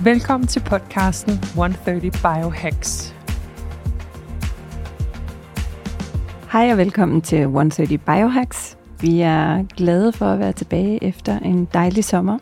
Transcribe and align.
Velkommen 0.00 0.46
til 0.46 0.60
podcasten 0.60 1.32
130 1.32 2.10
Biohacks. 2.10 3.14
Hej 6.52 6.72
og 6.72 6.78
velkommen 6.78 7.22
til 7.22 7.38
130 7.38 7.98
Biohacks. 7.98 8.78
Vi 9.00 9.20
er 9.20 9.64
glade 9.76 10.12
for 10.12 10.26
at 10.26 10.38
være 10.38 10.52
tilbage 10.52 11.04
efter 11.04 11.38
en 11.38 11.68
dejlig 11.74 12.04
sommer. 12.04 12.38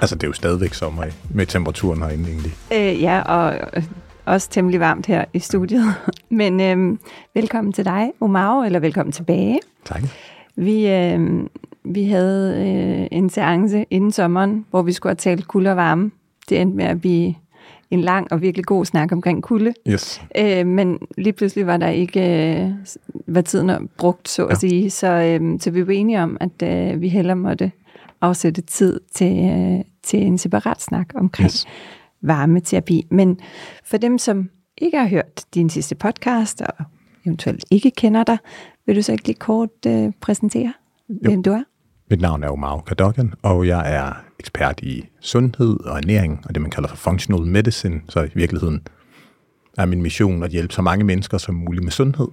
Altså, 0.00 0.14
det 0.14 0.22
er 0.22 0.28
jo 0.28 0.32
stadigvæk 0.32 0.74
sommer 0.74 1.04
med 1.34 1.46
temperaturen 1.46 2.02
herinde 2.02 2.28
egentlig. 2.28 2.52
Øh, 2.72 3.02
ja, 3.02 3.20
og 3.20 3.54
øh, 3.76 3.82
også 4.24 4.50
temmelig 4.50 4.80
varmt 4.80 5.06
her 5.06 5.24
i 5.32 5.38
studiet. 5.38 5.84
Men 6.30 6.60
øh, 6.60 6.98
velkommen 7.34 7.72
til 7.72 7.84
dig, 7.84 8.12
Omar, 8.20 8.64
eller 8.64 8.78
velkommen 8.78 9.12
tilbage. 9.12 9.58
Tak. 9.84 10.02
Vi, 10.56 10.88
øh, 10.88 11.40
vi 11.84 12.04
havde 12.04 12.54
øh, 12.56 13.18
en 13.18 13.30
seance 13.30 13.84
inden 13.90 14.12
sommeren, 14.12 14.66
hvor 14.70 14.82
vi 14.82 14.92
skulle 14.92 15.10
have 15.10 15.16
talt 15.16 15.48
kulde 15.48 15.70
og 15.70 15.76
varme. 15.76 16.10
Det 16.48 16.60
endte 16.60 16.76
med 16.76 16.84
at 16.84 17.00
blive 17.00 17.34
en 17.90 18.00
lang 18.00 18.32
og 18.32 18.42
virkelig 18.42 18.64
god 18.64 18.84
snak 18.84 19.12
omkring 19.12 19.42
kulde. 19.42 19.74
Yes. 19.88 20.22
Øh, 20.38 20.66
men 20.66 20.98
lige 21.18 21.32
pludselig 21.32 21.66
var 21.66 21.76
der 21.76 21.88
ikke, 21.88 22.20
øh, 22.60 22.70
var 23.26 23.40
tiden 23.40 23.88
brugt, 23.98 24.28
så 24.28 24.44
at 24.44 24.50
ja. 24.50 24.68
sige. 24.68 24.90
Så, 24.90 25.06
øh, 25.06 25.60
så 25.60 25.70
vi 25.70 25.86
var 25.86 25.92
enige 25.92 26.22
om, 26.22 26.36
at 26.40 26.62
øh, 26.62 27.00
vi 27.00 27.08
heller 27.08 27.34
måtte 27.34 27.72
afsætte 28.20 28.62
tid 28.62 29.00
til, 29.14 29.44
øh, 29.44 29.84
til 30.02 30.22
en 30.22 30.38
separat 30.38 30.82
snak 30.82 31.08
omkring 31.14 31.46
yes. 31.46 31.66
varmeterapi. 32.22 33.06
Men 33.10 33.40
for 33.84 33.96
dem, 33.96 34.18
som 34.18 34.50
ikke 34.78 34.98
har 34.98 35.08
hørt 35.08 35.44
din 35.54 35.70
sidste 35.70 35.94
podcast, 35.94 36.62
og 36.62 36.84
eventuelt 37.26 37.64
ikke 37.70 37.90
kender 37.90 38.24
dig, 38.24 38.38
vil 38.86 38.96
du 38.96 39.02
så 39.02 39.12
ikke 39.12 39.26
lige 39.26 39.36
kort 39.36 39.86
øh, 39.86 40.12
præsentere, 40.20 40.72
jo. 41.08 41.14
hvem 41.22 41.42
du 41.42 41.50
er? 41.50 41.62
Mit 42.10 42.20
navn 42.20 42.42
er 42.42 42.48
Omar 42.48 42.78
Kadogan, 42.78 43.34
og 43.42 43.66
jeg 43.66 43.94
er 43.94 44.27
ekspert 44.40 44.80
i 44.82 45.08
sundhed 45.20 45.80
og 45.80 45.98
ernæring, 45.98 46.40
og 46.44 46.54
det 46.54 46.62
man 46.62 46.70
kalder 46.70 46.88
for 46.88 46.96
functional 46.96 47.46
medicine. 47.46 48.00
Så 48.08 48.22
i 48.22 48.30
virkeligheden 48.34 48.86
er 49.78 49.86
min 49.86 50.02
mission 50.02 50.42
at 50.42 50.50
hjælpe 50.50 50.74
så 50.74 50.82
mange 50.82 51.04
mennesker 51.04 51.38
som 51.38 51.54
muligt 51.54 51.84
med 51.84 51.92
sundhed. 51.92 52.28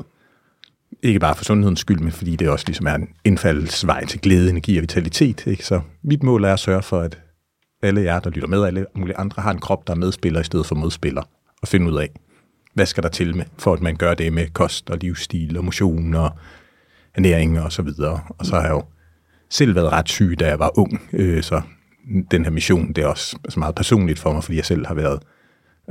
Ikke 1.03 1.20
bare 1.20 1.36
for 1.36 1.44
sundhedens 1.44 1.80
skyld, 1.80 2.00
men 2.00 2.12
fordi 2.12 2.36
det 2.36 2.50
også 2.50 2.66
ligesom 2.67 2.88
er 2.88 2.94
en 2.94 3.08
indfaldsvej 3.23 4.06
til 4.06 4.22
glæde, 4.22 4.50
energi 4.50 4.78
og 4.78 4.81
vitalitet. 4.81 5.47
Ikke? 5.47 5.66
Så 5.66 5.81
mit 6.03 6.23
mål 6.23 6.44
er 6.44 6.53
at 6.53 6.59
sørge 6.59 6.84
for, 6.84 7.00
at 7.00 7.22
alle 7.81 8.02
jer, 8.02 8.19
der 8.19 8.30
lytter 8.30 8.47
med, 8.47 8.59
og 8.59 8.67
alle 8.67 8.86
mulige 8.95 9.17
andre, 9.17 9.42
har 9.42 9.52
en 9.52 9.59
krop, 9.59 9.88
der 9.88 9.94
er 9.94 9.97
medspiller 9.97 10.40
i 10.40 10.44
stedet 10.44 10.66
for 10.66 10.75
modspiller, 10.75 11.22
og 11.62 11.67
finde 11.67 11.92
ud 11.92 11.97
af, 11.97 12.09
hvad 12.73 12.86
skal 12.86 13.03
der 13.03 13.09
til 13.09 13.36
med, 13.38 13.45
for 13.58 13.73
at 13.73 13.81
man 13.81 13.95
gør 13.95 14.14
det 14.14 14.34
med 14.34 14.47
kost 14.47 14.90
og 14.90 14.97
livsstil 14.97 15.58
og 15.58 15.66
motion 15.66 16.14
og 16.14 16.31
ernæring 17.16 17.59
og 17.59 17.72
så 17.72 17.81
videre. 17.81 18.19
Og 18.30 18.45
så 18.45 18.56
har 18.56 18.62
jeg 18.62 18.72
jo 18.72 18.84
selv 19.50 19.75
været 19.75 19.92
ret 19.92 20.09
syg, 20.09 20.36
da 20.40 20.47
jeg 20.47 20.59
var 20.59 20.80
ung, 20.80 21.02
øh, 21.14 21.44
så 21.44 21.62
den 22.31 22.44
her 22.44 22.52
mission, 22.52 22.88
det 22.88 23.03
er 23.03 23.08
også 23.08 23.38
altså 23.44 23.59
meget 23.59 23.75
personligt 23.75 24.20
for 24.20 24.34
mig, 24.34 24.44
fordi 24.44 24.58
jeg 24.58 24.66
selv 24.66 24.88
har 24.88 24.94
været 24.94 25.20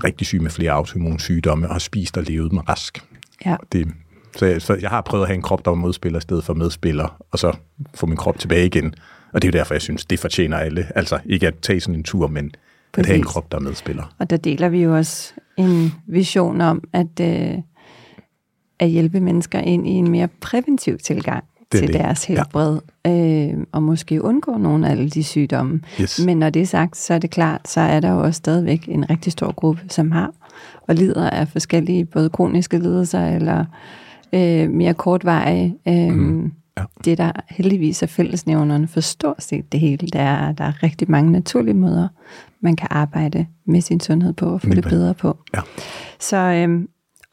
rigtig 0.04 0.26
syg 0.26 0.42
med 0.42 0.50
flere 0.50 0.72
autoimmune 0.72 1.20
sygdomme 1.20 1.68
og 1.68 1.74
har 1.74 1.78
spist 1.78 2.16
og 2.16 2.22
levet 2.22 2.52
mig 2.52 2.68
rask. 2.68 3.04
Ja. 3.46 3.56
Det, 3.72 3.88
så, 4.36 4.46
jeg, 4.46 4.62
så 4.62 4.74
jeg 4.74 4.90
har 4.90 5.00
prøvet 5.00 5.22
at 5.22 5.28
have 5.28 5.34
en 5.34 5.42
krop, 5.42 5.64
der 5.64 5.70
var 5.70 5.76
modspiller 5.76 6.18
i 6.18 6.22
stedet 6.22 6.44
for 6.44 6.54
medspiller, 6.54 7.22
og 7.30 7.38
så 7.38 7.56
få 7.94 8.06
min 8.06 8.16
krop 8.16 8.38
tilbage 8.38 8.66
igen. 8.66 8.94
Og 9.32 9.42
det 9.42 9.48
er 9.48 9.52
jo 9.52 9.58
derfor, 9.58 9.74
jeg 9.74 9.82
synes, 9.82 10.04
det 10.04 10.20
fortjener 10.20 10.56
alle. 10.56 10.86
Altså 10.94 11.18
ikke 11.26 11.46
at 11.46 11.54
tage 11.62 11.80
sådan 11.80 11.94
en 11.94 12.02
tur, 12.02 12.26
men 12.26 12.50
Præcis. 12.92 12.98
at 12.98 13.06
have 13.06 13.16
en 13.18 13.24
krop, 13.24 13.52
der 13.52 13.58
er 13.58 13.62
medspiller. 13.62 14.14
Og 14.18 14.30
der 14.30 14.36
deler 14.36 14.68
vi 14.68 14.82
jo 14.82 14.96
også 14.96 15.32
en 15.56 15.92
vision 16.06 16.60
om, 16.60 16.82
at, 16.92 17.20
øh, 17.20 17.58
at 18.78 18.88
hjælpe 18.88 19.20
mennesker 19.20 19.58
ind 19.58 19.88
i 19.88 19.90
en 19.90 20.10
mere 20.10 20.28
præventiv 20.40 20.98
tilgang 20.98 21.44
det 21.80 21.88
til 21.88 21.92
det. 21.92 22.04
deres 22.04 22.24
helbred, 22.24 22.78
ja. 23.04 23.48
øh, 23.50 23.58
og 23.72 23.82
måske 23.82 24.24
undgå 24.24 24.56
nogle 24.56 24.86
af 24.86 24.90
alle 24.90 25.10
de 25.10 25.24
sygdomme. 25.24 25.80
Yes. 26.00 26.24
Men 26.26 26.38
når 26.38 26.50
det 26.50 26.62
er 26.62 26.66
sagt, 26.66 26.96
så 26.96 27.14
er 27.14 27.18
det 27.18 27.30
klart, 27.30 27.68
så 27.68 27.80
er 27.80 28.00
der 28.00 28.10
jo 28.10 28.20
også 28.22 28.38
stadigvæk 28.38 28.88
en 28.88 29.10
rigtig 29.10 29.32
stor 29.32 29.52
gruppe, 29.52 29.82
som 29.88 30.10
har 30.10 30.30
og 30.88 30.94
lider 30.94 31.30
af 31.30 31.48
forskellige, 31.48 32.04
både 32.04 32.30
kroniske 32.30 32.78
lidelser 32.78 33.26
eller 33.26 33.64
øh, 34.32 34.70
mere 34.70 34.94
kortvarige. 34.94 35.76
Øh, 35.88 36.14
mm. 36.14 36.52
ja. 36.78 36.82
Det, 37.04 37.18
der 37.18 37.32
heldigvis 37.48 38.02
er 38.02 38.06
fællesnævnerne 38.06 38.88
for 38.88 39.00
stort 39.00 39.42
set 39.42 39.72
det 39.72 39.80
hele, 39.80 39.96
det 39.96 40.20
er, 40.20 40.52
der 40.52 40.64
er 40.64 40.82
rigtig 40.82 41.10
mange 41.10 41.32
naturlige 41.32 41.74
måder, 41.74 42.08
man 42.60 42.76
kan 42.76 42.88
arbejde 42.90 43.46
med 43.66 43.80
sin 43.80 44.00
sundhed 44.00 44.32
på 44.32 44.46
og 44.46 44.60
få 44.60 44.66
Lige 44.66 44.82
det 44.82 44.90
bedre 44.90 45.14
på. 45.14 45.38
Ja. 45.54 45.60
Så 46.20 46.36
øh, 46.36 46.80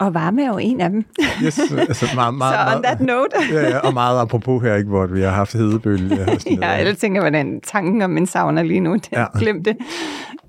og 0.06 0.14
varme 0.14 0.42
er 0.42 0.48
jo 0.48 0.58
en 0.58 0.80
af 0.80 0.90
dem. 0.90 1.04
Yes, 1.44 1.58
altså 1.72 2.06
meget, 2.14 2.34
meget, 2.44 2.70
så 2.70 2.76
on 2.76 2.82
that 2.82 3.00
note. 3.00 3.36
ja, 3.52 3.68
ja, 3.68 3.78
og 3.78 3.94
meget 3.94 4.20
apropos 4.20 4.62
her, 4.62 4.74
ikke, 4.74 4.88
hvor 4.88 5.06
vi 5.06 5.20
har 5.20 5.30
haft 5.30 5.52
hedebølge. 5.52 6.36
ja, 6.60 6.68
jeg 6.68 6.98
tænker, 6.98 7.20
hvordan 7.20 7.60
tanken 7.60 8.02
om 8.02 8.16
en 8.16 8.26
sauna 8.26 8.62
lige 8.62 8.80
nu, 8.80 8.94
det 8.94 9.08
ja. 9.12 9.26
glem 9.38 9.64
det. 9.64 9.76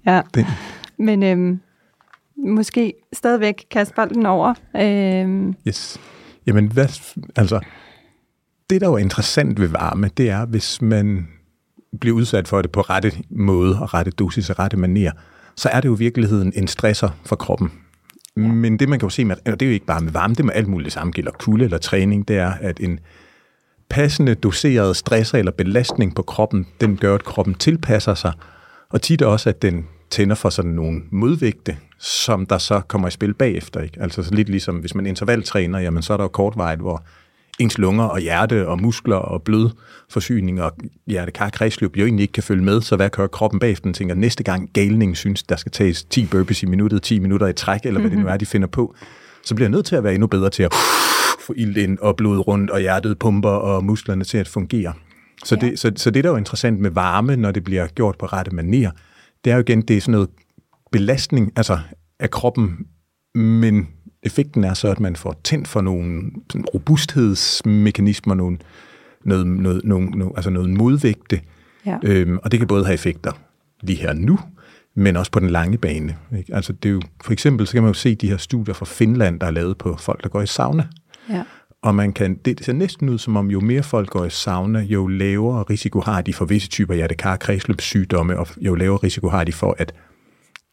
Ja. 0.05 0.21
Den. 0.33 0.45
Men 0.99 1.23
øhm, 1.23 1.59
måske 2.47 2.93
stadigvæk 3.13 3.65
kaste 3.71 3.93
bolden 3.95 4.25
over. 4.25 4.53
Øhm. 4.75 5.55
Yes. 5.67 5.99
Jamen, 6.47 6.71
hvad, 6.71 6.87
altså, 7.35 7.59
det, 8.69 8.81
der 8.81 8.89
er 8.89 8.97
interessant 8.97 9.59
ved 9.59 9.67
varme, 9.67 10.09
det 10.17 10.29
er, 10.29 10.45
hvis 10.45 10.81
man 10.81 11.27
bliver 11.99 12.15
udsat 12.15 12.47
for 12.47 12.61
det 12.61 12.71
på 12.71 12.81
rette 12.81 13.11
måde 13.29 13.79
og 13.79 13.93
rette 13.93 14.11
dosis 14.11 14.49
og 14.49 14.59
rette 14.59 14.77
manier, 14.77 15.11
så 15.55 15.69
er 15.69 15.81
det 15.81 15.89
jo 15.89 15.95
i 15.95 15.99
virkeligheden 15.99 16.53
en 16.55 16.67
stresser 16.67 17.09
for 17.25 17.35
kroppen. 17.35 17.71
Ja. 18.37 18.41
Men 18.41 18.79
det, 18.79 18.89
man 18.89 18.99
kan 18.99 19.05
jo 19.05 19.09
se, 19.09 19.25
med, 19.25 19.35
og 19.45 19.59
det 19.59 19.61
er 19.61 19.69
jo 19.69 19.73
ikke 19.73 19.85
bare 19.85 20.01
med 20.01 20.11
varme, 20.11 20.33
det 20.33 20.39
er 20.39 20.43
med 20.43 20.53
alt 20.53 20.67
muligt 20.67 20.93
samme, 20.93 21.13
gælder 21.13 21.31
kulde 21.31 21.65
eller 21.65 21.77
træning, 21.77 22.27
det 22.27 22.37
er, 22.37 22.51
at 22.61 22.79
en 22.79 22.99
passende 23.89 24.35
doseret 24.35 24.95
stresser 24.97 25.37
eller 25.37 25.51
belastning 25.51 26.15
på 26.15 26.21
kroppen, 26.21 26.67
den 26.81 26.97
gør, 26.97 27.15
at 27.15 27.23
kroppen 27.23 27.53
tilpasser 27.53 28.13
sig, 28.13 28.33
og 28.89 29.01
tit 29.01 29.21
også, 29.21 29.49
at 29.49 29.61
den 29.61 29.87
tænder 30.09 30.35
for 30.35 30.49
sådan 30.49 30.71
nogle 30.71 31.01
modvægte, 31.11 31.77
som 31.99 32.45
der 32.45 32.57
så 32.57 32.81
kommer 32.87 33.07
i 33.07 33.11
spil 33.11 33.33
bagefter. 33.33 33.81
Ikke? 33.81 34.01
Altså 34.01 34.23
så 34.23 34.33
lidt 34.33 34.49
ligesom, 34.49 34.75
hvis 34.75 34.95
man 34.95 35.05
intervaltræner, 35.05 35.79
jamen 35.79 36.03
så 36.03 36.13
er 36.13 36.17
der 36.17 36.23
jo 36.23 36.27
kortvejet, 36.27 36.79
hvor 36.79 37.03
ens 37.59 37.77
lunger 37.77 38.03
og 38.03 38.19
hjerte 38.19 38.67
og 38.67 38.81
muskler 38.81 39.15
og 39.15 39.43
blodforsyning 39.43 40.61
og 40.61 40.71
hjerte-kar-kredsløb 41.07 41.97
jo 41.97 42.05
egentlig 42.05 42.23
ikke 42.23 42.31
kan 42.31 42.43
følge 42.43 42.63
med, 42.63 42.81
så 42.81 42.95
hvad 42.95 43.09
kører 43.09 43.27
kroppen 43.27 43.59
bagefter? 43.59 43.83
Den 43.83 43.93
tænker, 43.93 44.15
næste 44.15 44.43
gang 44.43 44.69
galningen 44.73 45.15
synes, 45.15 45.43
der 45.43 45.55
skal 45.55 45.71
tages 45.71 46.03
10 46.03 46.25
burpees 46.25 46.63
i 46.63 46.65
minuttet, 46.65 47.01
10 47.01 47.19
minutter 47.19 47.47
i 47.47 47.53
træk, 47.53 47.79
eller 47.83 47.99
hvad 48.01 48.11
det 48.11 48.19
nu 48.19 48.27
er, 48.27 48.37
de 48.37 48.45
finder 48.45 48.67
på, 48.67 48.95
så 49.43 49.55
bliver 49.55 49.65
jeg 49.65 49.71
nødt 49.71 49.85
til 49.85 49.95
at 49.95 50.03
være 50.03 50.13
endnu 50.13 50.27
bedre 50.27 50.49
til 50.49 50.63
at 50.63 50.73
få 51.39 51.53
ild 51.57 51.77
ind 51.77 51.97
og 51.99 52.15
blod 52.15 52.47
rundt, 52.47 52.71
og 52.71 52.79
hjertet 52.79 53.19
pumper, 53.19 53.49
og 53.49 53.85
musklerne 53.85 54.23
til 54.23 54.37
at 54.37 54.47
fungere. 54.47 54.93
Så, 55.45 55.57
ja. 55.61 55.67
det, 55.67 55.79
så, 55.79 55.91
så 55.95 56.11
det, 56.11 56.23
der 56.23 56.29
er 56.29 56.33
jo 56.33 56.37
interessant 56.37 56.79
med 56.79 56.89
varme, 56.89 57.35
når 57.35 57.51
det 57.51 57.63
bliver 57.63 57.87
gjort 57.87 58.17
på 58.17 58.25
rette 58.25 58.55
manier, 58.55 58.91
det 59.45 59.51
er 59.51 59.55
jo 59.55 59.61
igen, 59.61 59.81
det 59.81 59.97
er 59.97 60.01
sådan 60.01 60.11
noget 60.11 60.29
belastning 60.91 61.51
altså 61.55 61.79
af 62.19 62.31
kroppen, 62.31 62.77
men 63.35 63.87
effekten 64.23 64.63
er 64.63 64.73
så, 64.73 64.87
at 64.87 64.99
man 64.99 65.15
får 65.15 65.35
tændt 65.43 65.67
for 65.67 65.81
nogle 65.81 66.31
sådan 66.49 66.65
robusthedsmekanismer, 66.73 68.35
nogle, 68.35 68.57
noget, 69.23 69.47
noget, 69.47 69.85
nogle, 69.85 70.31
altså 70.35 70.49
noget 70.49 70.69
modvægte, 70.69 71.41
ja. 71.85 71.97
øhm, 72.03 72.37
og 72.43 72.51
det 72.51 72.59
kan 72.59 72.67
både 72.67 72.85
have 72.85 72.93
effekter 72.93 73.31
lige 73.81 73.99
her 74.01 74.13
nu, 74.13 74.39
men 74.95 75.17
også 75.17 75.31
på 75.31 75.39
den 75.39 75.49
lange 75.49 75.77
bane. 75.77 76.17
Ikke? 76.37 76.55
Altså 76.55 76.73
det 76.73 76.89
er 76.89 76.93
jo, 76.93 77.01
for 77.23 77.33
eksempel, 77.33 77.67
så 77.67 77.73
kan 77.73 77.83
man 77.83 77.89
jo 77.89 77.93
se 77.93 78.15
de 78.15 78.29
her 78.29 78.37
studier 78.37 78.73
fra 78.73 78.85
Finland, 78.85 79.39
der 79.39 79.47
er 79.47 79.51
lavet 79.51 79.77
på 79.77 79.95
folk, 79.97 80.23
der 80.23 80.29
går 80.29 80.41
i 80.41 80.47
sauna. 80.47 80.87
Ja. 81.29 81.43
Og 81.81 81.95
man 81.95 82.13
kan, 82.13 82.35
det 82.35 82.65
ser 82.65 82.73
næsten 82.73 83.09
ud 83.09 83.17
som 83.17 83.35
om, 83.35 83.51
jo 83.51 83.59
mere 83.59 83.83
folk 83.83 84.09
går 84.09 84.25
i 84.25 84.29
sauna, 84.29 84.79
jo 84.79 85.07
lavere 85.07 85.63
risiko 85.63 86.01
har 86.01 86.21
de 86.21 86.33
for 86.33 86.45
visse 86.45 86.69
typer 86.69 86.93
hjertekar 86.93 87.35
kredsløbssygdomme, 87.35 88.39
og 88.39 88.47
jo 88.57 88.75
lavere 88.75 88.97
risiko 88.97 89.29
har 89.29 89.43
de 89.43 89.53
for 89.53 89.75
at 89.77 89.93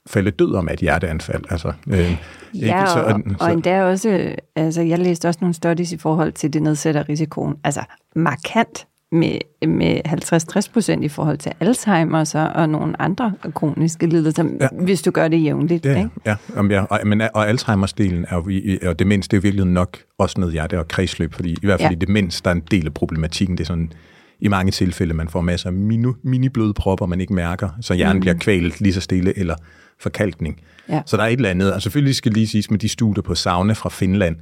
falde 0.07 0.31
død 0.31 0.55
om 0.55 0.69
et 0.69 0.79
hjerteanfald. 0.79 1.45
Altså, 1.51 1.73
øh, 1.89 1.99
ja, 1.99 2.09
ikke? 2.55 2.91
Så, 2.91 3.03
og, 3.03 3.21
så, 3.29 3.37
og 3.41 3.53
endda 3.53 3.83
også, 3.83 4.35
altså 4.57 4.83
jeg 4.83 4.99
læste 4.99 5.29
også 5.29 5.39
nogle 5.41 5.55
studies 5.55 5.93
i 5.93 5.97
forhold 5.97 6.33
til, 6.33 6.53
det 6.53 6.63
nedsætter 6.63 7.09
risikoen, 7.09 7.57
altså 7.65 7.81
markant 8.17 8.87
med, 9.13 9.39
med 9.69 10.01
50-60 10.07 10.73
procent 10.73 11.05
i 11.05 11.09
forhold 11.09 11.39
til 11.39 11.53
Alzheimer 11.61 12.33
og, 12.35 12.63
og 12.63 12.69
nogle 12.69 13.03
andre 13.03 13.33
kroniske 13.55 14.07
lidelser, 14.07 14.45
ja. 14.61 14.69
hvis 14.85 15.03
du 15.03 15.11
gør 15.11 15.29
det 15.29 15.45
jævnligt. 15.45 15.87
Ja, 15.87 15.97
ikke? 15.97 16.11
ja. 16.27 16.37
Om 16.57 16.71
ja 16.71 16.85
og, 16.85 17.01
men, 17.07 17.21
og 17.21 17.49
Alzheimers-delen 17.51 18.25
er 18.29 18.37
jo, 18.37 18.89
og 18.89 18.99
demens, 18.99 19.29
det 19.29 19.37
er 19.37 19.39
jo 19.39 19.43
virkelig 19.43 19.67
nok 19.67 19.99
også 20.19 20.41
noget 20.41 20.53
hjerte 20.53 20.79
og 20.79 20.89
kredsløb, 20.89 21.35
fordi 21.35 21.51
i 21.51 21.67
hvert 21.67 21.81
fald 21.81 21.91
ja. 21.91 21.97
i 21.97 22.07
demens, 22.07 22.43
der 22.43 22.51
er 22.51 22.55
en 22.55 22.63
del 22.71 22.87
af 22.87 22.95
problematikken, 22.95 23.59
det 23.59 23.65
er 23.65 23.67
sådan 23.67 23.93
i 24.41 24.49
mange 24.49 24.73
tilfælde, 24.73 25.15
man 25.15 25.29
får 25.29 25.41
masser 25.41 25.67
af 25.67 25.73
mini, 25.73 26.13
mini-blodpropper, 26.23 27.07
man 27.07 27.21
ikke 27.21 27.35
mærker, 27.35 27.69
så 27.81 27.95
hjernen 27.95 28.17
mm. 28.17 28.21
bliver 28.21 28.35
kvalt 28.35 28.81
lige 28.81 28.93
så 28.93 29.01
stille, 29.01 29.39
eller 29.39 29.55
forkalkning. 30.01 30.61
Ja. 30.89 31.03
Så 31.07 31.17
der 31.17 31.23
er 31.23 31.27
et 31.27 31.33
eller 31.33 31.51
andet, 31.51 31.73
og 31.75 31.83
selvfølgelig 31.83 32.15
skal 32.15 32.33
lige 32.33 32.47
siges 32.47 32.71
med 32.71 32.79
de 32.79 32.89
studier 32.89 33.23
på 33.23 33.35
sauna 33.35 33.73
fra 33.73 33.89
Finland, 33.89 34.37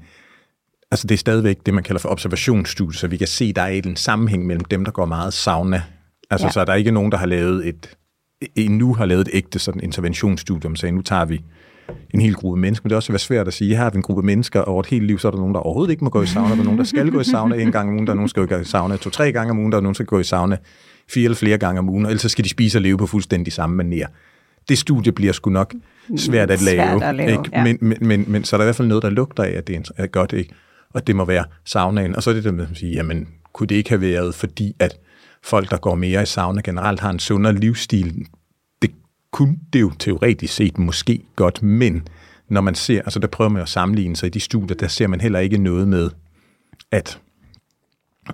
altså 0.90 1.06
det 1.06 1.14
er 1.14 1.18
stadigvæk 1.18 1.56
det, 1.66 1.74
man 1.74 1.82
kalder 1.84 2.00
for 2.00 2.08
observationsstudier, 2.08 2.98
så 2.98 3.06
vi 3.08 3.16
kan 3.16 3.26
se, 3.28 3.52
der 3.52 3.62
er 3.62 3.68
en 3.68 3.96
sammenhæng 3.96 4.46
mellem 4.46 4.64
dem, 4.64 4.84
der 4.84 4.92
går 4.92 5.04
meget 5.06 5.32
sauna. 5.32 5.82
Altså, 6.30 6.46
Ja. 6.46 6.50
så 6.50 6.64
der 6.64 6.72
er 6.72 6.76
ikke 6.76 6.90
nogen, 6.90 7.12
der 7.12 7.18
har 7.18 7.26
lavet 7.26 7.68
et, 7.68 7.90
endnu 8.56 8.94
har 8.94 9.06
lavet 9.06 9.20
et 9.20 9.28
ægte 9.32 9.58
sådan 9.58 9.80
interventionsstudium, 9.82 10.76
så 10.76 10.90
nu 10.90 11.02
tager 11.02 11.24
vi 11.24 11.40
en 12.14 12.20
hel 12.20 12.34
gruppe 12.34 12.60
mennesker, 12.60 12.84
men 12.84 12.90
det 12.90 12.94
er 12.94 12.96
også 12.96 13.12
været 13.12 13.20
svært 13.20 13.48
at 13.48 13.54
sige, 13.54 13.76
her 13.76 13.82
har 13.82 13.90
vi 13.90 13.96
en 13.96 14.02
gruppe 14.02 14.22
mennesker 14.22 14.60
over 14.60 14.80
et 14.80 14.86
helt 14.86 15.04
liv, 15.04 15.18
så 15.18 15.28
er 15.28 15.32
der 15.32 15.38
nogen, 15.38 15.54
der 15.54 15.60
overhovedet 15.60 15.90
ikke 15.90 16.04
må 16.04 16.10
gå 16.10 16.22
i 16.22 16.26
sauna, 16.26 16.54
der 16.54 16.60
er 16.60 16.64
nogen, 16.64 16.78
der 16.78 16.84
skal 16.84 17.10
gå 17.10 17.20
i 17.20 17.24
sauna 17.24 17.56
en 17.56 17.72
gang 17.72 17.88
om 17.88 17.94
ugen, 17.94 18.06
der 18.06 18.12
er 18.12 18.14
nogen, 18.16 18.26
der 18.26 18.30
skal 18.30 18.46
gå 18.46 18.56
i 18.56 18.64
sauna 18.64 18.96
to-tre 18.96 19.32
gange 19.32 19.50
om 19.50 19.58
ugen, 19.58 19.72
der 19.72 19.78
er 19.78 19.82
nogen, 19.82 19.94
der 19.94 19.96
skal 19.96 20.06
gå 20.06 20.18
i 20.18 20.24
sauna 20.24 20.56
fire 21.08 21.24
eller 21.24 21.36
flere 21.36 21.58
gange 21.58 21.78
om 21.78 21.88
ugen, 21.88 22.04
og 22.04 22.10
ellers 22.10 22.22
så 22.22 22.28
skal 22.28 22.44
de 22.44 22.48
spise 22.48 22.78
og 22.78 22.82
leve 22.82 22.98
på 22.98 23.06
fuldstændig 23.06 23.52
samme 23.52 23.82
manér. 23.82 24.06
Det 24.68 24.78
studie 24.78 25.12
bliver 25.12 25.32
sgu 25.32 25.50
nok 25.50 25.74
svært 26.16 26.50
at 26.50 26.62
lave. 26.62 26.76
Svært 26.76 27.02
at 27.02 27.14
lave, 27.14 27.30
ikke? 27.30 27.50
ja. 27.52 27.64
men, 27.64 27.78
men, 27.80 27.98
men, 28.00 28.24
men, 28.28 28.44
så 28.44 28.56
er 28.56 28.58
der 28.58 28.64
i 28.64 28.66
hvert 28.66 28.76
fald 28.76 28.88
noget, 28.88 29.02
der 29.02 29.10
lugter 29.10 29.42
af, 29.42 29.50
at 29.50 29.66
det 29.66 29.90
er 29.96 30.06
godt, 30.06 30.32
ikke? 30.32 30.54
og 30.94 31.06
det 31.06 31.16
må 31.16 31.24
være 31.24 31.44
saunaen. 31.64 32.16
Og 32.16 32.22
så 32.22 32.30
er 32.30 32.34
det 32.34 32.44
der 32.44 32.52
med 32.52 32.66
at 32.70 32.76
sige, 32.76 32.92
jamen, 32.92 33.28
kunne 33.52 33.66
det 33.66 33.74
ikke 33.74 33.90
have 33.90 34.00
været, 34.00 34.34
fordi 34.34 34.76
at 34.78 34.98
folk, 35.42 35.70
der 35.70 35.76
går 35.76 35.94
mere 35.94 36.22
i 36.22 36.26
sauna 36.26 36.60
generelt, 36.64 37.00
har 37.00 37.10
en 37.10 37.18
sundere 37.18 37.54
livsstil? 37.54 38.26
Det 38.82 38.90
kunne 39.32 39.58
det 39.72 39.80
jo 39.80 39.92
teoretisk 39.98 40.54
set 40.54 40.78
måske 40.78 41.22
godt, 41.36 41.62
men 41.62 42.08
når 42.48 42.60
man 42.60 42.74
ser, 42.74 43.02
altså 43.02 43.18
der 43.18 43.26
prøver 43.26 43.50
man 43.50 43.62
at 43.62 43.68
sammenligne 43.68 44.16
sig 44.16 44.26
i 44.26 44.30
de 44.30 44.40
studier, 44.40 44.76
der 44.76 44.88
ser 44.88 45.06
man 45.06 45.20
heller 45.20 45.38
ikke 45.38 45.58
noget 45.58 45.88
med, 45.88 46.10
at, 46.90 47.20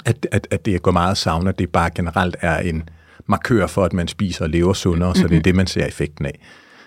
at, 0.04 0.26
at, 0.32 0.48
at 0.50 0.64
det 0.64 0.74
at 0.74 0.82
gå 0.82 0.90
meget 0.90 1.18
sauna, 1.18 1.52
det 1.52 1.70
bare 1.70 1.90
generelt 1.94 2.36
er 2.40 2.58
en 2.58 2.88
markør 3.28 3.66
for, 3.66 3.84
at 3.84 3.92
man 3.92 4.08
spiser 4.08 4.44
og 4.44 4.50
lever 4.50 4.72
sundere, 4.72 5.14
så 5.16 5.28
det 5.28 5.36
er 5.36 5.42
det, 5.42 5.54
man 5.54 5.66
ser 5.66 5.86
effekten 5.86 6.26
af. 6.26 6.38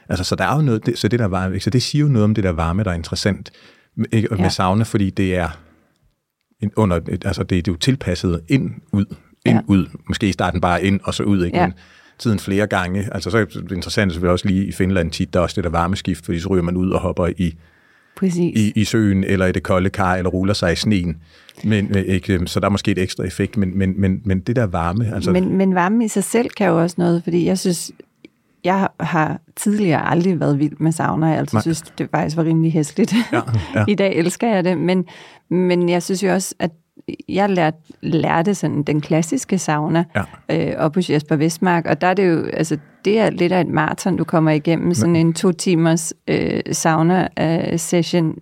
Altså, 0.09 0.23
så 0.23 0.35
der 0.35 0.43
er 0.45 0.55
jo 0.55 0.61
noget, 0.61 0.85
det, 0.85 0.97
så 0.97 1.07
det 1.07 1.19
der 1.19 1.25
varme, 1.25 1.59
så 1.59 1.69
det 1.69 1.83
siger 1.83 2.01
jo 2.01 2.07
noget 2.09 2.23
om 2.23 2.33
det 2.35 2.43
der 2.43 2.49
varme, 2.51 2.83
der 2.83 2.91
er 2.91 2.95
interessant 2.95 3.51
med, 3.97 4.05
ikke, 4.11 4.27
med 4.31 4.39
Ja. 4.39 4.49
sauna, 4.49 4.83
fordi 4.83 5.09
det 5.09 5.35
er 5.35 5.49
en, 6.61 6.71
under, 6.75 6.99
altså 7.25 7.43
det, 7.43 7.49
det 7.49 7.67
er 7.67 7.71
jo 7.71 7.77
tilpasset 7.77 8.41
ind, 8.47 8.71
ud, 8.91 9.05
ind, 9.45 9.55
Ja. 9.57 9.61
ud. 9.67 9.85
Måske 10.07 10.29
i 10.29 10.31
starten 10.31 10.61
bare 10.61 10.83
ind, 10.83 10.99
og 11.03 11.13
så 11.13 11.23
ud, 11.23 11.45
ikke? 11.45 11.57
Ja. 11.57 11.65
Men 11.67 11.73
tiden 12.19 12.39
flere 12.39 12.67
gange. 12.67 13.09
Altså 13.13 13.29
så 13.29 13.37
er 13.37 13.45
det 13.45 13.71
interessant 13.71 14.11
selvfølgelig 14.11 14.31
også 14.31 14.47
lige 14.47 14.65
i 14.65 14.71
Finland 14.71 15.11
tit, 15.11 15.33
der 15.33 15.39
er 15.39 15.43
også 15.43 15.55
det 15.55 15.63
der 15.63 15.69
varmeskift, 15.69 16.25
fordi 16.25 16.39
så 16.39 16.49
ryger 16.49 16.63
man 16.63 16.77
ud 16.77 16.91
og 16.91 16.99
hopper 16.99 17.27
i, 17.37 17.57
Præcis. 18.17 18.59
i, 18.59 18.71
i 18.75 18.83
søen, 18.83 19.23
eller 19.23 19.45
i 19.45 19.51
det 19.51 19.63
kolde 19.63 19.89
kar, 19.89 20.15
eller 20.15 20.29
ruller 20.29 20.53
sig 20.53 20.73
i 20.73 20.75
sneen. 20.75 21.17
Men, 21.63 21.97
øh, 21.97 22.01
ikke, 22.01 22.47
så 22.47 22.59
der 22.59 22.65
er 22.65 22.69
måske 22.69 22.91
et 22.91 22.97
ekstra 22.97 23.23
effekt, 23.23 23.57
men, 23.57 23.77
men, 23.77 24.01
men, 24.01 24.21
men 24.25 24.39
det 24.39 24.55
der 24.55 24.65
varme, 24.65 25.15
altså... 25.15 25.31
Men, 25.31 25.57
men 25.57 25.75
varme 25.75 26.05
i 26.05 26.07
sig 26.07 26.23
selv 26.23 26.49
kan 26.49 26.67
jo 26.67 26.81
også 26.81 26.95
noget, 26.99 27.23
fordi 27.23 27.45
jeg 27.45 27.59
synes, 27.59 27.91
jeg 28.63 28.87
har 28.99 29.39
tidligere 29.55 30.09
aldrig 30.09 30.39
været 30.39 30.59
vild 30.59 30.77
med 30.79 30.91
sauna. 30.91 31.27
Jeg 31.27 31.37
altid 31.37 31.55
Nej. 31.55 31.61
synes, 31.61 31.81
det 31.81 32.09
faktisk 32.11 32.37
var 32.37 32.43
rimelig 32.43 32.73
hæsligt. 32.73 33.13
Ja, 33.31 33.41
ja. 33.75 33.85
I 33.93 33.95
dag 33.95 34.15
elsker 34.15 34.47
jeg 34.47 34.63
det, 34.63 34.77
men, 34.77 35.05
men 35.49 35.89
jeg 35.89 36.03
synes 36.03 36.23
jo 36.23 36.33
også, 36.33 36.55
at 36.59 36.71
jeg 37.29 37.49
lærte, 37.49 37.77
lærte 38.01 38.55
sådan 38.55 38.83
den 38.83 39.01
klassiske 39.01 39.57
sauna 39.57 40.03
Ja. 40.15 40.71
øh, 40.71 40.75
op 40.77 40.95
hos 40.95 41.09
Jesper 41.09 41.35
Vestmark, 41.35 41.85
og 41.85 42.01
der 42.01 42.07
er 42.07 42.13
det 42.13 42.29
jo, 42.29 42.45
altså 42.45 42.77
det 43.05 43.19
er 43.19 43.29
lidt 43.29 43.51
af 43.51 43.61
et 43.61 43.67
maraton, 43.67 44.17
du 44.17 44.23
kommer 44.23 44.51
igennem, 44.51 44.93
sådan 44.93 45.15
en 45.15 45.33
to 45.33 45.51
timers 45.51 46.13
øh, 46.27 46.61
sauna-session 46.71 48.35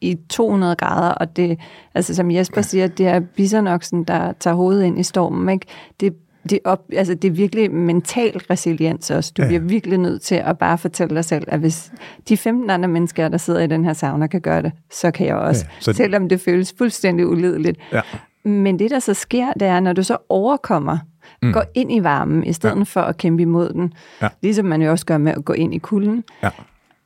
i 0.00 0.16
200 0.30 0.76
grader, 0.76 1.10
og 1.10 1.36
det, 1.36 1.58
altså 1.94 2.14
som 2.14 2.30
Jesper 2.30 2.62
siger, 2.62 2.86
det 2.86 3.06
er 3.06 3.20
bisonoksen, 3.20 4.04
der 4.04 4.32
tager 4.40 4.54
hovedet 4.54 4.84
ind 4.84 4.98
i 4.98 5.02
stormen, 5.02 5.48
ikke? 5.48 5.66
Det, 6.00 6.14
det, 6.50 6.58
op, 6.64 6.82
altså 6.92 7.14
det 7.14 7.28
er 7.28 7.32
virkelig 7.32 7.70
mental 7.70 8.38
resiliens 8.50 9.10
også. 9.10 9.32
Du 9.36 9.42
Ja. 9.42 9.48
bliver 9.48 9.60
virkelig 9.60 9.98
nødt 9.98 10.22
til 10.22 10.34
at 10.34 10.58
bare 10.58 10.78
fortælle 10.78 11.14
dig 11.16 11.24
selv, 11.24 11.44
at 11.48 11.60
hvis 11.60 11.92
de 12.28 12.36
15 12.36 12.70
andre 12.70 12.88
mennesker, 12.88 13.28
der 13.28 13.38
sidder 13.38 13.60
i 13.60 13.66
den 13.66 13.84
her 13.84 13.92
sauna, 13.92 14.26
kan 14.26 14.40
gøre 14.40 14.62
det, 14.62 14.72
så 14.90 15.10
kan 15.10 15.26
jeg 15.26 15.36
også. 15.36 15.64
Ja, 15.68 15.80
så- 15.80 15.92
Selvom 15.92 16.28
det 16.28 16.40
føles 16.40 16.74
fuldstændig 16.78 17.26
ulideligt. 17.28 17.78
Ja. 17.92 18.00
Men 18.44 18.78
det, 18.78 18.90
der 18.90 18.98
så 18.98 19.14
sker, 19.14 19.52
det 19.52 19.68
er, 19.68 19.80
når 19.80 19.92
du 19.92 20.02
så 20.02 20.16
overkommer, 20.28 20.98
mm. 21.42 21.52
går 21.52 21.64
ind 21.74 21.92
i 21.92 22.02
varmen, 22.02 22.44
i 22.44 22.52
stedet 22.52 22.76
ja. 22.78 22.82
for 22.82 23.00
at 23.00 23.16
kæmpe 23.16 23.42
imod 23.42 23.72
den, 23.72 23.92
Ja. 24.22 24.28
ligesom 24.42 24.66
man 24.66 24.82
jo 24.82 24.90
også 24.90 25.06
gør 25.06 25.18
med 25.18 25.32
at 25.32 25.44
gå 25.44 25.52
ind 25.52 25.74
i 25.74 25.78
kulden, 25.78 26.24
Ja. 26.42 26.48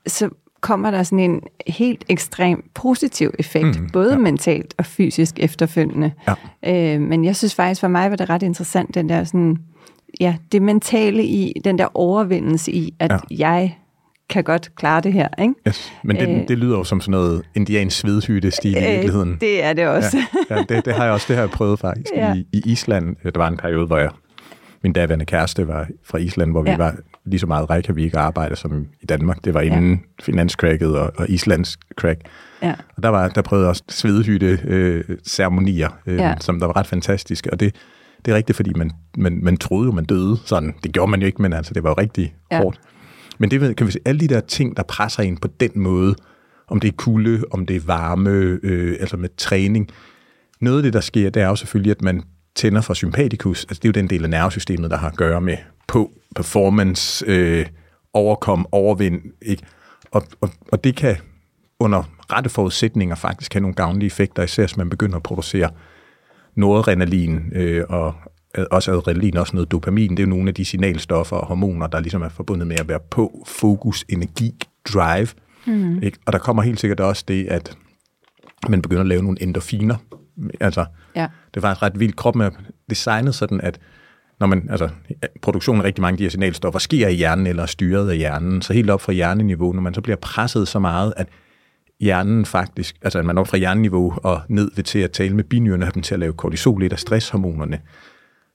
så 0.06 0.30
kommer 0.60 0.90
der 0.90 1.02
sådan 1.02 1.20
en 1.30 1.40
helt 1.66 2.04
ekstrem 2.08 2.70
positiv 2.74 3.30
effekt, 3.38 3.80
Mm, 3.80 3.90
både 3.92 4.12
ja. 4.12 4.18
mentalt 4.18 4.74
og 4.78 4.86
fysisk 4.86 5.34
efterfølgende. 5.38 6.12
Ja. 6.64 6.94
Øh, 6.94 7.00
men 7.00 7.24
jeg 7.24 7.36
synes 7.36 7.54
faktisk, 7.54 7.80
for 7.80 7.88
mig 7.88 8.10
var 8.10 8.16
det 8.16 8.30
ret 8.30 8.42
interessant, 8.42 8.94
den 8.94 9.08
der 9.08 9.24
sådan, 9.24 9.56
ja, 10.20 10.36
det 10.52 10.62
mentale 10.62 11.24
i, 11.24 11.52
den 11.64 11.78
der 11.78 11.86
overvindelse 11.94 12.72
i, 12.72 12.94
at 12.98 13.10
Ja. 13.12 13.18
jeg 13.38 13.76
kan 14.28 14.44
godt 14.44 14.74
klare 14.76 15.00
det 15.00 15.12
her, 15.12 15.28
ikke? 15.42 15.54
Yes. 15.68 15.92
Men 16.04 16.16
det, 16.16 16.28
Øh. 16.28 16.48
det 16.48 16.58
lyder 16.58 16.78
jo 16.78 16.84
som 16.84 17.00
sådan 17.00 17.10
noget 17.10 17.42
indiansk 17.54 17.98
svedhytte-stil 17.98 18.76
i 18.76 18.80
virkeligheden. 18.80 19.32
Øh, 19.32 19.40
det 19.40 19.64
er 19.64 19.72
det 19.72 19.86
også. 19.88 20.16
Ja, 20.50 20.56
ja 20.56 20.62
det, 20.68 20.84
det 20.84 20.94
har 20.94 21.04
jeg 21.04 21.12
også 21.12 21.26
det 21.28 21.36
har 21.36 21.42
jeg 21.42 21.50
prøvet 21.50 21.78
faktisk 21.78 22.12
ja. 22.16 22.34
I, 22.34 22.46
i 22.52 22.62
Island. 22.66 23.16
Der 23.22 23.38
var 23.38 23.48
en 23.48 23.56
periode, 23.56 23.86
hvor 23.86 23.98
jeg, 23.98 24.10
min 24.82 24.92
daværende 24.92 25.24
kæreste 25.24 25.68
var 25.68 25.86
fra 26.04 26.18
Island, 26.18 26.50
hvor. 26.50 26.64
Ja. 26.66 26.72
vi 26.72 26.78
var 26.78 26.94
lige 27.26 27.40
så 27.40 27.46
meget 27.46 27.86
og 28.14 28.20
arbejde 28.20 28.56
som 28.56 28.86
i 29.00 29.06
Danmark. 29.06 29.44
Det 29.44 29.54
var 29.54 29.60
inden 29.60 29.90
ja. 29.90 30.22
finanscracket 30.22 30.98
og, 30.98 31.12
og 31.16 31.30
Islands 31.30 31.78
crack. 32.00 32.20
ja. 32.62 32.74
Og 32.96 33.02
der, 33.02 33.08
var, 33.08 33.28
der 33.28 33.42
prøvede 33.42 33.68
også 33.68 33.82
svedhytte 33.88 34.58
øh, 34.64 35.04
ceremonier, 35.26 35.88
øh, 36.06 36.16
ja. 36.16 36.34
Som 36.40 36.60
der 36.60 36.66
var 36.66 36.76
ret 36.76 36.86
fantastiske. 36.86 37.52
Og 37.52 37.60
det, 37.60 37.74
det 38.24 38.32
er 38.32 38.36
rigtigt, 38.36 38.56
fordi 38.56 38.72
man, 38.76 38.90
man, 39.16 39.38
man 39.42 39.56
troede 39.56 39.86
jo, 39.86 39.92
man 39.92 40.04
døde 40.04 40.36
sådan. 40.44 40.74
Det 40.84 40.92
gjorde 40.92 41.10
man 41.10 41.20
jo 41.20 41.26
ikke, 41.26 41.42
men 41.42 41.52
altså, 41.52 41.74
det 41.74 41.82
var 41.82 41.90
jo 41.90 41.94
rigtig 41.98 42.34
ja. 42.52 42.58
Hårdt. 42.58 42.80
Men 43.38 43.50
det 43.50 43.76
kan 43.76 43.86
vi 43.86 43.92
se, 43.92 43.98
alle 44.04 44.20
de 44.20 44.28
der 44.28 44.40
ting, 44.40 44.76
der 44.76 44.82
presser 44.82 45.22
en 45.22 45.36
på 45.36 45.48
den 45.60 45.70
måde, 45.74 46.14
om 46.68 46.80
det 46.80 46.88
er 46.88 46.92
kulde, 46.96 47.44
om 47.50 47.66
det 47.66 47.76
er 47.76 47.80
varme, 47.86 48.30
øh, 48.62 48.96
altså 49.00 49.16
med 49.16 49.28
træning. 49.36 49.88
Noget 50.60 50.76
af 50.76 50.82
det, 50.82 50.92
der 50.92 51.00
sker, 51.00 51.30
det 51.30 51.42
er 51.42 51.48
jo 51.48 51.56
selvfølgelig, 51.56 51.90
at 51.90 52.02
man 52.02 52.22
tænder 52.54 52.80
for 52.80 52.94
sympatikus. 52.94 53.64
Altså 53.64 53.80
det 53.82 53.84
er 53.84 53.88
jo 53.88 54.02
den 54.02 54.10
del 54.10 54.24
af 54.24 54.30
nervesystemet, 54.30 54.90
der 54.90 54.96
har 54.96 55.08
at 55.08 55.16
gøre 55.16 55.40
med 55.40 55.56
på 55.86 56.12
performance, 56.36 57.24
øh, 57.28 57.66
overkom, 58.12 58.66
overvind. 58.72 59.22
Ikke? 59.42 59.62
Og, 60.10 60.22
og, 60.40 60.50
og 60.72 60.84
det 60.84 60.96
kan 60.96 61.16
under 61.80 62.02
rette 62.32 62.50
forudsætninger 62.50 63.14
faktisk 63.14 63.52
have 63.54 63.60
nogle 63.60 63.74
gavnlige 63.74 64.06
effekter, 64.06 64.42
især 64.42 64.62
hvis 64.62 64.76
man 64.76 64.90
begynder 64.90 65.16
at 65.16 65.22
producere 65.22 65.70
noradrenalin 66.54 67.52
øh, 67.52 67.84
og 67.88 68.14
også 68.70 68.92
adrenalin, 68.92 69.36
også 69.36 69.56
noget 69.56 69.70
dopamin. 69.70 70.10
Det 70.10 70.18
er 70.18 70.22
jo 70.22 70.28
nogle 70.30 70.48
af 70.48 70.54
de 70.54 70.64
signalstoffer 70.64 71.36
og 71.36 71.46
hormoner, 71.46 71.86
der 71.86 72.00
ligesom 72.00 72.22
er 72.22 72.28
forbundet 72.28 72.66
med 72.66 72.80
at 72.80 72.88
være 72.88 73.00
på, 73.10 73.44
fokus, 73.46 74.04
energi, 74.08 74.54
drive. 74.92 75.28
Mm. 75.66 76.02
Ikke? 76.02 76.18
Og 76.26 76.32
der 76.32 76.38
kommer 76.38 76.62
helt 76.62 76.80
sikkert 76.80 77.00
også 77.00 77.24
det, 77.28 77.46
at 77.46 77.76
man 78.68 78.82
begynder 78.82 79.00
at 79.00 79.06
lave 79.06 79.22
nogle 79.22 79.42
endorfiner. 79.42 79.96
Altså, 80.60 80.84
Ja. 81.16 81.26
det 81.54 81.56
er 81.56 81.60
faktisk 81.60 81.82
ret 81.82 82.00
vildt. 82.00 82.16
Kroppen 82.16 82.42
er 82.42 82.50
designet 82.90 83.34
sådan, 83.34 83.60
at 83.60 83.80
når 84.40 84.46
man, 84.46 84.68
altså, 84.70 84.88
produktionen 85.42 85.80
af 85.80 85.84
rigtig 85.84 86.02
mange 86.02 86.14
af 86.14 86.18
de 86.18 86.24
her 86.24 86.30
signalstoffer 86.30 86.78
sker 86.78 87.08
i 87.08 87.14
hjernen 87.14 87.46
eller 87.46 87.62
er 87.62 87.66
styret 87.66 88.10
af 88.10 88.16
hjernen, 88.16 88.62
så 88.62 88.72
helt 88.72 88.90
op 88.90 89.00
fra 89.00 89.12
hjerneniveau, 89.12 89.72
når 89.72 89.82
man 89.82 89.94
så 89.94 90.00
bliver 90.00 90.16
presset 90.16 90.68
så 90.68 90.78
meget, 90.78 91.14
at 91.16 91.28
hjernen 92.00 92.44
faktisk, 92.44 92.96
altså 93.02 93.18
at 93.18 93.24
man 93.24 93.38
op 93.38 93.48
fra 93.48 93.56
hjerneniveau 93.56 94.14
og 94.22 94.40
ned 94.48 94.70
ved 94.76 94.84
til 94.84 94.98
at 94.98 95.10
tale 95.10 95.36
med 95.36 95.44
binyrerne, 95.44 95.84
have 95.84 95.92
dem 95.92 96.02
til 96.02 96.14
at 96.14 96.20
lave 96.20 96.32
kortisol, 96.32 96.82
et 96.82 96.92
af 96.92 96.98
stresshormonerne, 96.98 97.80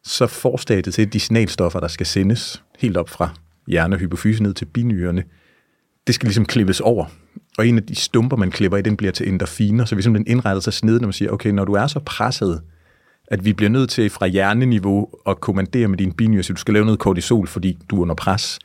så 0.04 0.28
forstadiet 0.28 0.94
til 0.94 1.14
de 1.14 1.20
signalstoffer, 1.20 1.80
der 1.80 1.88
skal 1.88 2.06
sendes 2.06 2.64
helt 2.80 2.98
op 2.98 3.10
fra 3.10 3.30
hjerne 3.68 3.96
og 3.96 4.00
hypofyse 4.00 4.44
ned 4.44 4.54
til 4.54 4.66
binyrerne, 4.66 5.24
det 6.08 6.16
skal 6.16 6.28
ligesom 6.28 6.46
klippes 6.46 6.80
over. 6.80 7.06
Og 7.58 7.68
en 7.68 7.78
af 7.78 7.84
de 7.84 7.96
stumper, 7.96 8.38
man 8.38 8.52
klipper 8.52 8.78
i, 8.78 8.82
den 8.82 8.98
bliver 8.98 9.12
til 9.12 9.30
endorfiner, 9.30 9.86
så 9.86 9.96
vi 9.96 10.02
simpelthen 10.02 10.38
indretter 10.38 10.62
sig 10.62 10.74
sned, 10.74 11.00
når 11.00 11.08
man 11.08 11.14
siger, 11.14 11.32
okay, 11.32 11.50
når 11.50 11.66
du 11.66 11.74
er 11.74 11.88
så 11.88 12.00
presset, 12.00 12.62
at 13.32 13.46
vi 13.46 13.54
bliver 13.54 13.70
nødt 13.70 13.90
til 13.90 14.10
fra 14.10 14.28
hjerneniveau 14.28 15.10
at 15.28 15.40
kommandere 15.40 15.88
med 15.88 15.98
din 15.98 16.12
binyre, 16.12 16.44
så 16.44 16.54
du 16.54 16.60
skal 16.60 16.74
lave 16.74 16.86
noget 16.86 17.00
kortisol, 17.00 17.48
fordi 17.48 17.78
du 17.90 17.98
er 17.98 18.02
under 18.02 18.16
pres, 18.16 18.60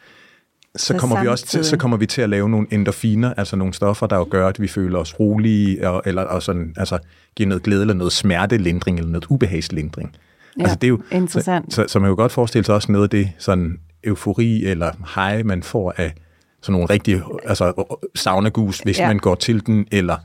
så, 0.77 0.87
Så 0.87 0.99
kommer 0.99 1.23
vi 1.23 1.29
også 1.29 1.47
til, 1.47 1.65
så 1.65 1.77
kommer 1.77 1.97
vi 1.97 2.07
til 2.07 2.23
at 2.23 2.29
lave 2.29 2.49
nogle 2.49 2.67
endorfiner, 2.71 3.35
altså 3.35 3.57
nogle 3.57 3.75
stoffer, 3.75 4.07
der 4.07 4.17
jo 4.17 4.27
gør, 4.31 4.49
at 4.49 4.61
vi 4.61 4.69
føler 4.69 4.99
os 4.99 5.21
rolige, 5.21 5.89
og, 5.89 6.03
eller 6.07 6.23
og 6.23 6.43
sådan, 6.43 6.75
altså, 6.77 6.99
giver 7.37 7.49
noget 7.49 7.63
glæde, 7.63 7.81
eller 7.81 7.95
noget 7.95 8.13
smertelindring, 8.13 8.99
eller 8.99 9.11
noget 9.11 9.27
ubehagslindring. 9.29 10.17
Ja, 10.59 10.63
altså, 10.63 10.77
det 10.77 10.85
er 10.85 10.89
jo, 10.89 11.01
interessant. 11.11 11.75
Så, 11.75 11.83
så, 11.83 11.89
så 11.89 11.99
man 11.99 12.07
kan 12.07 12.11
jo 12.11 12.17
godt 12.17 12.33
forestille 12.33 12.65
sig 12.65 12.75
også 12.75 12.93
noget 12.93 13.05
af 13.05 13.11
det 13.11 13.31
sådan 13.39 13.79
eufori 14.05 14.65
eller 14.65 14.93
high, 15.15 15.47
man 15.47 15.63
får 15.63 15.95
af 15.97 16.15
sådan 16.63 16.73
nogle 16.73 16.87
rigtige 16.91 17.23
altså, 17.45 17.97
saunagus, 18.15 18.79
hvis. 18.79 18.99
Ja. 18.99 19.07
man 19.07 19.19
går 19.19 19.35
til 19.35 19.67
den, 19.67 19.87
eller 19.93 20.17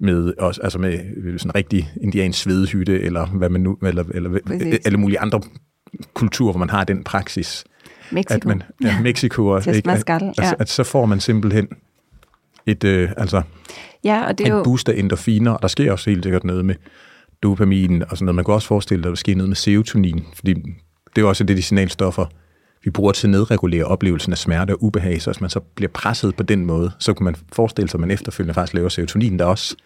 med, 0.00 0.32
også, 0.38 0.60
altså 0.62 0.78
med 0.78 0.98
sådan 1.38 1.50
en 1.50 1.54
rigtig 1.54 1.92
indiansk 2.00 2.42
svedehytte, 2.42 3.00
eller 3.00 3.26
hvad 3.26 3.48
man 3.48 3.60
nu, 3.60 3.78
eller, 3.82 4.04
eller 4.14 4.38
Præcis. 4.46 4.86
alle 4.86 4.98
mulige 4.98 5.20
andre 5.20 5.40
kulturer, 6.14 6.52
hvor 6.52 6.58
man 6.58 6.70
har 6.70 6.84
den 6.84 7.04
praksis. 7.04 7.64
Mexico. 8.12 8.34
At 8.34 8.44
man, 8.44 8.62
ja, 8.82 9.00
Mexico, 9.00 9.46
og, 9.46 9.66
ikke, 9.76 9.90
at, 9.90 10.22
ja. 10.38 10.52
at 10.58 10.68
så 10.68 10.84
får 10.84 11.06
man 11.06 11.20
simpelthen 11.20 11.68
et, 12.66 12.84
øh, 12.84 13.10
altså, 13.16 13.42
ja, 14.04 14.26
og 14.26 14.38
det 14.38 14.46
er 14.46 14.50
en 14.50 14.56
jo... 14.56 14.64
boost 14.64 14.88
af 14.88 14.98
endorfiner, 14.98 15.50
og 15.50 15.62
der 15.62 15.68
sker 15.68 15.92
også 15.92 16.10
helt 16.10 16.24
sikkert 16.24 16.44
noget 16.44 16.64
med 16.64 16.74
dopamin 17.42 18.02
og 18.02 18.08
sådan 18.10 18.24
noget. 18.24 18.34
Man 18.34 18.44
kan 18.44 18.54
også 18.54 18.68
forestille 18.68 19.02
sig, 19.02 19.08
at 19.08 19.10
der 19.10 19.16
sker 19.16 19.36
noget 19.36 19.48
med 19.48 19.56
serotonin, 19.56 20.26
fordi 20.34 20.54
det 20.54 20.62
er 21.16 21.20
jo 21.20 21.28
også 21.28 21.44
det, 21.44 21.56
de 21.56 21.62
signalstoffer, 21.62 22.26
vi 22.86 22.90
bruger 22.90 23.12
til 23.12 23.26
at 23.26 23.30
nedregulere 23.30 23.84
oplevelsen 23.84 24.32
af 24.32 24.38
smerte 24.38 24.70
og 24.72 24.82
ubehag, 24.82 25.22
så 25.22 25.30
hvis 25.30 25.40
man 25.40 25.50
så 25.50 25.60
bliver 25.60 25.90
presset 25.94 26.36
på 26.36 26.42
den 26.42 26.66
måde, 26.66 26.90
så 26.98 27.12
kan 27.14 27.24
man 27.24 27.36
forestille 27.52 27.88
sig, 27.90 27.98
at 27.98 28.00
man 28.00 28.10
efterfølgende 28.10 28.54
faktisk 28.54 28.74
laver 28.74 28.88
serotonin, 28.88 29.38
der 29.38 29.44
også 29.44 29.76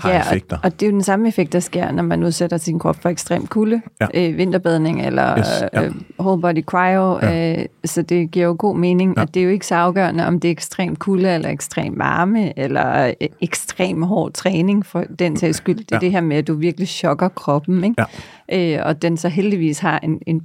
har 0.00 0.10
Ja, 0.10 0.20
effekter. 0.20 0.56
og, 0.56 0.64
og 0.64 0.72
det 0.80 0.86
er 0.86 0.90
jo 0.90 0.94
den 0.94 1.02
samme 1.02 1.28
effekt, 1.28 1.52
der 1.52 1.60
sker, 1.60 1.92
når 1.92 2.02
man 2.02 2.22
udsætter 2.24 2.56
sin 2.56 2.78
krop 2.78 3.02
for 3.02 3.08
ekstrem 3.08 3.46
kulde, 3.46 3.82
Ja. 4.00 4.06
øh, 4.14 4.36
vinterbadning 4.36 5.06
eller 5.06 5.38
Yes, 5.38 5.46
ja. 5.72 5.84
øh, 5.84 5.94
whole 6.20 6.40
body 6.42 6.62
cryo, 6.64 7.18
Ja. 7.22 7.58
øh, 7.60 7.66
så 7.84 8.02
det 8.02 8.30
giver 8.30 8.46
jo 8.46 8.56
god 8.58 8.76
mening, 8.76 9.14
Ja. 9.16 9.22
at 9.22 9.34
det 9.34 9.40
er 9.40 9.44
jo 9.44 9.50
ikke 9.50 9.66
så 9.66 9.74
afgørende, 9.74 10.26
om 10.26 10.40
det 10.40 10.48
er 10.48 10.52
ekstrem 10.52 10.96
kulde 10.96 11.34
eller 11.34 11.48
ekstrem 11.48 11.98
varme 11.98 12.58
eller 12.58 13.06
øh, 13.06 13.12
ekstrem 13.40 14.02
hård 14.02 14.32
træning 14.32 14.86
for 14.86 15.04
den 15.18 15.36
sags 15.36 15.56
skyld. 15.56 15.76
Det 15.78 15.92
er 15.92 15.96
Ja. 15.96 16.00
det 16.00 16.10
her 16.12 16.20
med, 16.20 16.36
at 16.36 16.46
du 16.46 16.54
virkelig 16.54 16.88
chokker 16.88 17.28
kroppen, 17.28 17.84
ikke? 17.84 18.76
Øh, 18.78 18.86
og 18.86 19.02
den 19.02 19.16
så 19.16 19.28
heldigvis 19.28 19.78
har 19.78 19.98
en, 19.98 20.18
en 20.26 20.42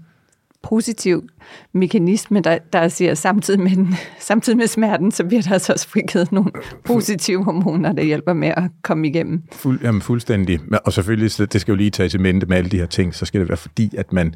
positiv 0.64 1.30
mekanisme, 1.74 2.40
der, 2.40 2.58
der 2.74 2.88
siger, 2.88 3.14
samtidig 3.14 3.60
med, 3.60 3.72
den, 3.72 3.96
samtidig 4.20 4.58
med 4.58 4.68
smerten, 4.68 5.12
så 5.12 5.24
bliver 5.24 5.42
der 5.42 5.52
altså 5.52 5.74
også 5.74 5.88
frigivet 5.88 6.32
nogle 6.32 6.52
positive 6.86 7.44
hormoner, 7.44 7.94
der 7.94 8.04
hjælper 8.04 8.34
med 8.34 8.48
at 8.58 8.64
komme 8.84 9.08
igennem. 9.08 9.44
Fuld, 9.52 9.80
jamen 9.84 10.02
fuldstændig. 10.02 10.60
Og 10.86 10.94
selvfølgelig, 10.94 11.32
så 11.32 11.46
det 11.46 11.62
skal 11.62 11.72
jo 11.72 11.76
lige 11.76 11.90
tages 11.90 12.14
i 12.14 12.18
mente 12.18 12.46
med 12.46 12.58
alle 12.58 12.70
de 12.70 12.78
her 12.78 12.86
ting, 12.86 13.16
så 13.16 13.26
skal 13.26 13.42
det 13.42 13.50
være 13.50 13.58
fordi, 13.58 13.92
at 13.98 14.14
man 14.14 14.36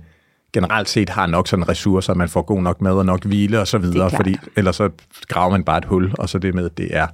generelt 0.53 0.89
set 0.89 1.10
har 1.10 1.27
nok 1.27 1.48
sådan 1.48 1.69
ressourcer, 1.69 2.12
at 2.12 2.17
man 2.17 2.29
får 2.29 2.41
god 2.41 2.62
nok 2.62 2.81
mad 2.81 2.93
og 2.93 3.05
nok 3.05 3.25
hvile 3.25 3.60
og 3.60 3.67
så 3.67 3.77
videre, 3.77 4.10
fordi 4.15 4.36
ellers 4.55 4.75
så 4.75 4.89
graver 5.27 5.51
man 5.51 5.63
bare 5.63 5.77
et 5.77 5.86
hul, 5.86 6.12
og 6.19 6.29
så 6.29 6.39
det 6.39 6.55
med, 6.55 6.65
at 6.65 6.77
det 6.77 6.88
er 6.91 7.07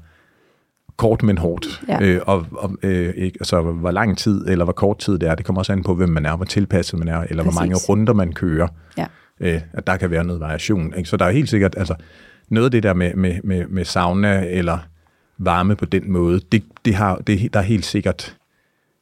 kort, 0.97 1.23
men 1.23 1.37
hårdt. 1.37 1.81
Ja. 1.87 2.01
Øh, 2.01 2.21
og, 2.25 2.45
og 2.51 2.75
øh, 2.83 3.13
ikke, 3.17 3.37
altså, 3.39 3.61
hvor 3.61 3.91
lang 3.91 4.17
tid 4.17 4.47
eller 4.47 4.65
hvor 4.65 4.73
kort 4.73 4.97
tid 4.99 5.19
det 5.19 5.29
er, 5.29 5.35
det 5.35 5.45
kommer 5.45 5.59
også 5.59 5.71
an 5.71 5.83
på, 5.83 5.95
hvem 5.95 6.09
man 6.09 6.25
er, 6.25 6.35
hvor 6.35 6.45
tilpasset 6.45 6.99
man 6.99 7.07
er, 7.07 7.21
eller 7.29 7.43
Præcis. 7.43 7.57
hvor 7.57 7.61
mange 7.61 7.75
runder 7.89 8.13
man 8.13 8.33
kører. 8.33 8.67
Ja. 8.97 9.05
Øh, 9.39 9.61
at 9.73 9.87
der 9.87 9.97
kan 9.97 10.11
være 10.11 10.23
noget 10.23 10.39
variation. 10.39 10.93
Ikke? 10.97 11.09
Så 11.09 11.17
der 11.17 11.25
er 11.25 11.31
helt 11.31 11.49
sikkert, 11.49 11.75
altså 11.77 11.95
noget 12.49 12.65
af 12.65 12.71
det 12.71 12.83
der 12.83 12.93
med, 12.93 13.13
med, 13.13 13.35
med, 13.43 13.65
med 13.67 13.85
sauna 13.85 14.45
eller 14.49 14.77
varme 15.37 15.75
på 15.75 15.85
den 15.85 16.11
måde, 16.11 16.39
det, 16.51 16.63
det 16.85 16.95
har, 16.95 17.15
det, 17.15 17.53
der 17.53 17.59
er 17.59 17.63
helt 17.63 17.85
sikkert 17.85 18.37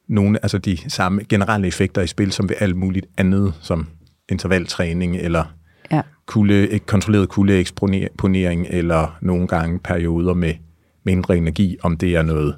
nogle, 0.08 0.38
altså 0.42 0.58
de 0.58 0.90
samme 0.90 1.22
generelle 1.28 1.66
effekter 1.66 2.02
i 2.02 2.06
spil, 2.06 2.32
som 2.32 2.48
ved 2.48 2.56
alt 2.60 2.76
muligt 2.76 3.06
andet, 3.18 3.54
som 3.60 3.86
intervaltræning 4.28 5.16
eller 5.16 5.44
Ja. 5.90 6.00
kulde, 6.26 6.78
kontrolleret 6.78 7.28
kuldeeksponering, 7.28 8.66
eller 8.70 9.18
nogle 9.20 9.46
gange 9.46 9.78
perioder 9.78 10.34
med 10.34 10.54
mindre 11.04 11.36
energi, 11.36 11.76
om 11.82 11.96
det 11.96 12.14
er 12.16 12.22
noget 12.22 12.56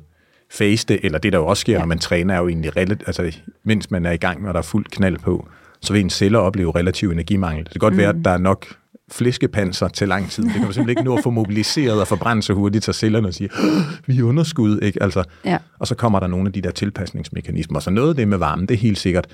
faste, 0.50 1.04
eller 1.04 1.18
det 1.18 1.32
der 1.32 1.38
jo 1.38 1.46
også 1.46 1.60
sker, 1.60 1.72
ja. 1.72 1.78
Når 1.78 1.86
man 1.86 1.98
træner, 1.98 2.34
er 2.34 2.38
jo 2.38 2.48
egentlig 2.48 2.76
relativt, 2.76 3.02
altså 3.06 3.38
mens 3.64 3.90
man 3.90 4.06
er 4.06 4.12
i 4.12 4.16
gang, 4.16 4.48
og 4.48 4.54
der 4.54 4.58
er 4.58 4.64
fuld 4.64 4.86
knald 4.90 5.18
på, 5.18 5.48
så 5.80 5.92
vil 5.92 6.00
ens 6.02 6.12
celler 6.14 6.38
opleve 6.38 6.70
relativ 6.74 7.10
energimangel. 7.10 7.64
Det 7.64 7.72
kan 7.72 7.78
godt 7.78 7.94
mm. 7.94 7.98
være, 7.98 8.08
at 8.08 8.16
der 8.24 8.30
er 8.30 8.38
nok 8.38 8.66
flæskepanser 9.12 9.88
til 9.88 10.08
lang 10.08 10.30
tid. 10.30 10.44
Det 10.44 10.52
kan 10.52 10.62
man 10.62 10.72
simpelthen 10.72 10.88
ikke 10.98 11.02
nå 11.10 11.16
at 11.16 11.22
få 11.22 11.30
mobiliseret 11.30 12.00
og 12.00 12.08
forbrænde 12.08 12.42
så 12.42 12.52
hurtigt, 12.54 12.84
så 12.84 12.92
cellerne 12.92 13.32
siger, 13.32 13.48
"Åh, 13.64 13.82
vi 14.06 14.18
er 14.18 14.22
underskud, 14.22 14.78
ikke? 14.80 15.02
Altså, 15.02 15.24
Ja. 15.44 15.58
og 15.78 15.86
så 15.86 15.94
kommer 15.94 16.20
der 16.20 16.26
nogle 16.26 16.46
af 16.46 16.52
de 16.52 16.60
der 16.60 16.70
tilpasningsmekanismer. 16.70 17.80
Så 17.80 17.90
noget 17.90 18.08
af 18.08 18.14
det 18.16 18.28
med 18.28 18.38
varmen, 18.38 18.66
det 18.68 18.74
er 18.74 18.78
helt 18.78 18.98
sikkert 18.98 19.26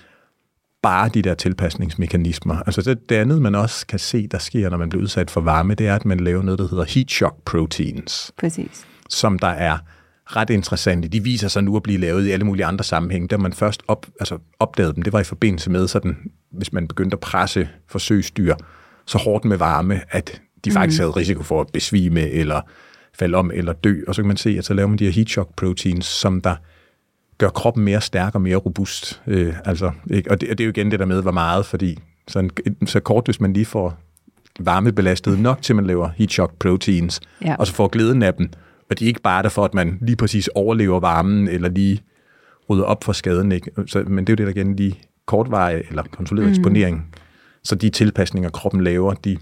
bare 0.83 1.09
de 1.09 1.23
der 1.23 1.35
tilpasningsmekanismer. 1.35 2.55
Altså 2.67 2.83
det, 2.83 3.09
det 3.09 3.17
andet, 3.17 3.43
man 3.43 3.55
også 3.55 3.87
kan 3.87 3.99
se, 3.99 4.27
der 4.27 4.39
sker, 4.39 4.71
når 4.71 4.77
man 4.77 4.89
bliver 4.89 5.03
udsat 5.03 5.31
for 5.31 5.41
varme, 5.41 5.75
det 5.75 5.87
er, 5.87 5.95
at 5.95 6.05
man 6.05 6.21
laver 6.21 6.43
noget, 6.43 6.59
der 6.59 6.69
hedder 6.69 6.85
heat 6.85 7.11
shock 7.11 7.35
proteins, 7.45 8.33
Præcis. 8.39 8.87
Som 9.11 9.39
der 9.39 9.49
er 9.49 9.79
ret 10.27 10.51
interessante. 10.51 11.09
De 11.09 11.23
viser 11.23 11.49
sig 11.49 11.65
nu 11.65 11.77
at 11.77 11.83
blive 11.83 11.99
lavet 11.99 12.27
i 12.27 12.31
alle 12.31 12.45
mulige 12.45 12.65
andre 12.67 12.85
sammenhænge. 12.85 13.29
Da 13.29 13.37
man 13.37 13.53
først 13.53 13.83
op, 13.89 14.07
altså 14.21 14.39
opdagede 14.59 14.95
dem, 14.95 15.03
det 15.03 15.13
var 15.13 15.21
i 15.21 15.25
forbindelse 15.25 15.71
med, 15.71 15.89
sådan, 15.89 16.17
hvis 16.51 16.73
man 16.73 16.89
begyndte 16.89 17.15
at 17.15 17.21
presse 17.21 17.69
forsøgsdyr 17.89 18.55
så 19.07 19.19
hårdt 19.19 19.45
med 19.45 19.57
varme, 19.57 20.01
at 20.11 20.41
de 20.65 20.71
faktisk 20.73 21.01
havde 21.01 21.11
risiko 21.11 21.43
for 21.43 21.61
at 21.61 21.67
besvime 21.73 22.31
eller 22.31 22.61
falde 23.19 23.37
om 23.39 23.51
eller 23.55 23.73
dø. 23.73 24.01
Og 24.09 24.15
så 24.15 24.23
kan 24.23 24.27
man 24.29 24.37
se, 24.37 24.51
at 24.59 24.65
så 24.65 24.75
laver 24.75 24.89
man 24.89 24.99
de 24.99 25.05
her 25.05 25.13
heat 25.13 25.29
shock 25.31 25.51
proteins, 25.57 26.07
som 26.07 26.41
der 26.41 26.57
gør 27.39 27.49
kroppen 27.49 27.85
mere 27.85 28.01
stærk 28.01 28.35
og 28.35 28.41
mere 28.43 28.57
robust. 28.57 29.23
Øh, 29.27 29.55
altså, 29.65 29.91
ikke? 30.11 30.31
Og, 30.31 30.41
det, 30.41 30.51
og 30.51 30.59
det 30.59 30.65
er 30.65 30.67
jo 30.67 30.71
igen 30.71 30.91
det 30.91 30.99
der 31.01 31.07
med, 31.07 31.23
hvor 31.23 31.33
meget, 31.33 31.67
fordi 31.67 31.99
sådan, 32.29 32.51
så 32.87 33.01
kort, 33.01 33.25
hvis 33.27 33.41
man 33.41 33.53
lige 33.53 33.67
får 33.67 33.99
varmebelastet 34.61 35.39
nok 35.39 35.63
til, 35.63 35.77
man 35.77 35.87
laver 35.87 36.11
heat 36.17 36.33
shock 36.33 36.53
proteins, 36.59 37.21
Ja. 37.45 37.57
og 37.59 37.67
så 37.67 37.73
får 37.75 37.89
glæden 37.89 38.23
af 38.23 38.35
dem, 38.35 38.51
og 38.91 38.99
de 38.99 39.05
er 39.05 39.09
ikke 39.09 39.23
bare 39.23 39.43
der 39.43 39.49
for, 39.49 39.65
at 39.65 39.75
man 39.75 39.99
lige 40.01 40.17
præcis 40.17 40.49
overlever 40.49 41.01
varmen, 41.01 41.49
eller 41.49 41.69
lige 41.69 42.03
rydder 42.71 42.85
op 42.85 43.05
for 43.05 43.13
skaden. 43.13 43.53
Ikke? 43.53 43.71
Så, 43.87 44.05
men 44.07 44.27
det 44.27 44.33
er 44.33 44.33
jo 44.33 44.47
det, 44.47 44.57
der 44.57 44.63
igen 44.63 44.77
lige 44.77 45.01
kortvarig 45.27 45.83
eller 45.89 46.03
kontrolleret 46.03 46.47
mm. 46.47 46.53
eksponering. 46.53 47.15
Så 47.65 47.75
de 47.75 47.91
tilpasninger, 47.91 48.51
kroppen 48.51 48.85
laver, 48.85 49.15
de 49.15 49.39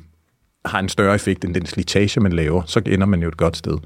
har 0.65 0.79
en 0.79 0.89
større 0.89 1.15
effekt 1.15 1.45
end 1.45 1.55
den 1.55 1.67
slitage, 1.67 2.21
man 2.21 2.33
laver, 2.33 2.63
så 2.67 2.83
ender 2.87 3.07
man 3.07 3.23
jo 3.23 3.29
et 3.29 3.37
godt 3.37 3.57
sted. 3.57 3.79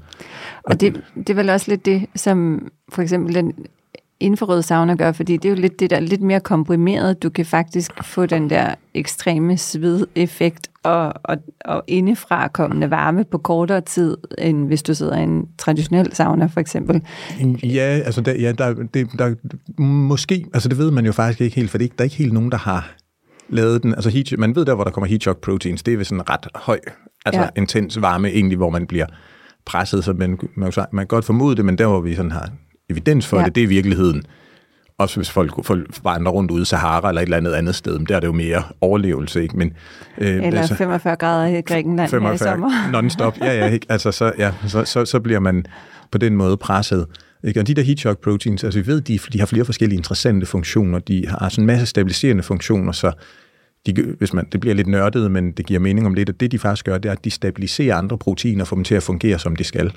Og 0.63 0.81
det, 0.81 1.03
det 1.15 1.29
er 1.29 1.33
vel 1.33 1.49
også 1.49 1.71
lidt 1.71 1.85
det, 1.85 2.05
som 2.15 2.67
for 2.93 3.01
eksempel 3.01 3.35
den 3.35 3.53
infrarøde 4.23 4.63
sauna 4.63 4.95
gør, 4.95 5.11
fordi 5.11 5.37
det 5.37 5.45
er 5.45 5.49
jo 5.49 5.61
lidt 5.61 5.79
det 5.79 5.89
der 5.89 5.99
lidt 5.99 6.21
mere 6.21 6.39
komprimeret. 6.39 7.23
Du 7.23 7.29
kan 7.29 7.45
faktisk 7.45 8.03
få 8.03 8.25
den 8.25 8.49
der 8.49 8.75
ekstreme 8.93 9.57
svedeffekt 9.57 10.67
og, 10.83 11.13
og, 11.23 11.37
og 11.65 11.83
indefra 11.87 12.47
kommende 12.47 12.91
varme 12.91 13.23
på 13.31 13.37
kortere 13.37 13.81
tid, 13.81 14.17
end 14.37 14.67
hvis 14.67 14.83
du 14.83 14.93
sidder 14.93 15.17
i 15.17 15.23
en 15.23 15.45
traditionel 15.57 16.15
sauna 16.15 16.45
for 16.45 16.59
eksempel. 16.59 17.01
Ja, 17.63 18.01
altså 18.05 18.21
der, 18.21 18.33
ja, 18.33 18.51
der, 18.51 18.73
det, 18.73 19.07
der, 19.19 19.35
måske, 19.81 20.45
altså 20.53 20.69
det 20.69 20.77
ved 20.77 20.91
man 20.91 21.05
jo 21.05 21.11
faktisk 21.11 21.41
ikke 21.41 21.55
helt, 21.55 21.69
for 21.69 21.77
det 21.77 21.85
er 21.85 21.89
der 21.97 22.01
er 22.01 22.03
ikke 22.03 22.15
helt 22.15 22.33
nogen, 22.33 22.51
der 22.51 22.57
har 22.57 22.95
lavet 23.49 23.83
den. 23.83 23.93
Altså 23.93 24.09
heat, 24.09 24.33
man 24.37 24.55
ved 24.55 24.65
der, 24.65 24.75
hvor 24.75 24.83
der 24.83 24.91
kommer 24.91 25.07
heat 25.07 25.21
shock 25.21 25.41
proteins, 25.41 25.83
det 25.83 25.93
er 25.93 25.97
ved 25.97 26.05
sådan 26.05 26.29
ret 26.29 26.47
høj, 26.55 26.79
altså 27.25 27.41
ja. 27.41 27.47
Intens 27.55 28.01
varme 28.01 28.29
egentlig, 28.29 28.57
hvor 28.57 28.69
man 28.69 28.87
bliver 28.87 29.05
presset, 29.65 30.03
så 30.03 30.13
man, 30.13 30.39
man, 30.55 30.71
man 30.91 31.01
kan 31.01 31.07
godt 31.07 31.25
formode 31.25 31.55
det, 31.55 31.65
men 31.65 31.77
der, 31.77 31.87
hvor 31.87 32.01
vi 32.01 32.15
sådan 32.15 32.31
har 32.31 32.49
evidens 32.93 33.27
for 33.27 33.39
ja. 33.39 33.45
Det, 33.45 33.55
det 33.55 33.61
er 33.61 33.65
i 33.65 33.69
virkeligheden, 33.69 34.23
også 34.97 35.15
hvis 35.19 35.29
folk, 35.31 35.65
folk 35.65 35.87
vandrer 36.03 36.31
rundt 36.31 36.51
ude 36.51 36.61
i 36.61 36.65
Sahara 36.65 37.09
eller 37.09 37.21
et 37.21 37.25
eller 37.25 37.37
andet 37.37 37.53
andet 37.53 37.75
sted, 37.75 37.97
men 37.97 38.05
der 38.05 38.15
er 38.15 38.19
det 38.19 38.27
jo 38.27 38.31
mere 38.31 38.63
overlevelse, 38.81 39.43
ikke? 39.43 39.57
Men, 39.57 39.73
øh, 40.17 40.45
Eller 40.45 40.59
altså- 40.59 40.75
45 40.75 41.15
grader 41.15 41.57
i 41.57 41.61
Grækenland 41.61 42.11
her 42.11 42.33
i 42.33 42.37
sommer. 42.37 42.69
non-stop. 43.01 43.37
Ja, 43.41 43.53
ja, 43.53 43.67
ikke? 43.67 43.85
Altså, 43.89 44.11
så, 44.11 44.31
ja, 44.37 44.51
så, 44.67 44.85
så, 44.85 45.05
så 45.05 45.19
bliver 45.19 45.39
man 45.39 45.65
på 46.11 46.17
den 46.17 46.35
måde 46.35 46.57
presset. 46.57 47.05
Ikke? 47.43 47.59
Og 47.59 47.67
de 47.67 47.73
der 47.73 47.81
heat 47.81 47.99
shock 47.99 48.19
proteins, 48.19 48.63
altså 48.63 48.79
vi 48.79 48.87
ved, 48.87 49.01
de, 49.01 49.19
de 49.33 49.39
har 49.39 49.45
flere 49.45 49.65
forskellige 49.65 49.97
interessante 49.97 50.45
funktioner. 50.45 50.99
De 50.99 51.27
har 51.27 51.49
sådan 51.49 51.63
en 51.63 51.67
masse 51.67 51.85
stabiliserende 51.85 52.43
funktioner, 52.43 52.91
så 52.91 53.11
de, 53.85 54.15
hvis 54.17 54.33
man, 54.33 54.47
det 54.51 54.59
bliver 54.59 54.75
lidt 54.75 54.87
nørdet, 54.87 55.31
men 55.31 55.51
det 55.51 55.65
giver 55.65 55.79
mening 55.79 56.07
om 56.07 56.13
lidt, 56.13 56.29
at 56.29 56.39
det 56.39 56.51
de 56.51 56.59
faktisk 56.59 56.85
gør, 56.85 56.97
det 56.97 57.09
er, 57.09 57.13
at 57.13 57.25
de 57.25 57.31
stabiliserer 57.31 57.95
andre 57.95 58.17
proteiner 58.17 58.63
og 58.63 58.67
får 58.67 58.75
dem 58.75 58.83
til 58.83 58.95
at 58.95 59.03
fungere, 59.03 59.39
som 59.39 59.55
de 59.55 59.63
skal. 59.63 59.91